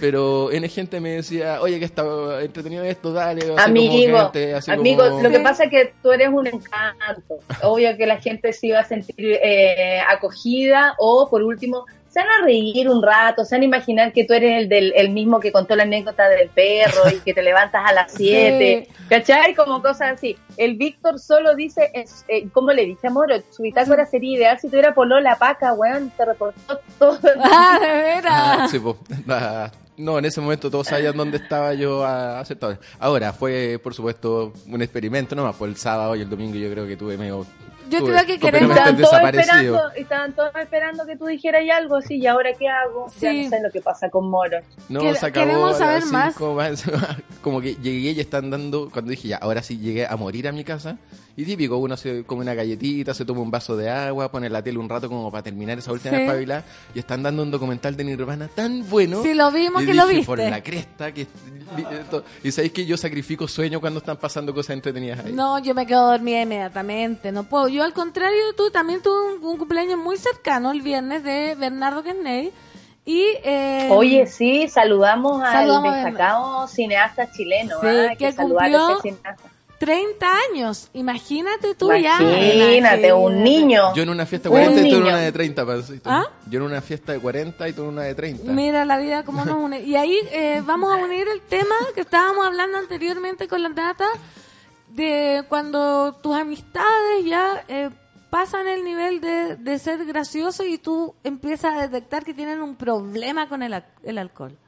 [0.00, 2.04] pero N gente me decía, oye, que está
[2.42, 3.40] entretenido esto, dale.
[3.40, 6.46] así como Amigo, gente, así amigo, como- lo que pasa es que tú eres un
[6.46, 7.38] encanto.
[7.62, 12.28] Obvio que la gente se iba a sentir eh, acogida o, por último, se van
[12.28, 15.40] a reír un rato, se van a imaginar que tú eres el, del, el mismo
[15.40, 19.54] que contó la anécdota del perro y que te levantas a las 7, ¿cachai?
[19.54, 20.36] Como cosas así.
[20.56, 23.28] El Víctor solo dice, es, eh, ¿cómo le dije, amor?
[23.50, 27.18] Su bitácora sería ideal si tuviera polola paca, weón, te reportó todo.
[27.22, 28.24] el Ah, de veras.
[28.34, 28.98] Ah, sí, po.
[29.28, 32.78] Ah, No, en ese momento todos sabían dónde estaba yo a hacer todo.
[32.98, 36.86] Ahora, fue por supuesto un experimento nomás, por el sábado y el domingo yo creo
[36.86, 37.44] que tuve medio...
[37.90, 41.96] Yo tuve creo que queremos- Estaban todos, esperando, estaban todos esperando que tú dijeras algo
[41.96, 43.06] así, ¿y ahora qué hago?
[43.20, 43.44] Ya Sí.
[43.44, 44.58] no sé lo que pasa con Moro.
[44.88, 46.34] No, Que- se acabó queremos saber más.
[46.34, 46.82] cinco, más-
[47.42, 50.52] Como que llegué y están dando, cuando dije ya, ahora sí llegué a morir a
[50.52, 50.96] mi casa.
[51.38, 54.60] Y típico, uno se come una galletita, se toma un vaso de agua, pone la
[54.60, 56.22] tele un rato como para terminar esa última Sí.
[56.24, 56.64] espabilada.
[56.96, 59.22] Y están dando un documental de Nirvana tan bueno.
[59.22, 60.26] Sí, lo vimos y que lo dije, viste.
[60.26, 61.12] por la cresta.
[61.14, 61.28] que
[62.42, 65.32] Y sabéis que yo sacrifico sueño cuando están pasando cosas entretenidas ahí.
[65.32, 67.68] No, yo me quedo dormida inmediatamente, no puedo.
[67.68, 71.54] Yo al contrario de tú, también tuve un, un cumpleaños muy cercano el viernes de
[71.54, 72.50] Bernardo Kennedy.
[73.04, 77.76] Y, eh, Oye, sí, saludamos al Saludamos destacado cineasta chileno.
[77.80, 79.47] Sí, ah, hay que saludar a cumplió- ese cineasta.
[79.78, 82.18] 30 años, imagínate tú ya.
[82.20, 83.94] Imagínate, un niño.
[83.94, 85.12] Yo en una fiesta de Un 40 y tú en niño.
[85.14, 86.10] una de 30, pancito.
[86.10, 86.24] ¿Ah?
[86.50, 88.52] Yo en una fiesta de 40 y tú en una de 30.
[88.52, 89.80] Mira la vida como nos une.
[89.82, 94.06] Y ahí eh, vamos a unir el tema que estábamos hablando anteriormente con la data
[94.88, 97.90] de cuando tus amistades ya eh,
[98.30, 102.74] pasan el nivel de, de ser gracioso y tú empiezas a detectar que tienen un
[102.76, 104.58] problema con el, el alcohol.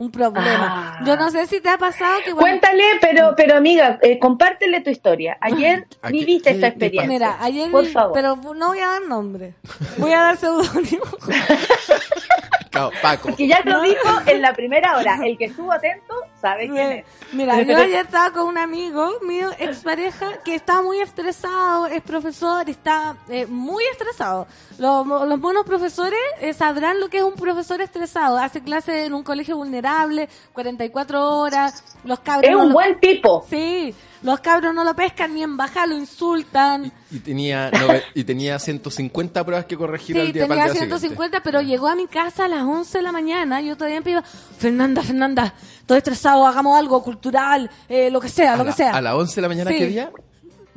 [0.00, 0.96] Un problema.
[0.98, 1.04] Ah.
[1.04, 2.32] Yo no sé si te ha pasado que...
[2.32, 5.36] Cuéntale, pero, pero amiga, eh, compártele tu historia.
[5.42, 7.06] Ayer ¿A qué- viviste qué esta experiencia.
[7.06, 7.70] Mira, ayer...
[7.70, 8.12] Por vi- favor.
[8.14, 9.52] Pero no voy a dar nombre.
[9.98, 11.04] Voy a dar seudónimo.
[13.02, 13.34] Paco.
[13.36, 15.18] Que ya lo dijo en la primera hora.
[15.24, 17.04] El que estuvo atento sabe quién es.
[17.32, 22.68] Mira, yo ayer estaba con un amigo mío, expareja, que está muy estresado, es profesor,
[22.70, 24.46] está eh, muy estresado.
[24.80, 28.38] Los, los buenos profesores eh, sabrán lo que es un profesor estresado.
[28.38, 32.44] Hace clase en un colegio vulnerable, 44 horas, los cabros...
[32.48, 33.44] Es no un lo- buen tipo.
[33.50, 36.90] Sí, los cabros no lo pescan ni en baja, lo insultan.
[37.10, 37.70] Y tenía,
[38.14, 41.60] y tenía 150 pruebas que corregir al Sí, día para tenía el día 150, pero
[41.60, 43.60] llegó a mi casa a las 11 de la mañana.
[43.60, 48.54] Yo todavía me iba, Fernanda, Fernanda, estoy estresado, hagamos algo cultural, eh, lo que sea,
[48.54, 48.92] A lo la- que sea.
[48.92, 49.76] A las 11 de la mañana, Sí.
[49.78, 50.10] ¿qué día?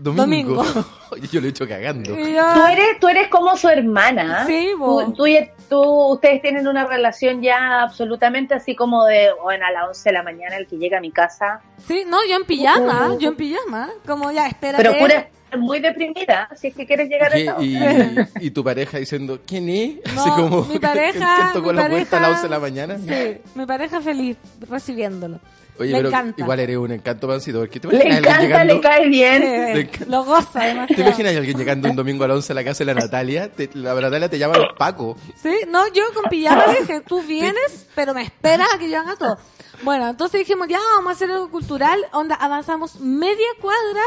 [0.03, 0.63] Domingo.
[0.63, 0.85] Domingo.
[1.31, 2.11] yo lo he hecho cagando.
[2.13, 4.45] Tú eres, tú eres como su hermana.
[4.45, 5.05] Sí, bo.
[5.05, 9.71] tú, tú y- tú- ustedes tienen una relación ya absolutamente así como de, bueno, a
[9.71, 11.61] las 11 de la mañana el que llega a mi casa.
[11.87, 14.83] Sí, no, yo en pijama, yo en pijama, como ya, espérate.
[14.83, 15.27] Pero pura
[15.57, 18.27] muy deprimida, si es que quieres llegar a esa Y, hora.
[18.41, 20.13] y tu pareja diciendo, ¿quién es?
[20.15, 22.49] No, Así como, mi pareja, ¿quién tocó mi la puerta a las pareja- 11 de
[22.49, 22.97] la mañana?
[22.97, 25.39] Sí, mi pareja feliz recibiéndolo.
[25.79, 26.41] Oye, Le pero encanta.
[26.41, 27.59] igual eres un encanto pancito.
[27.59, 29.41] Porque te Le imaginas alguien encanta, llegando, le cae bien.
[29.41, 31.01] Le lo goza ¿Te demasiado.
[31.03, 33.51] imaginas a alguien llegando un domingo a las 11 a la casa de la Natalia?
[33.51, 35.17] Te- la Natalia te llama Paco.
[35.41, 38.99] Sí, no, yo con pijama le dije, tú vienes, pero me esperas a que yo
[38.99, 39.37] haga todo.
[39.81, 41.99] Bueno, entonces dijimos, ya, vamos a hacer algo cultural.
[42.13, 44.01] Onda, avanzamos media cuadra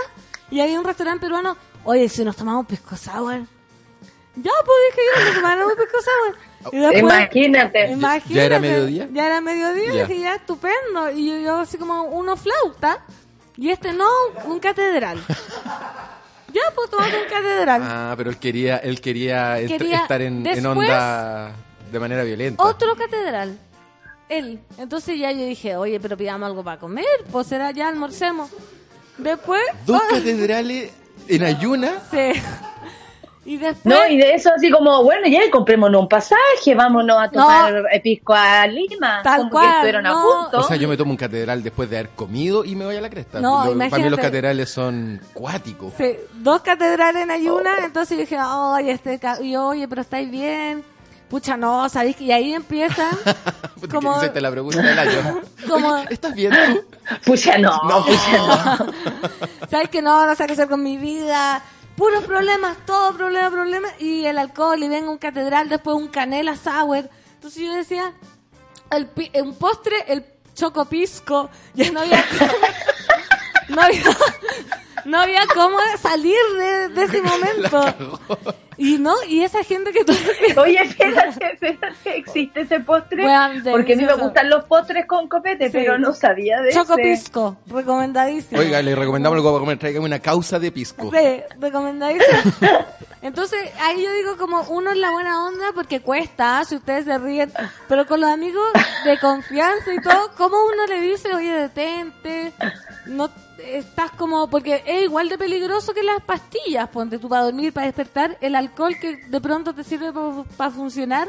[0.51, 1.57] y había un restaurante peruano.
[1.85, 3.41] Oye, si nos tomamos pisco sour.
[4.37, 6.37] Ya, pues dije yo, nos tomamos pisco sour.
[6.73, 7.91] Después, Imagínate.
[7.93, 9.09] imagínate, ¿Ya era mediodía?
[9.13, 10.07] Ya era mediodía, Ya.
[10.07, 11.11] dije, ya, estupendo.
[11.15, 13.05] Y yo, yo así como uno flauta
[13.57, 14.09] y este no,
[14.45, 15.19] un catedral.
[16.53, 17.83] ya, pues tomate un catedral.
[17.85, 21.53] Ah, pero él quería, él quería, est- Quería- estar en, onda
[21.91, 22.63] de manera violenta.
[22.63, 23.59] Otro catedral.
[24.29, 24.59] Él.
[24.79, 28.51] Entonces ya yo dije, oye, pero pidamos algo para comer, pues será ya almorcemos.
[29.19, 29.63] Después.
[29.87, 30.91] Dos catedrales
[31.29, 32.03] en ayuna.
[32.11, 32.33] sí.
[33.49, 33.85] Y después.
[33.95, 38.01] No, y de eso así como, bueno, ya comprémonos un pasaje, vámonos a tomar eh,
[38.01, 39.21] pisco a Lima.
[39.23, 40.11] Tal como cual, que estuvieron no.
[40.11, 40.59] a punto.
[40.59, 43.01] O sea, yo me tomo un catedral después de haber comido y me voy a
[43.01, 43.39] la cresta.
[43.41, 44.11] No, Lo- para mí imagínate.
[44.11, 45.93] los catedrales son cuáticos.
[45.97, 50.83] Sí, dos catedrales en ayuna, entonces yo dije, oye, este, y oye, pero estáis bien.
[51.31, 53.11] pucha, no, ¿sabéis que y ahí empieza
[53.93, 55.41] como, hiciste la pregunta del año.
[55.69, 56.85] como, Oye, ¿Estás bien tú?
[57.25, 58.05] Pucha, no, No.
[58.05, 58.93] pucha, no.
[59.71, 61.63] ¿sabes que no, no sé qué hacer con mi vida?
[61.97, 66.55] Puros problemas, todo problema, problema, y el alcohol, y venga un catedral, después un canela
[66.57, 67.09] sour.
[67.35, 68.13] Entonces yo decía,
[68.91, 69.09] el,
[69.43, 70.25] un postre, el
[70.55, 72.25] chocopisco, ya no había
[73.69, 74.03] no había,
[75.07, 77.81] no había cómo salir de, de ese momento.
[78.79, 80.13] Y no, y esa gente que tú
[80.61, 83.25] Oye, espérate, espérate, ¿existe ese postre?
[83.71, 85.73] Porque a mí me gustan los postres con copete, Sí.
[85.73, 86.79] pero no sabía de ese.
[86.79, 88.61] Chocopisco, recomendadísimo.
[88.61, 89.79] Oiga, le recomendamos algo para comer.
[89.79, 91.11] Tráigame una causa de pisco.
[91.11, 92.53] Sí, recomendadísimo.
[93.23, 97.17] Entonces, ahí yo digo como uno es la buena onda porque cuesta, si ustedes se
[97.19, 97.51] ríen,
[97.89, 98.67] pero con los amigos
[99.05, 102.53] de confianza y todo, ¿cómo uno le dice, oye, detente?
[103.07, 103.31] No
[103.75, 107.87] estás como, porque es igual de peligroso que las pastillas, ponte tú para dormir, para
[107.87, 110.13] despertar, el alcohol que de pronto te sirve
[110.57, 111.29] para funcionar.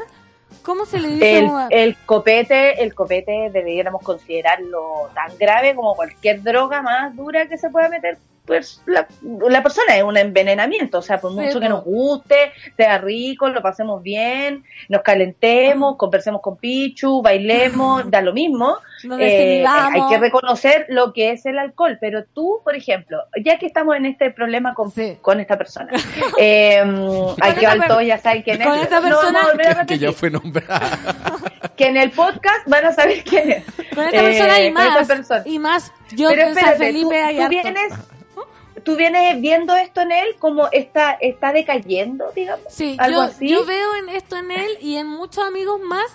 [0.62, 1.38] ¿Cómo se le dice?
[1.38, 7.58] El, el copete, el copete deberíamos considerarlo tan grave como cualquier droga más dura que
[7.58, 8.18] se pueda meter
[8.48, 9.06] pues la,
[9.48, 13.48] la persona es un envenenamiento, o sea, por Sí, mucho que nos guste, sea rico,
[13.50, 18.78] lo pasemos bien, nos calentemos, conversemos con Pichu, bailemos, da lo mismo.
[19.20, 23.66] Eh, hay que reconocer lo que es el alcohol, pero tú, por ejemplo, ya que
[23.66, 25.18] estamos en este problema con, Sí.
[25.20, 25.88] con esta persona,
[26.38, 26.80] eh,
[27.40, 28.66] hay que esta ver per- todos ya saben quién es.
[28.66, 30.98] con esta No persona- volver a Que, ya fue nombrada.
[31.76, 33.64] que en el podcast van a saber quién es.
[33.94, 35.06] con esta Eh, persona y con esta más.
[35.08, 35.42] persona.
[35.44, 35.92] Y más.
[36.12, 37.92] Yo Pero espérate, Felipe tú, vienes,
[38.88, 42.64] tú vienes viendo esto en él como está, está decayendo, digamos.
[42.70, 43.46] Sí, algo yo, así.
[43.46, 46.06] yo veo en esto en él y en muchos amigos más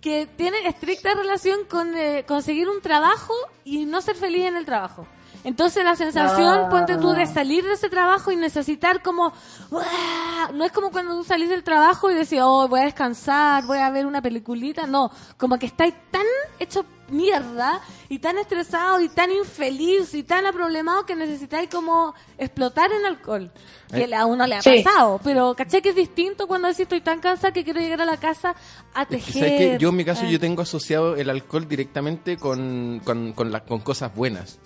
[0.00, 3.34] que tienen estricta relación con eh, conseguir un trabajo
[3.64, 5.04] y no ser feliz en el trabajo.
[5.42, 6.68] Entonces la sensación, Ah.
[6.70, 9.32] ponte tú, de salir de ese trabajo y necesitar como...
[9.72, 10.52] ¡Uah!
[10.52, 13.78] No es como cuando tú salís del trabajo y decís, oh, voy a descansar, voy
[13.78, 14.86] a ver una peliculita.
[14.86, 16.22] No, como que estáis tan
[16.60, 22.90] hecho mierda y tan estresado y tan infeliz y tan aproblemado que necesitáis como explotar
[22.92, 23.50] en alcohol.
[23.92, 24.14] Que Eh.
[24.14, 24.82] a uno le ha Sí.
[24.84, 28.06] pasado, pero caché que es distinto cuando decís estoy tan cansada que quiero llegar a
[28.06, 28.54] la casa
[28.94, 29.78] a Es que, tejer.
[29.78, 33.60] Yo en mi caso Ah, yo tengo asociado el alcohol directamente con, con, con, la-
[33.64, 34.58] con cosas buenas.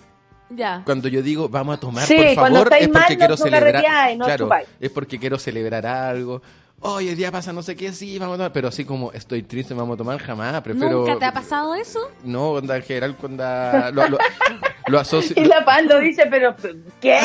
[0.49, 0.81] Ya.
[0.85, 4.17] Cuando yo digo vamos a tomar, Sí, por favor, es porque mal, quiero no celebrar.
[4.17, 4.49] no claro,
[4.81, 6.41] es porque quiero celebrar algo.
[6.83, 8.53] Hoy el día pasa no sé qué, sí, vamos a tomar.
[8.53, 10.59] Pero así como estoy triste, vamos a tomar jamás.
[10.61, 10.99] Prefiero.
[11.05, 11.99] ¿Nunca te ha pasado eso?
[12.23, 13.43] No, onda en general cuando
[13.93, 14.17] lo, lo,
[14.87, 15.35] lo asocio.
[15.41, 16.55] Y la pan lo dice, pero
[16.99, 17.19] ¿qué?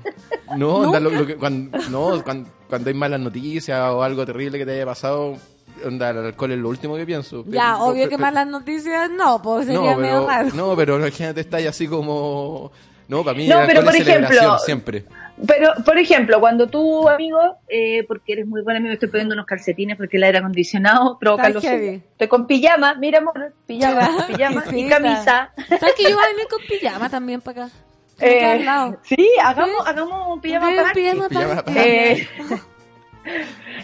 [0.56, 4.58] No, onda, lo- lo que- cuando, no cuando, cuando hay malas noticias o algo terrible
[4.58, 5.36] que te haya pasado,
[5.84, 7.44] onda, el alcohol es lo último que pienso.
[7.48, 10.48] Ya, Pero- obvio pero- que malas noticias no, pues sería no, medio raro.
[10.54, 12.72] no, pero imagínate, está ahí así como...
[13.08, 15.04] No, para mí No, pero por ejemplo- siempre.
[15.46, 17.38] Pero, por ejemplo, cuando tú, amigo,
[17.68, 21.48] eh, porque eres muy buen amigo, estoy poniendo unos calcetines porque el aire acondicionado provoca
[21.48, 21.64] los.
[21.64, 25.50] Estoy con pijama, mira, amor, pijama, pijama y camisa.
[25.68, 27.74] ¿Sabes que yo voy a venir con pijama también para acá?
[28.20, 28.96] Eh, al lado.
[29.02, 31.00] sí, hagamos, hagamos un pijama party.
[31.00, 31.64] pijama Pijama.
[31.74, 32.28] Eh,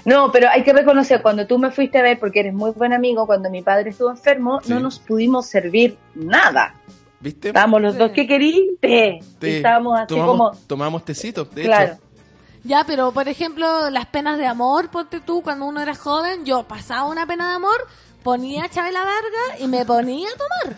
[0.04, 2.92] no, pero hay que reconocer, cuando tú me fuiste a ver, porque eres muy buen
[2.92, 4.70] amigo, cuando mi padre estuvo enfermo, Sí.
[4.72, 6.74] no nos pudimos servir nada.
[7.20, 7.48] ¿Viste?
[7.48, 9.18] Estábamos los dos que querí, té.
[9.38, 11.92] Te- estábamos así tomamos, como, Tomamos tecitos, de claro.
[11.94, 12.02] hecho.
[12.64, 16.64] Ya, pero por ejemplo, las penas de amor, ponte tú, cuando uno era joven, yo
[16.64, 17.86] pasaba una pena de amor,
[18.22, 20.76] ponía a Chabela Varga y me ponía a tomar.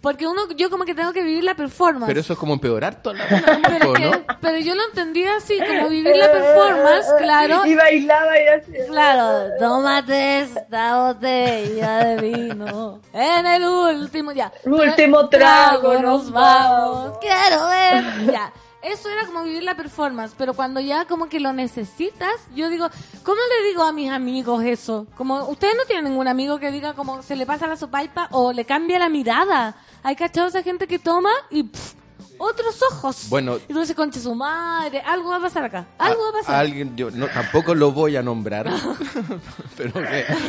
[0.00, 2.06] Porque uno, yo como que tengo que vivir la performance.
[2.06, 3.26] Pero eso es como empeorar toda la
[3.68, 4.24] Pero, es que- ¿no?
[4.40, 7.66] pero yo lo entendía así, como vivir la performance, claro.
[7.66, 8.72] Y bailaba y así.
[8.88, 14.52] Claro, tómate esta botella de vino en el último, ya.
[14.64, 17.18] Último trago, nos nos vamos.
[17.20, 18.32] Quiero ver.
[18.32, 18.52] Ya.
[18.80, 22.88] Eso era como vivir la performance, pero cuando ya como que lo necesitas, yo digo,
[23.24, 25.06] ¿cómo le digo a mis amigos eso?
[25.16, 28.52] Como ustedes no tienen ningún amigo que diga como se le pasa la sopaipa o
[28.52, 29.74] le cambia la mirada.
[30.02, 31.94] Hay cachados esa gente que toma y pff,
[32.38, 33.26] otros ojos.
[33.28, 33.56] Bueno.
[33.68, 35.86] y tú dices, concha su madre, algo va a pasar acá.
[35.98, 36.54] Algo va a pasar.
[36.54, 38.68] A- alguien, yo no, tampoco lo voy a nombrar,
[39.76, 39.92] pero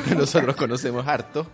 [0.05, 1.47] que nosotros conocemos harto.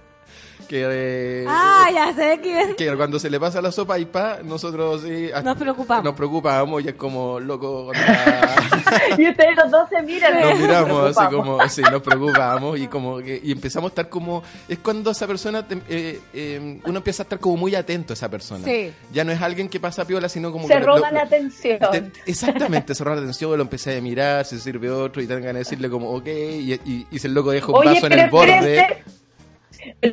[0.68, 2.76] Que, eh, Ah, ya sé quién.
[2.76, 6.04] que cuando se le pasa la sopa y pa, nosotros sí, Nos preocupamos.
[6.04, 7.92] nos preocupamos y es como loco.
[9.18, 10.40] Y ustedes los dos se miran.
[10.42, 11.58] nos miramos así preocupamos.
[11.58, 15.28] como, sí, nos preocupamos y como que y empezamos a estar como, es cuando esa
[15.28, 18.64] persona, te- eh, eh, uno empieza a estar como muy atento a esa persona.
[18.66, 18.92] Sí.
[19.12, 21.80] Ya no es alguien que pasa piola, sino como Se que roba lo- la atención.
[21.92, 25.60] te- exactamente, cerrar la atención, lo empecé a mirar, se sirve otro y tengan de
[25.60, 28.30] decirle como, ok, y, y, y si el loco deja un Oye, vaso en el
[28.30, 29.04] borde.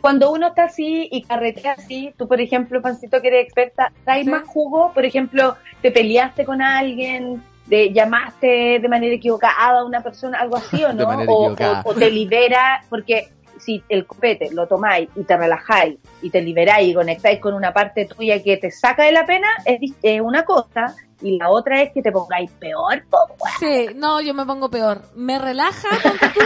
[0.00, 4.24] Cuando uno está así y carretea así, tú, por ejemplo, Pancito, que eres experta, ¿traes
[4.24, 4.30] Sí.
[4.30, 4.92] más jugo?
[4.92, 7.42] Por ejemplo, ¿te peleaste con alguien?
[7.64, 11.06] de llamaste de manera equivocada a una persona, algo así o De no?
[11.06, 11.82] manera o, equivocada.
[11.86, 13.28] o- o te libera, porque
[13.64, 17.72] si el copete lo tomáis y te relajáis y te liberáis y conectáis con una
[17.72, 21.82] parte tuya que te saca de la pena, es, es una cosa, y la otra
[21.82, 23.18] es que te pongáis peor, po.
[23.60, 25.02] Sí, no, yo me pongo peor.
[25.14, 25.88] Me relaja,
[26.34, 26.40] tú,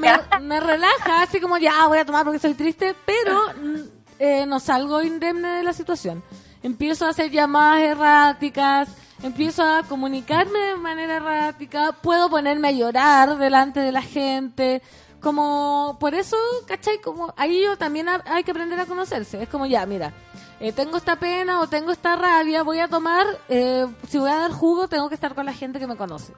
[0.00, 3.80] me, me relaja, así como ya voy a tomar porque estoy triste, pero mm,
[4.18, 6.22] eh, no salgo indemne de la situación.
[6.62, 8.88] Empiezo a hacer llamadas erráticas,
[9.22, 14.82] empiezo a comunicarme de manera errática, puedo ponerme a llorar delante de la gente.
[15.20, 16.36] Como, por eso,
[16.66, 16.98] ¿cachai?
[16.98, 19.42] Como, ahí yo también ha- hay que aprender a conocerse.
[19.42, 20.12] Es como, ya, mira,
[20.60, 24.36] eh, tengo esta pena o tengo esta rabia, voy a tomar, eh, si voy a
[24.36, 26.32] dar jugo, tengo que estar con la gente que me conoce.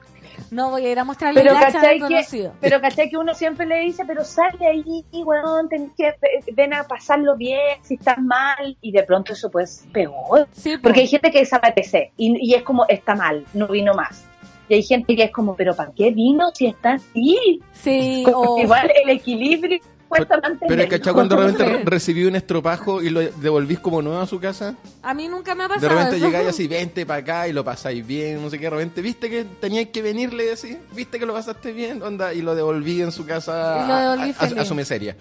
[0.51, 2.53] No voy a ir a mostrarle Pero cachai, que, conocido.
[2.59, 6.15] pero cachai que uno siempre le dice, pero sal de ahí, weón, que
[6.53, 10.47] ven a pasarlo bien, si estás mal, y de pronto eso pues peor.
[10.51, 10.77] Sí.
[10.77, 14.25] Porque hay gente que desaparece y, y es como, está mal, no vino más.
[14.69, 17.59] Y hay gente que es como, pero ¿para qué vino si está así?
[17.73, 19.79] Sí, Como o- que Igual el equilibrio.
[20.67, 24.19] Pero es que cuando de repente re- recibí un estropajo y lo devolvís como nuevo
[24.21, 24.75] a su casa.
[25.01, 26.25] a mí nunca me ha De pasado repente eso.
[26.27, 28.65] llegáis así, vente para acá y lo pasáis bien, no sé qué.
[28.65, 32.43] De repente, viste que teníais que venirle así, viste que lo pasaste bien, onda, y
[32.43, 34.67] lo devolví en su casa Y lo devolví a, a- a feliz.
[34.67, 35.15] su miseria.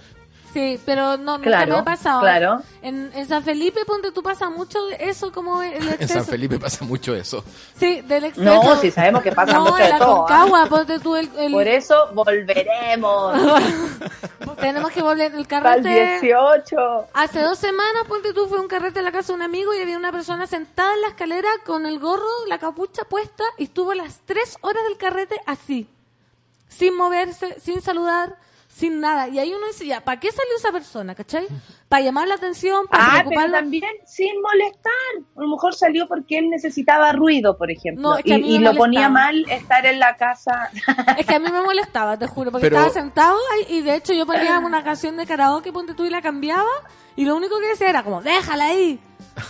[0.53, 2.21] Sí, pero no, nunca Claro, me ha pasado.
[2.21, 2.63] claro.
[2.83, 6.15] En, en San Felipe, ponte tú, pasa mucho de eso como el En exceso.
[6.15, 7.43] San Felipe pasa mucho eso.
[7.79, 8.45] Sí, del exceso.
[8.63, 10.13] No, si sabemos que pasa no, mucho en de la todo.
[10.13, 10.17] ¿ah?
[10.29, 11.31] Concagua, ponte tú el...
[11.39, 13.35] el- Por eso volveremos
[14.61, 16.21] tenemos que volver el para el carrete...
[16.21, 16.77] 18.
[17.15, 19.81] Hace dos semanas, ponte tú, fue un carrete en la casa de un amigo y
[19.81, 23.95] había una persona sentada en la escalera con el gorro, la capucha puesta y estuvo
[23.95, 25.89] las tres horas del carrete así,
[26.69, 28.37] sin moverse, sin saludar,
[28.75, 29.29] sin nada.
[29.29, 31.47] Y ahí uno dice, ya, ¿para qué salió esa persona, cachai?
[31.89, 33.59] Para llamar la atención, para Ah, pero preocuparla.
[33.59, 34.93] también sin molestar.
[35.37, 38.03] A lo mejor salió porque él necesitaba ruido, por ejemplo.
[38.03, 39.33] No, es que a mí y y me lo ponía molestaba.
[39.33, 40.71] mal estar en la casa.
[41.19, 43.95] Es que a mí me molestaba, te juro, porque Pero- estaba sentado ahí y de
[43.97, 46.71] hecho yo ponía una canción de karaoke, ponte tú y la cambiaba
[47.15, 48.99] y lo único que decía era como, déjala ahí.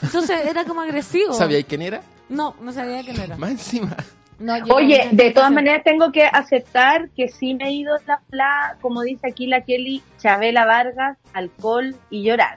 [0.02, 1.32] Entonces era como agresivo.
[1.38, 2.02] ¿Sabíais quién era?
[2.28, 3.36] No, no sabía quién era.
[3.36, 3.96] Más encima.
[4.42, 5.54] No, yo Oye, de todas hacer.
[5.54, 9.62] maneras tengo que aceptar que sí me he ido la, la como dice aquí la
[9.62, 12.56] Kelly, Chabela Vargas, alcohol y llorar.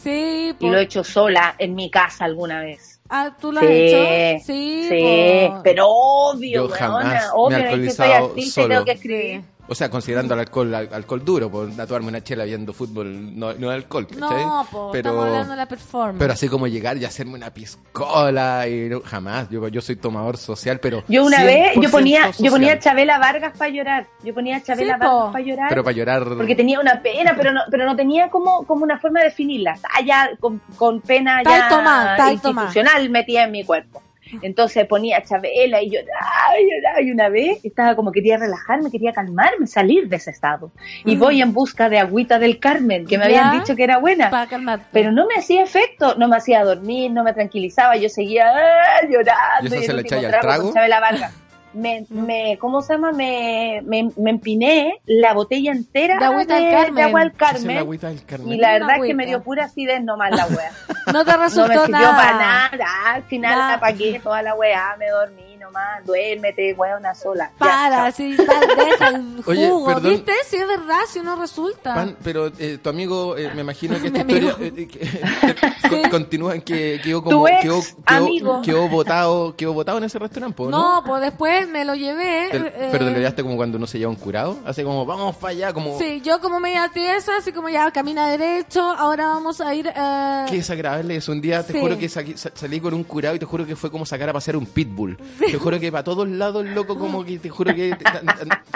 [0.00, 3.00] Sí, Y por- lo he hecho sola en mi casa alguna vez.
[3.08, 4.44] Ah, ¿tú lo sí, has hecho?
[4.46, 8.50] Sí, sí, pero obvio, Yo weona, jamás me he obvio es que soy artista y
[8.50, 8.68] solo.
[8.68, 9.42] tengo que escribir.
[9.72, 13.54] O sea, considerando el alcohol, al- alcohol duro, por tomarme una chela viendo fútbol, no,
[13.54, 14.20] no alcohol, ¿cachai?
[14.44, 16.18] No, po, estamos hablando de la performance.
[16.18, 19.48] Pero así como llegar y hacerme una piscola y no- jamás.
[19.50, 22.78] Yo, yo soy tomador social, pero Yo una vez, yo 100% ponía, yo ponía a
[22.78, 24.06] Chabela Vargas para llorar.
[24.22, 25.00] Yo ponía a Chabela Sí.
[25.00, 25.68] Vargas para llorar.
[25.70, 26.24] Pero para llorar.
[26.36, 29.78] porque tenía una pena, pero no, pero no tenía como, como una forma de definirla.
[30.04, 34.02] Ya con, con pena ahí ya está ahí institucional metida en mi cuerpo.
[34.40, 38.90] Entonces ponía a Chabela y lloraba, y lloraba, y una vez estaba como quería relajarme,
[38.90, 40.72] quería calmarme, salir de ese estado.
[41.04, 41.18] Y Mm.
[41.18, 43.46] voy en busca de agüita del Carmen, que me Ya.
[43.46, 44.30] habían dicho que era buena.
[44.30, 44.86] Para calmarte.
[44.92, 49.00] Pero no me hacía efecto, no me hacía dormir, no me tranquilizaba, yo seguía ah,
[49.10, 49.64] llorando.
[49.64, 50.62] ¿Y eso el se le trago?
[50.64, 51.34] con Chabela Vargas.
[51.74, 53.12] Me, me, ¿cómo se llama?
[53.12, 56.94] Me, me, me empiné la botella entera De agüita del Carmen.
[56.94, 57.78] de agua del Carmen.
[57.78, 58.52] agüita del Carmen.
[58.52, 60.72] Y la verdad es que me dio pura acidez nomás la wea.
[61.12, 62.16] No te No me resultó sirvió nada.
[62.16, 62.86] para nada.
[63.06, 63.74] Al final Nada.
[63.74, 66.04] apagué toda la weá, me dormí nomás.
[66.06, 67.50] Duérmete, una sola.
[67.52, 68.12] Ya, Para, chao.
[68.16, 69.86] sí, va, deja el Oye, jugo.
[69.86, 70.10] perdón.
[70.12, 70.32] ¿Viste?
[70.46, 71.94] Sí, es verdad, si uno resulta.
[71.94, 76.02] Pan, pero eh, tu amigo, eh, me imagino que esta historia eh, eh, que- con-
[76.10, 80.70] continúa en que quedó como quedó, quedó, quedó botado, quedó botado en ese restaurante, ¿no?
[80.70, 82.48] No, pues después me lo llevé.
[82.50, 85.06] Te- eh, pero te lo llevaste como cuando uno se lleva un curado, así como
[85.06, 89.26] vamos para allá, como Sí, yo como media tiesa, así como ya camina derecho, ahora
[89.28, 89.86] vamos a ir...
[89.94, 91.28] eh, Qué desagradable es.
[91.28, 91.80] Un día te Sí.
[91.80, 94.28] juro que sa- sa- salí con un curado y te juro que fue como sacar
[94.28, 95.16] a pasear un pitbull.
[95.38, 97.96] Te juro que para todos lados, loco, como que te juro que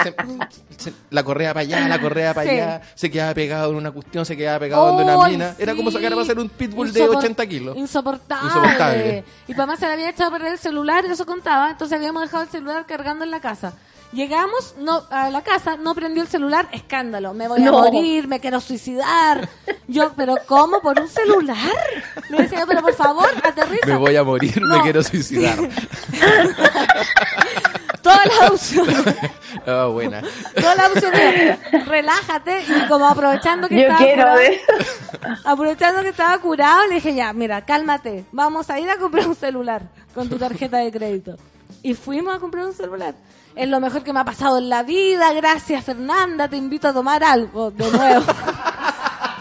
[0.03, 0.15] se-
[0.77, 2.57] se- la correa para allá, la correa para Sí.
[2.57, 5.55] allá, se quedaba pegado en una cuestión, se quedaba pegado en una ¡Ay, mina.
[5.59, 7.77] Era como sacar a pasear un pitbull de Insopor- 80 kilos.
[7.77, 8.47] Insoportable.
[8.49, 9.25] Insoportable.
[9.49, 11.71] Y para más se le había echado a perder el celular, eso contaba.
[11.71, 13.73] Entonces habíamos dejado el celular cargando en la casa.
[14.17, 17.35] Llegamos no, a la casa, no prendió el celular, escándalo.
[17.35, 17.73] Me voy a No.
[17.81, 19.47] morir, me quiero suicidar.
[19.89, 20.81] Yo, ¿pero cómo?
[20.81, 21.57] ¿Por un celular?
[22.31, 23.85] Le decía, pero por favor, aterriza.
[23.87, 24.79] Me voy a morir, No.
[24.79, 25.59] me quiero suicidar.
[28.03, 28.97] Todas las opciones.
[29.69, 30.23] Ah, buena.
[30.55, 31.59] Todas las opciones.
[31.87, 32.63] Relájate.
[32.69, 34.61] Y como aprovechando que Yo estaba quiero curado, ver.
[35.45, 38.25] aprovechando que estaba curado, le dije, ya, mira, cálmate.
[38.31, 39.83] Vamos a ir a comprar un celular
[40.15, 41.37] con tu tarjeta de crédito.
[41.83, 43.15] Y fuimos a comprar un celular.
[43.57, 45.33] Es lo mejor que me ha pasado en la vida.
[45.33, 46.47] Gracias, Fernanda.
[46.47, 47.71] Te invito a tomar algo.
[47.71, 48.25] De nuevo.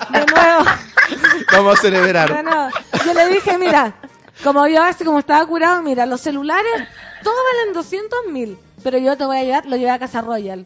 [0.09, 0.65] De nuevo.
[1.51, 2.43] Vamos a celebrar.
[2.43, 2.69] No, no.
[3.05, 3.93] Yo le dije, mira,
[4.41, 6.87] como yo así como estaba curado, mira, los celulares,
[7.23, 10.65] todos valen 200 mil, pero yo te voy a llevar, lo llevé a Casa Royal.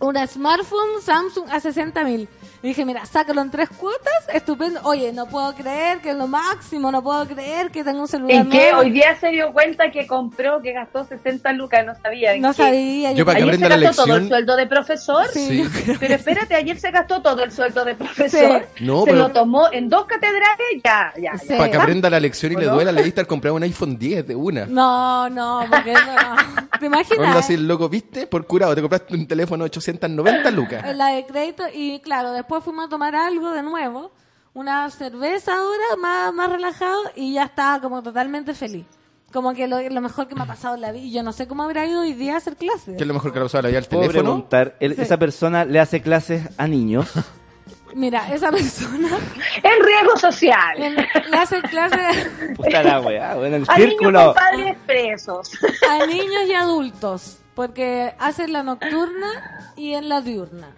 [0.00, 2.28] una smartphone Samsung a 60 mil.
[2.66, 4.80] Y dije, mira, sácalo en tres cuotas, estupendo.
[4.82, 8.38] Oye, no puedo creer que es lo máximo, no puedo creer que tengo un celular
[8.38, 8.58] ¿En qué?
[8.72, 8.80] nuevo.
[8.80, 12.34] Hoy día se dio cuenta que compró, que gastó 60 lucas, no sabía.
[12.34, 12.54] ¿En No qué?
[12.64, 13.12] sabía.
[13.12, 15.26] Yo para que Ayer se la gastó todo el sueldo de profesor.
[15.32, 15.64] Sí.
[16.00, 18.66] Pero espérate, ayer se gastó todo el sueldo de profesor.
[18.80, 21.46] No, se pero- lo tomó en dos catedrales, ya, ya, Sí.
[21.50, 21.58] ya.
[21.58, 24.26] Para que aprenda la lección y le duela, le diste al comprar un iPhone 10
[24.26, 24.66] de una.
[24.66, 26.66] No, no, porque eso no.
[26.80, 27.26] ¿Te imaginas?
[27.28, 28.26] Onda así, el loco, ¿viste?
[28.26, 30.84] Por curado, te compraste un teléfono de 890 lucas.
[30.84, 34.10] En la de crédito y claro, después fuimos a tomar algo de nuevo,
[34.54, 38.86] una cerveza ahora más, más relajado y ya estaba como totalmente feliz.
[39.32, 41.02] Como que lo, lo mejor que me ha pasado en la vida.
[41.04, 42.96] Y yo no sé cómo habrá ido hoy día a hacer clases.
[42.96, 44.22] ¿Qué es lo mejor que le ha usado la vida al ¿Puedo teléfono?
[44.32, 44.76] preguntar?
[44.80, 45.02] ¿el- Sí.
[45.02, 47.10] ¿Esa persona le hace clases a niños?
[47.94, 49.08] Mira, esa persona
[49.62, 50.80] En riesgo social.
[50.82, 50.94] en-
[51.30, 54.24] le hace clases Puta la weá, el A niños círculo.
[54.26, 55.50] con padres presos.
[55.90, 60.68] a niños y adultos, porque hace en la nocturna y en la diurna.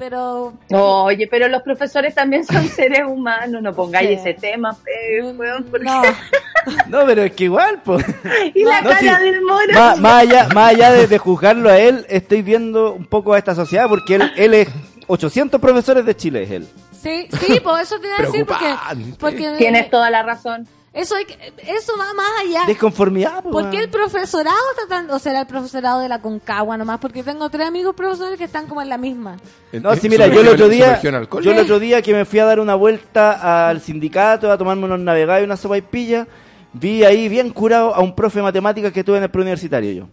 [0.00, 4.14] Pero Oye, pero los profesores también son seres humanos, no pongáis Sí.
[4.14, 4.74] ese tema,
[5.36, 6.02] weón, porque- no,
[6.88, 8.04] No, pero es que igual, pues.
[8.54, 9.24] Y la No, cara sí.
[9.24, 9.72] del mono.
[9.74, 13.38] Más, más allá, más allá de, de juzgarlo a él, estoy viendo un poco a
[13.38, 14.68] esta sociedad porque él, él es
[15.06, 16.68] 800 profesores de Chile, es él.
[16.92, 18.74] sí, sí, por eso te iba a decir porque,
[19.18, 20.66] porque Tienes toda la razón.
[20.92, 21.34] Eso hay que,
[21.68, 22.64] eso va más allá.
[22.66, 23.52] Desconformidad, pues.
[23.52, 26.98] ¿Por qué el profesorado está tan, o será el profesorado de la Concagua nomás?
[26.98, 29.36] Porque tengo tres amigos profesores que están como en la misma.
[29.72, 32.44] No, sí, mira, yo el otro día, yo el otro día que me fui a
[32.44, 36.26] dar una vuelta al sindicato a tomarme unos navegados y una sopa y pilla,
[36.72, 40.08] vi ahí bien curado a un profe de matemáticas que tuve en el preuniversitario yo.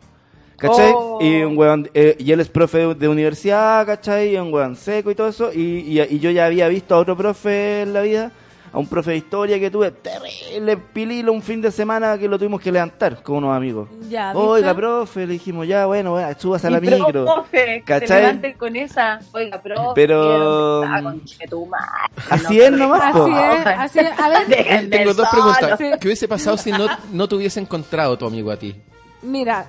[0.57, 0.91] ¿Cachai?
[0.95, 1.19] Oh.
[1.21, 4.33] Y un weón, eh, y él es profe de, de universidad, ¿cachai?
[4.33, 5.53] Y un weón seco y todo eso.
[5.53, 8.31] Y, y, y yo ya había visto a otro profe en la vida,
[8.77, 12.37] a un profe de historia que tuve terrible pililo un fin de semana que lo
[12.37, 13.89] tuvimos que levantar con unos amigos.
[14.35, 17.25] Oiga, profe, le dijimos, ya, bueno, bueno súbase a la Y micro.
[17.25, 18.53] profe, que ¿Cachai?
[18.55, 19.19] con esa.
[19.33, 19.91] Oiga, profe.
[19.95, 21.85] Pero- conchetumare.
[22.29, 23.15] Así es nomás.
[23.15, 24.19] Así es, así es.
[24.19, 25.77] A ver, Déjenme Tengo dos preguntas.
[25.79, 25.85] Sí.
[25.99, 28.75] ¿Qué hubiese pasado si no, no te hubiese encontrado tu amigo a ti?
[29.23, 29.65] mira,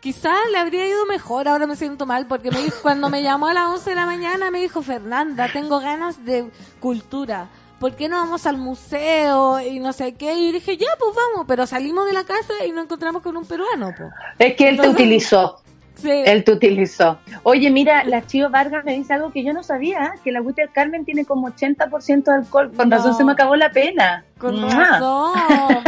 [0.00, 3.48] quizás le habría ido mejor, ahora me siento mal, porque me dijo, cuando me llamó
[3.48, 6.48] a las 11 de la mañana me dijo, Fernanda, tengo ganas de
[6.78, 7.48] cultura.
[7.80, 10.34] ¿Por qué no vamos al museo y no sé qué?
[10.34, 13.44] Y dije, ya, pues vamos, pero salimos de la casa y nos encontramos con un
[13.46, 14.10] peruano, pues.
[14.38, 15.60] Es que él te utilizó.
[16.00, 16.08] Sí.
[16.12, 17.18] Él te utilizó.
[17.42, 20.62] Oye, mira, la Chío Vargas me dice algo que yo no sabía, que la agüita
[20.62, 22.70] del Carmen tiene como 80% de alcohol.
[22.76, 22.96] Con No.
[22.96, 24.24] razón se me acabó la pena.
[24.38, 24.72] Con Mua.
[24.72, 25.32] razón.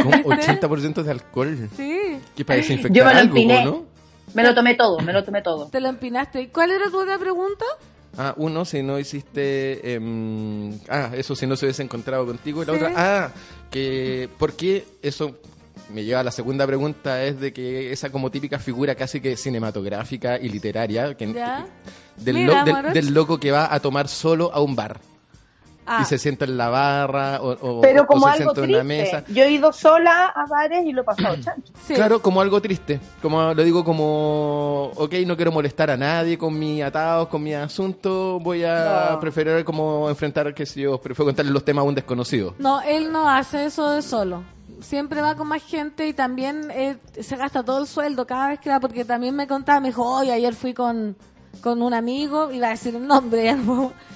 [0.03, 0.61] Con ¿viste?
[0.61, 1.69] 80% de alcohol.
[1.77, 3.65] Sí, ¿Qué para desinfectar Yo me lo algo, empiné.
[3.65, 3.85] ¿no?
[4.35, 5.67] Me lo tomé todo, me lo tomé todo.
[5.69, 6.41] te lo empinaste.
[6.43, 7.65] ¿Y cuál era tu otra pregunta?
[8.19, 9.95] Ah, uno, si no hiciste...
[9.95, 12.63] em, ah, eso, si no se hubiese encontrado contigo.
[12.63, 12.79] Y la Sí.
[12.85, 12.93] otra,
[13.27, 13.31] ah,
[13.71, 14.29] que...
[14.39, 15.37] ¿Por qué eso...
[15.93, 19.37] Me lleva a la segunda pregunta, es de que esa como típica figura casi que
[19.37, 22.93] cinematográfica y literaria, que, del, Mira, lo- del- Moroch.
[22.93, 25.01] del loco que va a tomar solo a un bar.
[25.93, 28.61] Ah, y se sienta en la barra o, o- Pero o como se algo sienta
[28.65, 29.17] en una triste.
[29.17, 29.25] mesa.
[29.33, 31.73] Yo he ido sola a bares y lo he pasado chancho.
[31.85, 31.95] sí.
[31.95, 33.01] Claro, como algo triste.
[33.21, 37.55] Como lo digo como, ok, no quiero molestar a nadie con mis atados, con mi
[37.55, 38.39] asunto.
[38.41, 39.21] Voy a No.
[39.21, 42.55] preferir como enfrentar, que si yo prefiero contarle los temas a un desconocido.
[42.59, 44.43] No, él no hace eso de solo.
[44.81, 48.61] Siempre va con más gente y también eh, se gasta todo el sueldo cada vez
[48.61, 51.17] que va, porque también me contaba, me dijo, hoy ayer fui con,
[51.61, 53.57] con un amigo, iba a decir un nombre,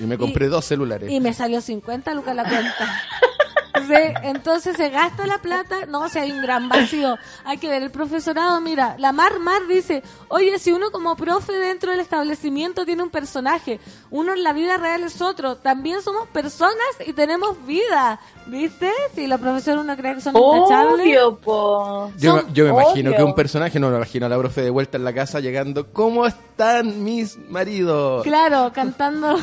[0.01, 1.11] Y me compré dos celulares.
[1.11, 3.03] y me salió 50 lucas la cuenta.
[3.75, 7.19] Sí, entonces se gasta la plata, no, o sea, hay un gran vacío.
[7.45, 11.53] Hay que ver el profesorado, mira, la Mar Mar dice, oye, si uno como profe
[11.53, 13.81] dentro del establecimiento tiene un personaje,
[14.11, 18.91] uno en la vida real es otro, también somos personas y tenemos vida, ¿viste?
[19.15, 21.19] Si los profesores uno cree que son intachables.
[21.23, 22.13] Obvio.
[22.17, 23.17] Yo, son yo me imagino obvio.
[23.19, 25.93] que un personaje, no me imagino a la profe de vuelta en la casa llegando,
[25.93, 28.23] ¿cómo están mis maridos?
[28.23, 29.37] Claro, cantando.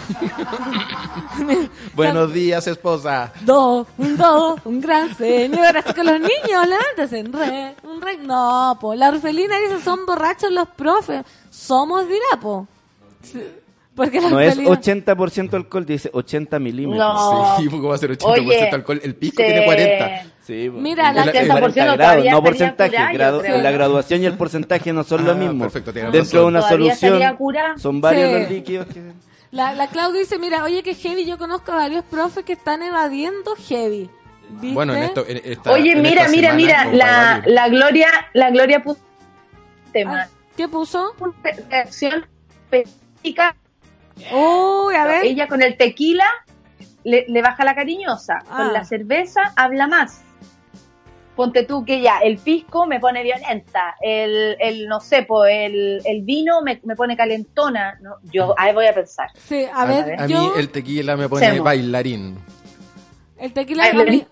[1.96, 3.34] Buenos días, esposa.
[3.42, 5.78] Do, un do, un gran señor.
[5.78, 7.24] Así que los niños, levántense.
[7.24, 8.18] Re, un re.
[8.18, 8.96] No, po.
[8.96, 11.24] La orfelina dice: son borrachos los profes.
[11.50, 12.68] Somos dirapo.
[13.96, 15.16] Porque la No es orfelina.
[15.16, 17.14] 80% alcohol, dice 80 milímetros.
[17.14, 17.58] No.
[17.58, 19.02] Sí, ¿cómo va a ser 80% Oye, alcohol?
[19.04, 20.24] El pisco se- tiene 40.
[20.44, 20.82] Sí, pues.
[20.82, 23.14] Mira, la- Es 80% 40 grados, no porcentaje.
[23.14, 23.62] grado- creo.
[23.62, 25.64] la graduación y el porcentaje no son lo Ah, mismo.
[25.66, 26.46] perfecto, Dentro de razón.
[26.46, 27.38] una Todavía solución
[27.78, 28.40] son varios Sí.
[28.40, 29.02] los líquidos que...
[29.52, 31.26] La, la Clau dice: Mira, oye, que heavy.
[31.26, 34.10] Yo conozco a varios profes que están evadiendo heavy.
[34.50, 34.74] ¿Viste?
[34.74, 35.26] Bueno, en esto.
[35.28, 39.00] en esta- Oye, en mira, esta mira, semana, mira, la, la Gloria, la Gloria puso
[39.94, 40.24] tema.
[40.24, 41.16] Ah, ¿Qué puso?
[41.70, 42.26] Reacción
[42.72, 43.56] específica.
[44.32, 45.26] Uy, a ver.
[45.26, 46.26] Ella con el tequila
[47.04, 48.58] le, le baja la cariñosa, Ah.
[48.58, 50.22] con la cerveza habla más.
[51.36, 56.02] Ponte tú que ya, el pisco me pone violenta, el, el no sé, pues el,
[56.06, 58.16] el vino me, me pone calentona, ¿no?
[58.24, 59.30] Yo ahí voy a pensar.
[59.38, 61.64] Sí, a ver, A mí el tequila me pone Semo.
[61.64, 62.38] bailarín.
[63.38, 64.26] el tequila, a mí,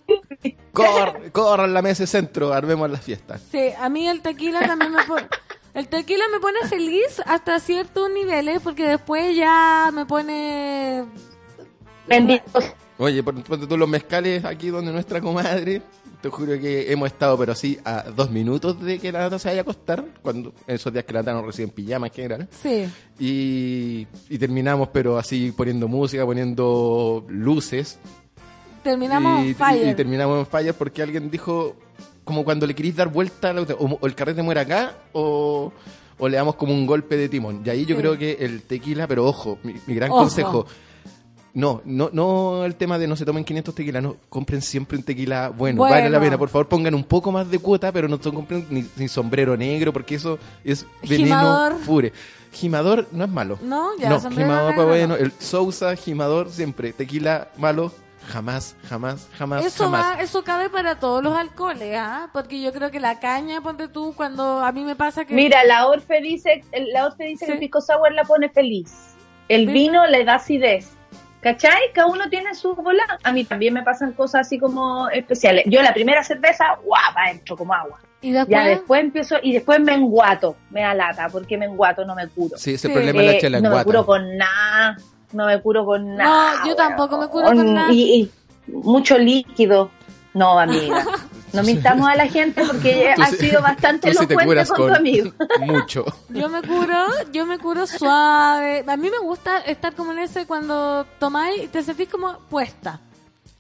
[0.73, 3.37] Cor, corran la mesa de centro, armemos la fiesta.
[3.37, 5.27] sí, a mí el tequila también me pone...
[5.73, 11.05] El tequila me pone feliz hasta ciertos niveles porque después ya me pone...
[12.07, 12.59] Bendito.
[12.97, 15.81] Oye, por, por tú los mezcales aquí donde nuestra comadre,
[16.21, 19.47] te juro que hemos estado, pero así, a dos minutos de que la nata se
[19.47, 22.47] vaya a acostar, cuando esos días que la nata no recibe en pijama en general.
[22.61, 22.85] Sí.
[23.19, 27.99] Y, y terminamos, pero así poniendo música, poniendo luces.
[28.83, 29.87] Terminamos y, on fire.
[29.89, 31.75] y- terminamos en fire porque alguien dijo,
[32.23, 35.71] como cuando le queréis dar vuelta, o, o el carrete muere acá, o,
[36.17, 37.61] o le damos como un golpe de timón.
[37.65, 38.01] Y ahí yo Sí.
[38.01, 40.19] creo que el tequila, pero ojo, mi, mi gran Ojo.
[40.21, 40.65] consejo.
[41.53, 45.03] No, no, no el tema de no se tomen 500 tequilas, no, compren siempre un
[45.03, 45.95] tequila bueno, Bueno.
[45.95, 48.85] vale la pena, por favor pongan un poco más de cuota, pero no compren ni,
[48.95, 51.75] ni sombrero negro, porque eso es veneno Gimador.
[51.85, 52.13] pure.
[52.51, 53.57] Gimador no es malo.
[53.61, 55.15] No, ya, no, gimador negro bueno, no.
[55.15, 57.91] el Sousa, gimador siempre, tequila malo,
[58.27, 60.17] jamás, jamás, jamás, Eso jamás.
[60.17, 62.29] va, eso cabe para todos los alcoholes, ¿ah?
[62.31, 65.33] Porque yo creo que la caña, ponte tú, cuando a mí me pasa que...
[65.33, 66.63] Mira, la Orfe dice,
[66.93, 68.91] la Orfe dice que el pisco sour la pone feliz.
[69.47, 70.89] El vino le da acidez.
[71.41, 71.93] ¿Cachai?
[71.93, 73.03] Cada uno tiene su bola.
[73.23, 75.63] A mí también me pasan cosas así como especiales.
[75.67, 77.99] Yo la primera cerveza, guapa, entro como agua.
[78.21, 82.03] y después, Ya después empiezo y después me enguato, me da lata, porque me enguato,
[82.03, 82.57] no me curo.
[82.57, 82.93] Sí, ese Sí.
[82.93, 84.97] problema es la Eh, chela en no me curo con nada,
[85.31, 86.55] no me curo con nada.
[86.67, 87.93] yo tampoco me curo con nada.
[87.93, 88.29] Y,
[88.67, 89.89] y mucho líquido.
[90.33, 91.05] No, amiga.
[91.53, 95.31] No mintamos a la gente porque ha sí- sido bastante elocuente curas con, tu amigo.
[95.61, 96.05] mucho.
[96.29, 98.83] yo me curo, yo me curo suave.
[98.87, 103.01] A mí me gusta estar como en ese cuando tomáis y te sentís como puesta.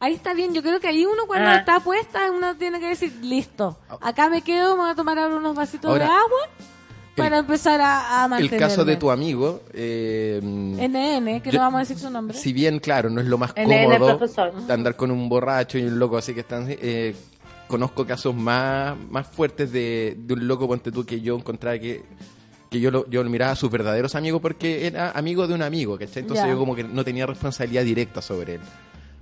[0.01, 1.57] Ahí está bien, yo creo que ahí uno cuando Ah.
[1.57, 5.35] está puesta, uno tiene que decir, listo, acá me quedo, me voy a tomar ahora
[5.35, 6.39] unos vasitos Ahora, de agua
[7.17, 8.57] para empezar a, a El mantenerme.
[8.59, 12.37] caso de tu amigo, eh, NN, que Yo- no vamos a decir su nombre.
[12.37, 14.53] si bien, claro, no es lo más NN cómodo profesor.
[14.53, 16.67] de andar con un borracho y un loco así que están...
[16.69, 17.13] eh,
[17.69, 22.03] conozco casos más, más fuertes de, de un loco, ponte tú, que yo encontraba que
[22.69, 25.63] que yo lo, yo lo miraba a sus verdaderos amigos porque era amigo de un
[25.63, 26.21] amigo, ¿cachai?
[26.21, 28.61] Entonces yo como que no tenía responsabilidad directa sobre él.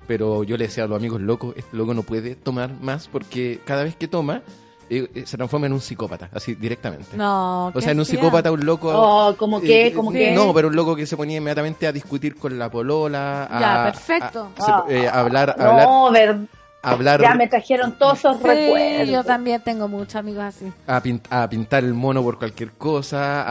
[0.06, 3.61] Pero yo le decía a los amigos, loco, este loco no puede tomar más porque
[3.65, 4.41] cada vez que toma
[4.90, 7.15] eh, eh, se transforma en un psicópata, así directamente.
[7.15, 8.90] No, O sea, en un psicópata, un loco...
[8.94, 10.32] Oh, como que, eh, como que.
[10.34, 13.84] No, pero un loco que se ponía inmediatamente a discutir con la polola, a, Ya,
[13.94, 14.49] perfecto.
[14.57, 16.38] a- se- Ah, eh, a hablar, a hablar, No, ver, a
[16.82, 19.10] hablar, ya me trajeron todos esos Sí, recuerdos.
[19.10, 20.72] yo también tengo muchos amigos así.
[20.86, 23.44] a, pin- a pintar el mono por cualquier cosa,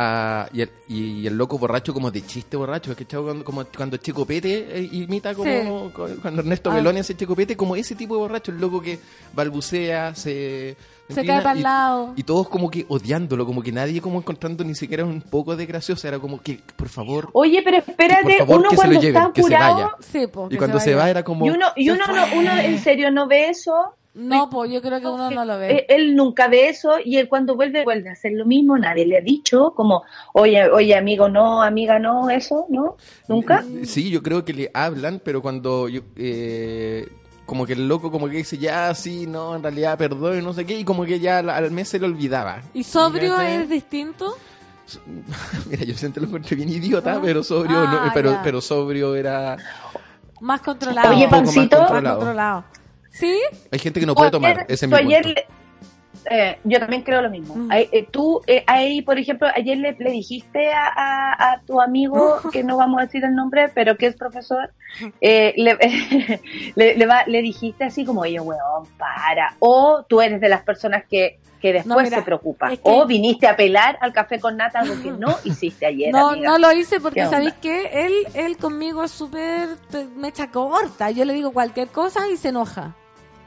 [0.42, 3.44] a- y, el, y el loco borracho como de chiste borracho, es que chavo cuando,
[3.44, 6.18] como cuando Chico Pete eh, imita como Sí.
[6.22, 6.74] cuando Ernesto Ah.
[6.74, 8.98] Meloni hace Chico Pete, como ese tipo de borracho, el loco que
[9.34, 10.76] balbucea, se
[11.08, 12.12] Se cae pa'l y- lado.
[12.16, 15.64] Y todos como que odiándolo, como que nadie como encontrando ni siquiera un poco de
[15.66, 18.88] gracioso, era como que, por favor, Oye, pero espérate, por favor, uno que se lo
[18.88, 19.74] cuando lleven, está que se apurado.
[19.76, 19.90] vaya.
[20.00, 21.04] Sí, po, y cuando se, vaya.
[21.04, 21.46] va era como...
[21.46, 22.14] Y uno, y uno, fue.
[22.14, 23.72] no, uno en serio no ve eso.
[24.14, 25.86] No, pues yo creo que uno no lo Eh, ve.
[25.90, 28.78] Él nunca ve eso y él cuando vuelve, vuelve a hacer lo mismo.
[28.78, 32.96] Nadie le ha dicho como, oye, oye, amigo, no, amiga, no, eso, ¿no?
[33.28, 33.62] ¿Nunca?
[33.84, 37.06] Sí, yo creo que le hablan, pero cuando yo, eh,
[37.46, 40.52] como que el loco como que dice, ya, sí, no, en realidad, perdón, y no
[40.52, 42.60] sé qué, y como que ya al, al mes se le olvidaba.
[42.74, 44.36] ¿Y sobrio es distinto?
[45.70, 47.20] Mira, yo siempre lo encontré bien idiota, Ah.
[47.22, 48.42] pero sobrio, Ah, no, pero, ya.
[48.42, 49.56] pero sobrio era...
[50.40, 51.10] Más controlado.
[51.14, 51.78] Oye, más Pancito.
[51.78, 52.64] Más controlado.
[53.10, 53.40] ¿Sí?
[53.72, 55.40] Hay gente que no puede tomar, ayer- ese es mi ayer punto.
[55.40, 55.55] le-
[56.30, 57.54] eh, yo también creo lo mismo.
[57.56, 57.70] Mm.
[57.72, 61.80] Ahí, eh, tú, eh, ahí, por ejemplo, ayer le, le dijiste a, a- a tu
[61.80, 64.72] amigo, que no vamos a decir el nombre, pero que es profesor,
[65.20, 65.76] eh, le,
[66.74, 69.54] le, le va- le dijiste así como, oye, weón, para.
[69.58, 72.72] O tú eres de las personas que, que después No, mira, se preocupa.
[72.72, 76.12] es que- O viniste a pelar al café con nata, algo que no hiciste ayer,
[76.12, 76.50] No, amiga.
[76.50, 77.26] no lo hice porque, ¿Qué?
[77.26, 78.04] ¿sabéis qué?
[78.06, 79.68] Él, él conmigo es súper
[80.16, 81.10] mecha corta.
[81.10, 82.94] Yo le digo cualquier cosa y se enoja.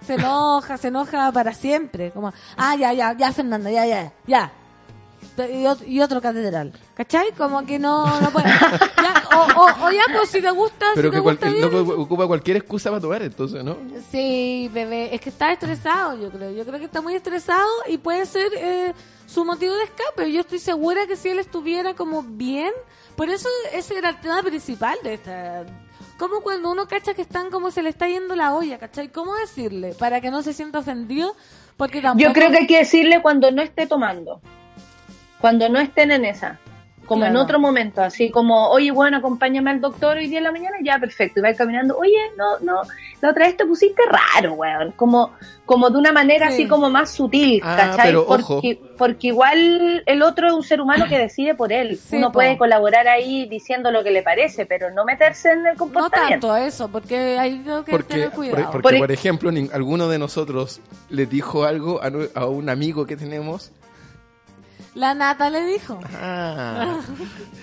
[0.06, 2.12] Se enoja, se enoja para siempre.
[2.12, 4.52] Como, ah, ya, ya, ya, Fernanda, ya, ya, ya.
[5.52, 6.74] Y otro, y otro catedral.
[6.96, 7.32] ¿Cachai?
[7.34, 8.48] Como que no, no puede.
[9.02, 11.66] Ya, o, o, o ya, pues si te gusta, Pero si que bien,
[11.98, 13.78] ocupa cualquier excusa para tomar, entonces, ¿no?
[14.12, 16.52] Sí, bebé, es que está estresado, yo creo.
[16.52, 18.94] Yo creo que está muy estresado y puede ser eh,
[19.26, 20.32] su motivo de escape.
[20.34, 22.74] Yo estoy segura que si él estuviera como bien,
[23.16, 25.66] por eso ese era el tema principal de esta.
[26.18, 29.10] Como cuando uno cacha que están como se le está yendo la olla, ¿cachai?
[29.10, 29.94] ¿Cómo decirle?
[29.94, 31.36] Para que no se sienta ofendido,
[31.78, 32.28] porque tampoco...
[32.28, 34.42] Yo creo que hay que decirle cuando no esté tomando.
[35.40, 36.60] Cuando no estén en esa.
[37.10, 37.44] Como en Claro.
[37.44, 41.00] otro momento, así como, oye, bueno, acompáñame al doctor hoy día en la mañana, ya,
[41.00, 42.84] perfecto, y va caminando, oye, no, no,
[43.20, 45.32] la otra vez te pusiste raro, weón, como,
[45.66, 46.54] como de una manera Sí.
[46.54, 48.06] así como más sutil, Ah, ¿cachai?
[48.06, 48.62] pero porque, ojo.
[48.98, 52.34] porque igual el otro es un ser humano que decide por él, Sí, uno po.
[52.34, 56.48] puede colaborar ahí diciendo lo que le parece, pero no meterse en el No comportamiento.
[56.48, 58.72] tanto eso, porque hay que Porque, tener por, cuidado.
[58.72, 60.80] porque, Por por ejemplo, alguno de nosotros
[61.10, 63.72] le dijo algo a, a un amigo que tenemos.
[64.96, 66.00] La nata le dijo.
[66.20, 66.98] Ah,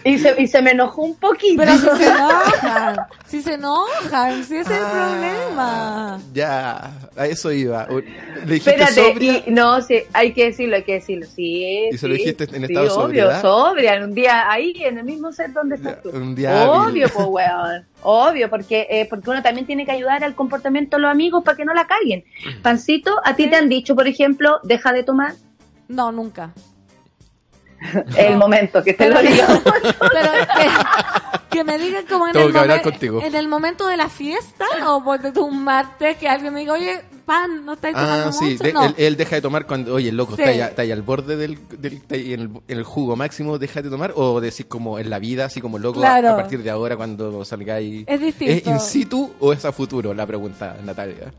[0.05, 1.57] Y, se, y se me enojó un poquito.
[1.65, 2.97] Pero si se enojan,
[3.27, 6.21] si se enojan, si ese es el Ah, problema.
[6.33, 7.87] ya, a eso iba.
[7.89, 8.03] Le
[8.47, 9.43] dijiste Espérate, sobria.
[9.45, 11.89] y, no, sí, hay que decirlo, hay que decirlo, sí.
[11.91, 13.43] ¿Y se lo sí, dijiste en sí, estado de obvio, sobriedad?
[13.43, 16.11] sobria, en un día ahí, en el mismo set donde estás tú.
[16.11, 16.71] Un día.
[16.71, 17.87] Obvio, pues, weón.
[18.03, 21.57] Obvio, porque, eh, porque uno también tiene que ayudar al comportamiento de los amigos para
[21.57, 22.25] que no la caguen.
[22.63, 25.35] Pancito, ¿a ti te han dicho, por ejemplo, deja de tomar?
[25.89, 26.53] No, nunca.
[28.17, 29.47] El momento que te lo Pero- diga.
[29.65, 33.23] Pero que, que me digan como en Tengo el, que hablar momen- contigo.
[33.23, 36.73] en el momento de la fiesta o porque tú un martes que alguien me diga,
[36.75, 38.65] oye, pan, no estáis tomando Ah, sí, mucho?
[38.65, 38.85] de- no.
[38.85, 40.43] él, él deja de tomar cuando, oye, loco, Sí.
[40.43, 43.17] está, ahí, está ahí al borde del, del está ahí en, el, en el jugo
[43.17, 46.63] máximo, deja de tomar, o decís como en la vida, así como loco, a, partir
[46.63, 48.05] de ahora cuando salgáis.
[48.07, 48.53] Es distinto.
[48.55, 50.15] ¿Es in situ o es a futuro?
[50.15, 51.33] La pregunta, Natalia.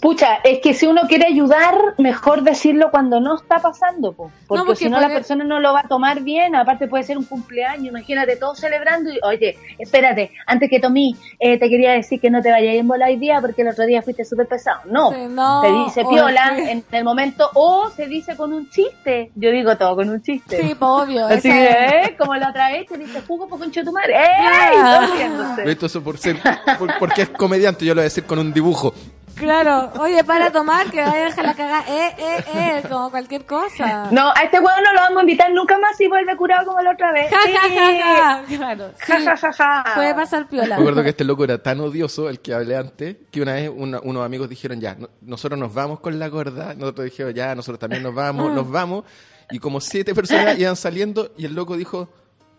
[0.00, 4.30] Pucha, es que si uno quiere ayudar, mejor decirlo cuando no está pasando, po.
[4.46, 7.04] porque, porque si no puede- la persona no lo va a tomar bien, aparte puede
[7.04, 11.92] ser un cumpleaños, imagínate todos celebrando y, oye, espérate, antes que tomí, eh, te quería
[11.92, 14.46] decir que no te vayas en bola hoy día porque el otro día fuiste súper
[14.46, 14.80] pesado.
[14.86, 16.62] No, Sí, no, se dice piola sí.
[16.70, 20.62] en el momento o se dice con un chiste, yo digo todo con un chiste.
[20.62, 21.26] Sí, pues, obvio.
[21.26, 22.16] Así que, ¿eh?
[22.18, 24.14] como la otra vez te dice jugo por concho tu madre.
[24.16, 25.70] ¡Ey!
[25.70, 26.36] Esto es por ser,
[26.78, 28.94] por- porque es comediante, yo lo voy a decir con un dibujo.
[29.40, 33.46] Claro, oye, para tomar, que vaya a dejar la cagada, eh, eh, eh, como cualquier
[33.46, 34.08] cosa.
[34.10, 36.80] No, a este huevo no lo vamos a invitar nunca más si vuelve curado como
[36.82, 37.30] la otra vez.
[37.30, 37.74] Ja, ja, Sí.
[37.74, 38.42] ja, ja.
[38.56, 39.94] Claro, sí, Ja, ja, ja, ja.
[39.94, 40.76] puede pasar piola.
[40.76, 43.70] Me acuerdo que este loco era tan odioso, el que hablé antes, que una vez
[43.74, 47.54] una- unos amigos dijeron, ya, no- nosotros nos vamos con la gorda, nosotros dijeron, ya,
[47.54, 49.04] nosotros también nos vamos, nos vamos,
[49.50, 52.10] y como siete personas iban saliendo, y el loco dijo,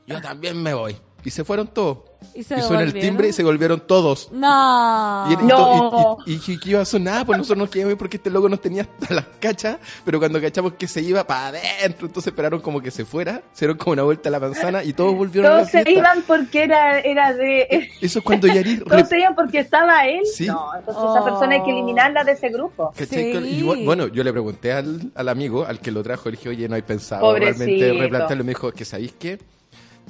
[0.07, 0.97] yo también me voy.
[1.23, 1.99] Y se fueron todos.
[2.35, 4.29] Y se suena el timbre y se volvieron todos.
[4.31, 5.25] No.
[5.29, 6.17] Y, y- No.
[6.25, 7.25] y- y- y dije, ¿qué iba a sonar?
[7.25, 10.73] Pues nosotros nos quedamos porque este loco nos tenía hasta las cachas, pero cuando cachamos
[10.73, 14.03] que se iba para adentro, entonces esperaron como que se fuera, se dieron como una
[14.03, 15.91] vuelta a la manzana y todos volvieron a la Todos se fiesta.
[15.99, 17.89] iban porque era, era de...
[18.01, 20.21] Eso es cuando Yari Todos se iban porque estaba él.
[20.31, 20.45] Sí.
[20.47, 21.15] No, entonces Oh.
[21.15, 22.93] esa persona hay que eliminarla de ese grupo.
[22.95, 23.33] ¿Cachai?
[23.33, 23.57] Sí.
[23.59, 26.49] Y bu- bueno, yo le pregunté al, al amigo, al que lo trajo, le dije,
[26.49, 27.65] oye, no hay pensado Pobrecito.
[27.65, 28.43] realmente replantearlo.
[28.43, 29.39] Me dijo que, ¿sabéis qué?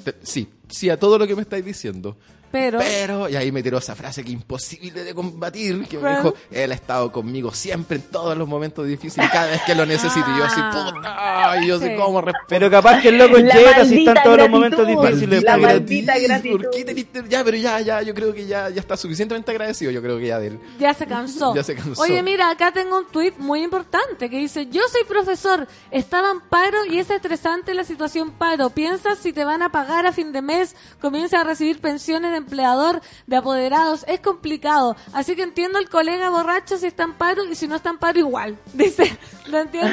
[0.04, 2.16] Te- sí, sí a todo lo que me estáis diciendo.
[2.52, 6.34] Pero, Pero, y ahí me tiró esa frase que imposible de combatir, que me dijo,
[6.50, 10.26] él ha estado conmigo siempre en todos los momentos difíciles, cada vez que lo necesito.
[10.34, 10.92] Y yo así, Ah.
[10.94, 11.94] puta, y yo sé Sí.
[11.96, 12.22] cómo.
[12.48, 15.42] Pero capaz que el loco La llega si están todos los momentos difíciles.
[15.42, 16.60] La maldita gratitud.
[16.62, 19.90] ¿Por qué teniste- Ya, pero ya, ya, yo creo que ya, ya está suficientemente agradecido,
[19.90, 20.60] yo creo que ya de él.
[20.78, 21.54] ya se cansó.
[21.54, 22.02] Ya se cansó.
[22.02, 26.40] Oye, mira, acá tengo un tuit muy importante que dice, yo soy profesor, estaba en
[26.40, 28.68] paro y es estresante la situación paro.
[28.70, 32.36] Piensas si te van a pagar a fin de mes, comienza a recibir pensiones de
[32.42, 34.96] empleador, de apoderados, es complicado.
[35.12, 37.98] Así que entiendo al colega borracho si está en paro y si no está en
[37.98, 38.56] paro igual.
[38.74, 39.16] Dice,
[39.46, 39.92] lo entiendo.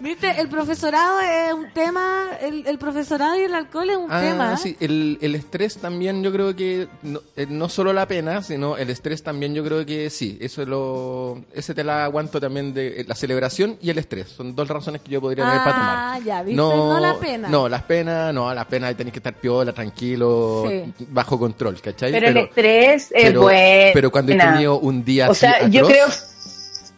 [0.00, 4.20] Viste, el profesorado es un tema, el, el profesorado y el alcohol es un Ah,
[4.20, 4.56] tema.
[4.56, 8.76] sí, el, el estrés también yo creo que no, eh, no solo la pena, sino
[8.76, 12.72] el estrés también yo creo que sí, eso es lo ese te la aguanto también
[12.72, 15.72] de eh, la celebración y el estrés, son dos razones que yo podría tener para
[15.74, 15.96] tomar.
[15.98, 16.56] Ah, ya, ¿viste?
[16.56, 17.48] No la pena.
[17.48, 20.92] No, las penas, no, las penas tenés que estar piola, tranquilo, Sí.
[21.10, 22.12] bajo control, ¿cachai?
[22.12, 23.90] Pero, el estrés es pero, bueno.
[23.92, 26.06] pero cuando he tenido un día O así sea, yo creo,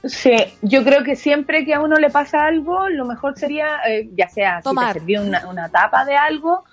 [0.04, 4.10] sí, yo creo que siempre que a uno le pasa algo, lo mejor sería, eh,
[4.14, 4.92] ya sea si Tomar.
[4.92, 6.64] te sirvió una, una tapa de algo,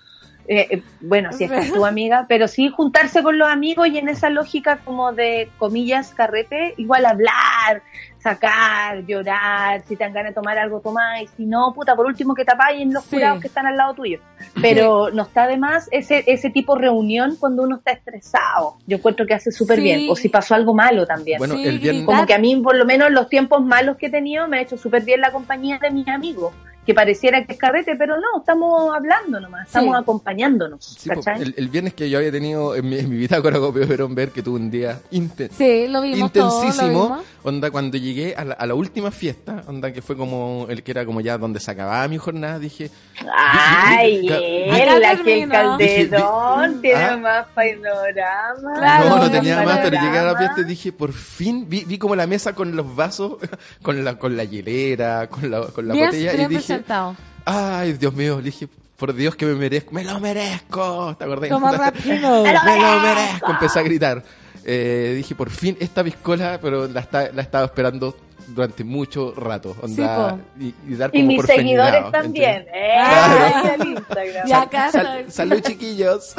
[0.46, 1.66] eh, eh, bueno, si es que Sí.
[1.68, 5.50] es tu amiga, pero sí juntarse con los amigos y en esa lógica como de
[5.58, 7.82] comillas carrete, igual hablar,
[8.22, 12.34] sacar, llorar, si te dan ganas de tomar algo, tomáis, si no, puta, por último
[12.34, 13.16] que tapáis en los Sí.
[13.16, 14.20] curados que están al lado tuyo.
[14.60, 18.74] Pero no está de más ese, ese tipo de reunión cuando uno está estresado.
[18.86, 19.82] Yo encuentro que hace súper Sí.
[19.82, 20.06] bien.
[20.10, 21.38] O si pasó algo malo también.
[21.38, 23.96] Bueno, Sí, el viernes Como que a mí, por lo menos, en los tiempos malos
[23.96, 26.52] que he tenido, me ha hecho súper bien la compañía de mis amigos.
[26.86, 30.00] Que pareciera que es carrete, pero no, estamos hablando nomás, estamos Sí.
[30.02, 30.82] acompañándonos.
[30.82, 34.30] sí, el, el viernes que yo había tenido en mi, en mi bitácora pudieron ver
[34.30, 35.54] que tuve un día intenso.
[35.58, 36.88] Sí, lo vimos todo, lo intensísimo.
[37.08, 37.24] vimos.
[37.42, 40.90] Onda, cuando llegué a la, a la última fiesta, onda que fue como el que
[40.92, 42.90] era como ya donde se acababa mi jornada, dije,
[43.36, 47.16] Ay, Acá él, aquí el calderón, Dije, tiene ah.
[47.16, 48.74] más panorama.
[48.78, 51.84] Claro, no, no tenía más, pero llegué a la fiesta y dije, por fin, vi,
[51.84, 53.36] vi como la mesa con los vasos,
[53.82, 57.16] con la, con la hielera, con la, con la botella, bien y dije, presentado.
[57.44, 61.50] ay, Dios mío, le dije, por Dios que me merezco, me lo merezco, ¿te acordás?
[61.50, 62.42] Como rapino.
[62.42, 64.24] me lo merezco, empecé a gritar.
[64.70, 68.14] Eh, dije, por fin esta piscola, pero la, está, la estaba esperando
[68.48, 69.74] durante mucho rato.
[69.82, 72.66] Onda, y, y dar Y como mis por seguidores también.
[72.72, 73.84] Eh, Claro.
[73.84, 74.46] Instagram.
[74.48, 75.32] Y acá Sal- estoy.
[75.32, 76.34] salud, chiquillos.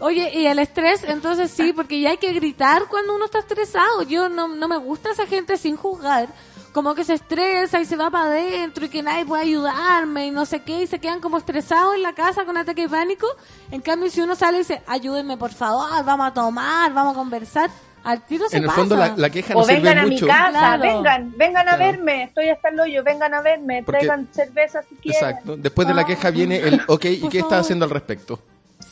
[0.00, 4.02] Oye, y el estrés, entonces sí, porque ya hay que gritar cuando uno está estresado.
[4.02, 6.28] Yo no, no me gusta esa gente sin juzgar.
[6.74, 10.30] Como que se estresa y se va para adentro y que nadie puede ayudarme y
[10.32, 13.28] no sé qué, y se quedan como estresados en la casa con ataque de pánico.
[13.70, 17.16] En cambio, si uno sale y dice, ayúdenme por favor, vamos a tomar, vamos a
[17.16, 17.70] conversar,
[18.02, 18.80] al tiro se En el pasa.
[18.80, 20.82] fondo, la, la queja no O sirve vengan a mi casa, Claro.
[20.82, 21.92] vengan, vengan a Claro.
[21.92, 25.22] verme, estoy hasta el hoyo, vengan a verme, Porque- traigan cerveza si quieren.
[25.28, 25.56] Exacto.
[25.56, 28.40] Después de la queja viene el, ok, ¿y qué estás haciendo al respecto?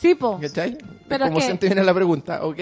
[0.03, 0.37] Sí, po.
[0.39, 0.77] ¿Cachai?
[1.07, 2.59] Pero Como es que- siempre viene la pregunta, ok,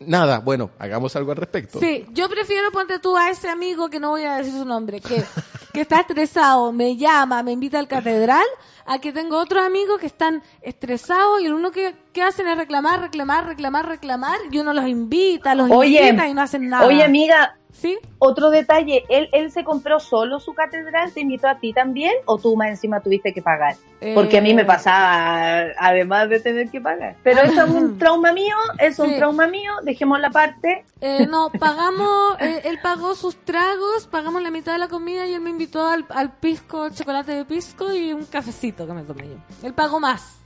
[0.00, 1.80] nada, bueno, hagamos algo al respecto.
[1.80, 5.00] Sí, yo prefiero ponte tú a ese amigo que no voy a decir su nombre,
[5.00, 5.24] que,
[5.72, 8.44] que está estresado, me llama, me invita al catedral,
[8.86, 12.56] a que tengo otros amigos que están estresados y el uno que, que hacen es
[12.56, 16.86] reclamar, reclamar, reclamar, reclamar, y uno los invita, los Oye, invita y no hacen nada.
[16.86, 17.98] Oye, amiga, ¿Sí?
[18.18, 21.12] otro detalle, ¿él, ¿él se compró solo su catedral?
[21.12, 22.12] ¿Te invitó a ti también?
[22.24, 23.74] ¿O tú más encima tuviste que pagar?
[24.14, 27.16] Porque a mí me Eh, pasaba, además de tener que pagar.
[27.22, 30.84] Pero eso es un trauma mío, es un trauma mío, dejemos la parte.
[31.00, 35.34] Eh, no, pagamos, eh, él pagó sus tragos, pagamos la mitad de la comida y
[35.34, 39.28] él me invitó al, al pisco, chocolate de pisco y un cafecito que me tomé
[39.28, 39.36] yo.
[39.62, 40.36] Él pagó más,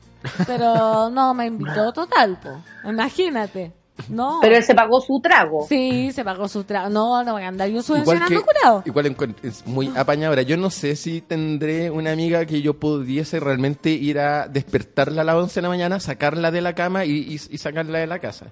[0.46, 2.88] pero no me invitó total, po.
[2.88, 3.72] Imagínate.
[4.08, 4.38] No.
[4.40, 5.66] Pero él se pagó su trago.
[5.68, 6.88] Sí, se pagó su trago.
[6.88, 8.82] No, no voy a andar yo Igual subvencionando que, curado.
[8.84, 10.42] igual es muy apañadora.
[10.42, 15.24] Yo no sé si tendré una amiga que yo pudiese realmente ir a despertarla a
[15.24, 18.20] las 11 de la mañana, sacarla de la cama y, y- y sacarla de la
[18.20, 18.46] casa.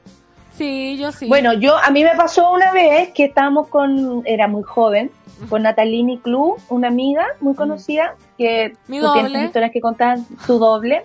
[0.57, 1.29] Sí, yo sí.
[1.29, 5.11] Bueno, yo a mí me pasó una vez que estábamos con, era muy joven,
[5.49, 8.73] con Natalini Club, una amiga muy conocida, que.
[8.89, 11.05] Mi tú tienes historias que contar, su doble.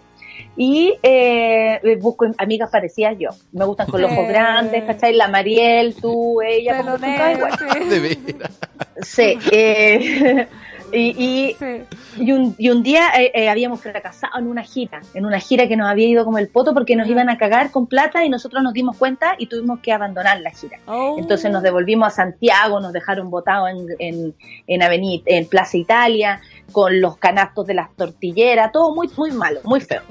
[0.57, 3.29] Y eh, busco amigas parecidas yo.
[3.53, 5.13] Me gustan con los ojos grandes, ¿cachai?
[5.13, 7.49] La Mariel, tú, ella, Pero como veras.
[9.01, 10.47] Sí, eh,
[10.91, 11.84] y, y, Sí.
[12.18, 15.68] y un, y un día eh, eh, habíamos fracasado en una gira, en una gira
[15.68, 18.30] que nos había ido como el poto porque nos iban a cagar con plata y
[18.30, 20.80] nosotros nos dimos cuenta y tuvimos que abandonar la gira.
[20.85, 21.15] Oh.
[21.18, 24.35] Entonces nos devolvimos a Santiago, nos dejaron botados en, en,
[24.68, 26.41] en, Avenida, en Plaza Italia,
[26.72, 30.01] con los canastos de las tortilleras, todo muy, muy malo, muy feo.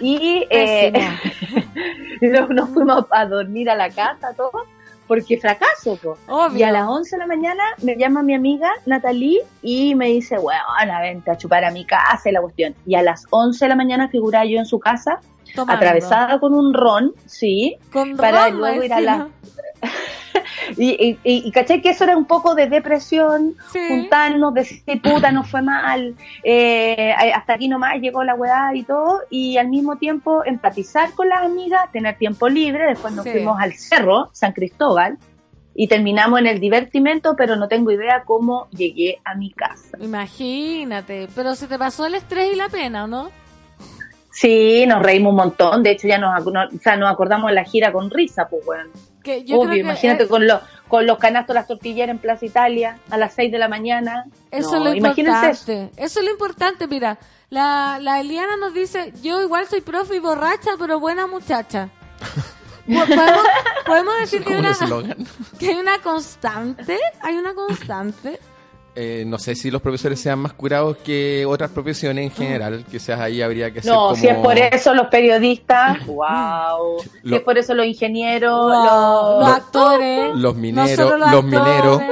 [0.00, 0.92] Y eh,
[2.20, 4.52] nos, nos fuimos a dormir a la casa, todo,
[5.06, 6.16] porque fracaso, po.
[6.28, 6.58] Obvio.
[6.58, 10.38] Y a las 11 de la mañana me llama mi amiga Natalie y me dice,
[10.38, 10.62] bueno,
[11.00, 12.74] vente a chupar a mi casa y la cuestión.
[12.86, 15.20] Y a las 11 de la mañana figuraba yo en su casa,
[15.54, 15.72] Tomando.
[15.72, 19.28] atravesada con un ron, sí, Con para ron, luego ir a la...
[20.76, 23.78] Y, y, y, y caché que eso era un poco de depresión, Sí.
[23.88, 29.20] juntarnos, decir, puta, nos fue mal, eh, hasta aquí nomás llegó la weá y todo,
[29.30, 33.30] y al mismo tiempo empatizar con las amigas, tener tiempo libre, después nos Sí.
[33.30, 35.18] fuimos al cerro, San Cristóbal,
[35.74, 39.96] y terminamos en el divertimento, pero no tengo idea cómo llegué a mi casa.
[40.00, 41.28] Imagínate.
[41.34, 43.30] Pero se te pasó el estrés y la pena, ¿o no?
[44.32, 47.54] Sí, nos reímos un montón, de hecho ya nos, no- o sea, nos acordamos de
[47.54, 48.90] la gira con risa, pues bueno.
[49.26, 52.46] Que yo Obvio, creo que imagínate con los con los canastos las tortilleras en Plaza
[52.46, 54.26] Italia a las 6 de la mañana.
[54.52, 55.72] Eso No, es lo imagínense eso.
[55.72, 56.02] importante.
[56.04, 57.18] Eso es lo importante, mira.
[57.50, 61.88] La, la Eliana nos dice, yo igual soy profe y borracha, pero buena muchacha.
[62.86, 63.46] Po- ¿Podemos,
[63.84, 64.72] podemos decir una,
[65.58, 66.98] que hay una constante?
[67.20, 68.38] ¿Hay una constante?
[68.98, 72.82] Eh, no sé si los profesores sean más curados que otras profesiones en general.
[72.90, 74.16] Quizás ahí habría que hacer No, como...
[74.16, 77.02] si es por eso los periodistas, wow.
[77.22, 80.34] Si es por eso los ingenieros, Los, los, actores.
[80.36, 82.02] los mineros, los mineros.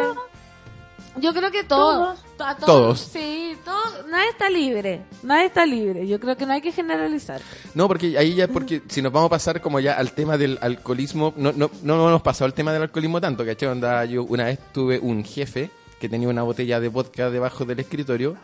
[1.16, 2.18] Yo creo que todos.
[2.36, 2.98] to- a Todos.
[3.00, 4.04] Sí, todos.
[4.10, 5.00] Nadie está libre.
[5.22, 6.06] Nadie está libre.
[6.08, 7.40] Yo creo que no hay que generalizar.
[7.74, 10.58] No, porque ahí ya, porque si nos vamos a pasar como ya al tema del
[10.60, 13.68] alcoholismo, no, no, no nos pasó al tema del alcoholismo tanto, ¿cachai?
[13.68, 15.70] Onda, yo una vez tuve un jefe
[16.04, 18.36] que tenía una botella de vodka debajo del escritorio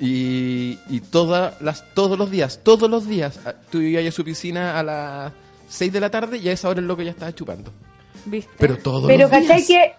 [0.00, 4.24] y, y todas las, todos los días, todos los días, a- tú ibas a su
[4.24, 5.32] piscina a las
[5.68, 7.70] 6 de la tarde y a esa hora el loco ya estaba chupando.
[8.24, 8.50] ¿Viste?
[8.58, 9.42] Pero todos Pero los días.
[9.42, 9.94] ¿cachai que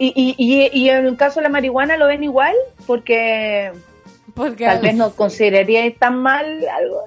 [0.00, 2.54] y, y, y, y en el caso de la marihuana lo ven igual?
[2.86, 3.70] Porque
[4.34, 7.02] Porque tal vez no consideraríais tan mal algo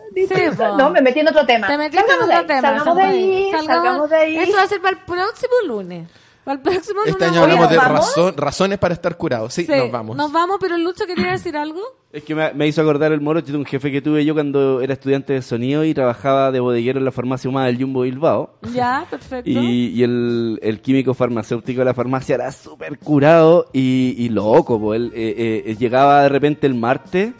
[0.58, 0.78] po.
[0.78, 1.68] no, me metí en otro tema.
[1.68, 2.62] Te metiste en Salgamos de otro ahí, tema.
[2.62, 4.38] Salgamos de ahí, Salgamos- salgamos de ahí.
[4.38, 6.08] Esto va a ser para el próximo lunes.
[6.44, 9.54] Para el próximo Este año hablamos de razón- razones para estar curados.
[9.54, 10.18] Sí, Sí, nos vamos.
[10.18, 11.80] Nos vamos, pero Lucho quería decir algo.
[12.12, 14.82] Es que me, me hizo acordar el morocho de un jefe que tuve yo cuando
[14.82, 18.56] era estudiante de sonido y trabajaba de bodeguero en la farmacia humana del Jumbo Bilbao.
[18.74, 19.50] Ya, perfecto.
[19.50, 24.80] Y, y el, el químico farmacéutico de la farmacia era súper curado y, y loco.
[24.80, 24.94] po.
[24.96, 27.34] Él eh, eh, llegaba de repente el martes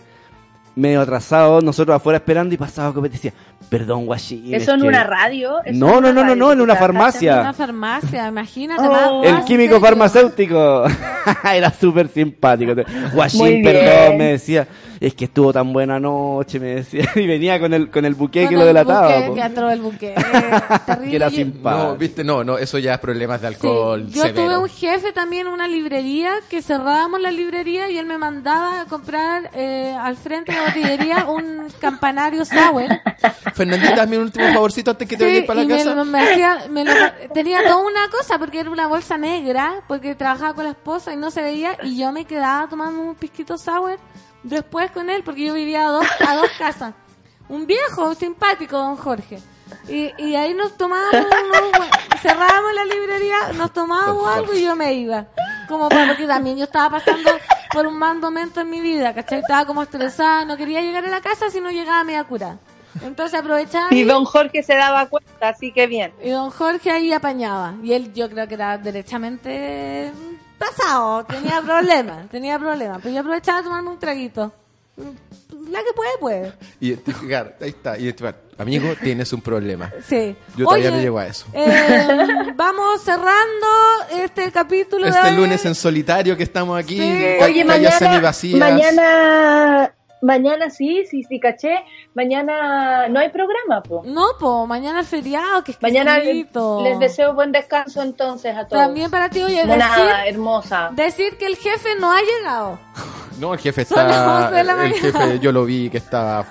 [0.76, 3.34] medio atrasado, nosotros afuera esperando y pasaba y decía,
[3.70, 4.54] perdón, guachín.
[4.54, 5.64] Eso es en que- una radio.
[5.64, 7.40] eso No, en no, no, no, no, en una farmacia.
[7.42, 8.82] Una farmacia, imagínate.
[8.88, 9.24] Oh.
[9.24, 9.82] El químico serio.
[9.82, 10.84] farmacéutico.
[11.54, 12.74] Era súper simpático.
[13.14, 14.68] Guachín, perdón, me decía.
[15.00, 17.10] Es que estuvo tan buena noche, me decía.
[17.16, 19.08] Y venía con el, con el buque Con que lo el delataba.
[19.22, 20.14] buque, que entró el buque.
[20.86, 21.10] Terrible.
[21.10, 21.84] Que era Yo- simpático.
[21.88, 24.06] No, viste, no, no, eso ya es problemas de alcohol.
[24.10, 24.44] Sí, Yo severo.
[24.46, 28.82] tuve un jefe también en una librería que cerrábamos la librería y él me mandaba
[28.82, 32.86] a comprar eh, al frente de la botillería un campanario sour.
[33.54, 35.96] Fernandita, dame un último favorcito antes que te Sí, vayas para la me casa.
[35.96, 36.94] lo- me hacía- me lo-
[37.34, 41.18] tenía toda una cosa porque era una bolsa negra, porque trabajaba con la esposa y
[41.18, 43.98] no se veía, y yo me quedaba tomando un pisquito sour
[44.44, 46.94] después con él, porque yo vivía a dos, a dos casas.
[47.50, 49.40] Un viejo simpático, don Jorge.
[49.88, 51.26] Y, y ahí nos tomábamos,
[52.22, 55.28] cerrábamos la librería, nos tomábamos algo y yo me iba.
[55.68, 57.32] Como para, porque también yo estaba pasando
[57.72, 59.40] por un mal momento en mi vida, ¿cachai?
[59.40, 62.58] Estaba como estresada, no quería llegar a la casa si no llegaba media cura.
[63.04, 63.88] Entonces aprovechaba.
[63.92, 66.12] Y y- don Jorge se daba cuenta, así que bien.
[66.24, 67.76] y don Jorge ahí apañaba.
[67.84, 70.12] Y él yo creo que era derechamente
[70.58, 73.00] pasado, tenía problemas, tenía problemas.
[73.02, 74.54] Pero yo aprovechaba de tomarme un traguito.
[75.70, 76.54] La que puede, puede.
[76.82, 78.36] Identificar, ahí está, identificar.
[78.58, 79.92] Amigo, tienes un problema.
[80.06, 80.36] Sí.
[80.58, 81.46] Yo todavía Oye, no llego a eso.
[81.54, 82.08] eh,
[82.56, 83.68] vamos cerrando
[84.12, 87.26] este capítulo de Este lunes en solitario que estamos aquí, Sí.
[87.42, 88.22] Oye, mañana,
[88.60, 91.84] mañana, mañana sí, sí, sí, caché.
[92.14, 94.04] Mañana no hay programa, po.
[94.06, 98.84] No, po, mañana es feriado, que es Mañana les deseo buen descanso entonces a todos.
[98.84, 100.90] También para ti, oye, decir, hermosa.
[100.94, 102.80] decir que el jefe no ha llegado.
[103.40, 104.46] No, el jefe está.
[104.46, 106.46] 11 de la el jefe, yo lo vi que estaba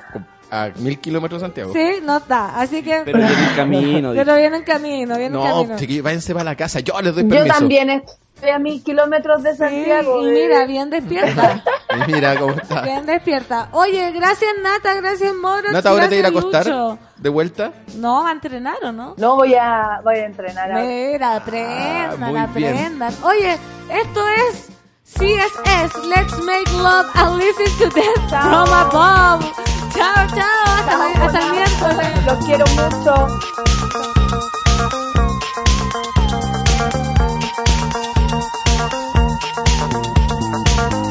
[0.51, 1.73] a mil kilómetros de Santiago.
[1.73, 2.59] Sí, no está.
[2.61, 3.03] Así que...
[3.05, 4.13] Pero viene en camino.
[4.15, 5.77] Pero viene en camino, viene en No, camino.
[5.77, 6.81] chiquillos, váyanse para la casa.
[6.81, 7.55] Yo les doy Yo permiso.
[7.59, 10.23] también estoy a mil kilómetros de Sí, Santiago.
[10.27, 10.33] y eh.
[10.33, 11.63] mira, bien despierta.
[11.91, 12.83] Y mira cómo está.
[12.83, 13.69] bien despierta.
[13.73, 15.73] Oye, gracias Nata, gracias Moro.
[15.73, 16.99] Nata, ahora te ir a acostar Lucho.
[17.17, 17.73] de vuelta.
[17.97, 19.15] No, a entrenar o no?
[19.17, 20.85] No voy a, voy a entrenar ahora.
[20.85, 22.75] Mira, aprendan, Ah, muy bien.
[22.77, 23.15] aprendan.
[23.25, 23.59] Oye,
[23.91, 24.69] esto es
[25.05, 29.80] CSS, Let's Make Love and Listen to Death from Above.
[29.95, 32.25] Chao, chao, hasta, ma- hasta el miércoles.
[32.27, 33.27] Los quiero mucho.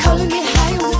[0.02, 1.00] Calling me high on the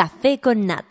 [0.00, 0.89] Café con Nata.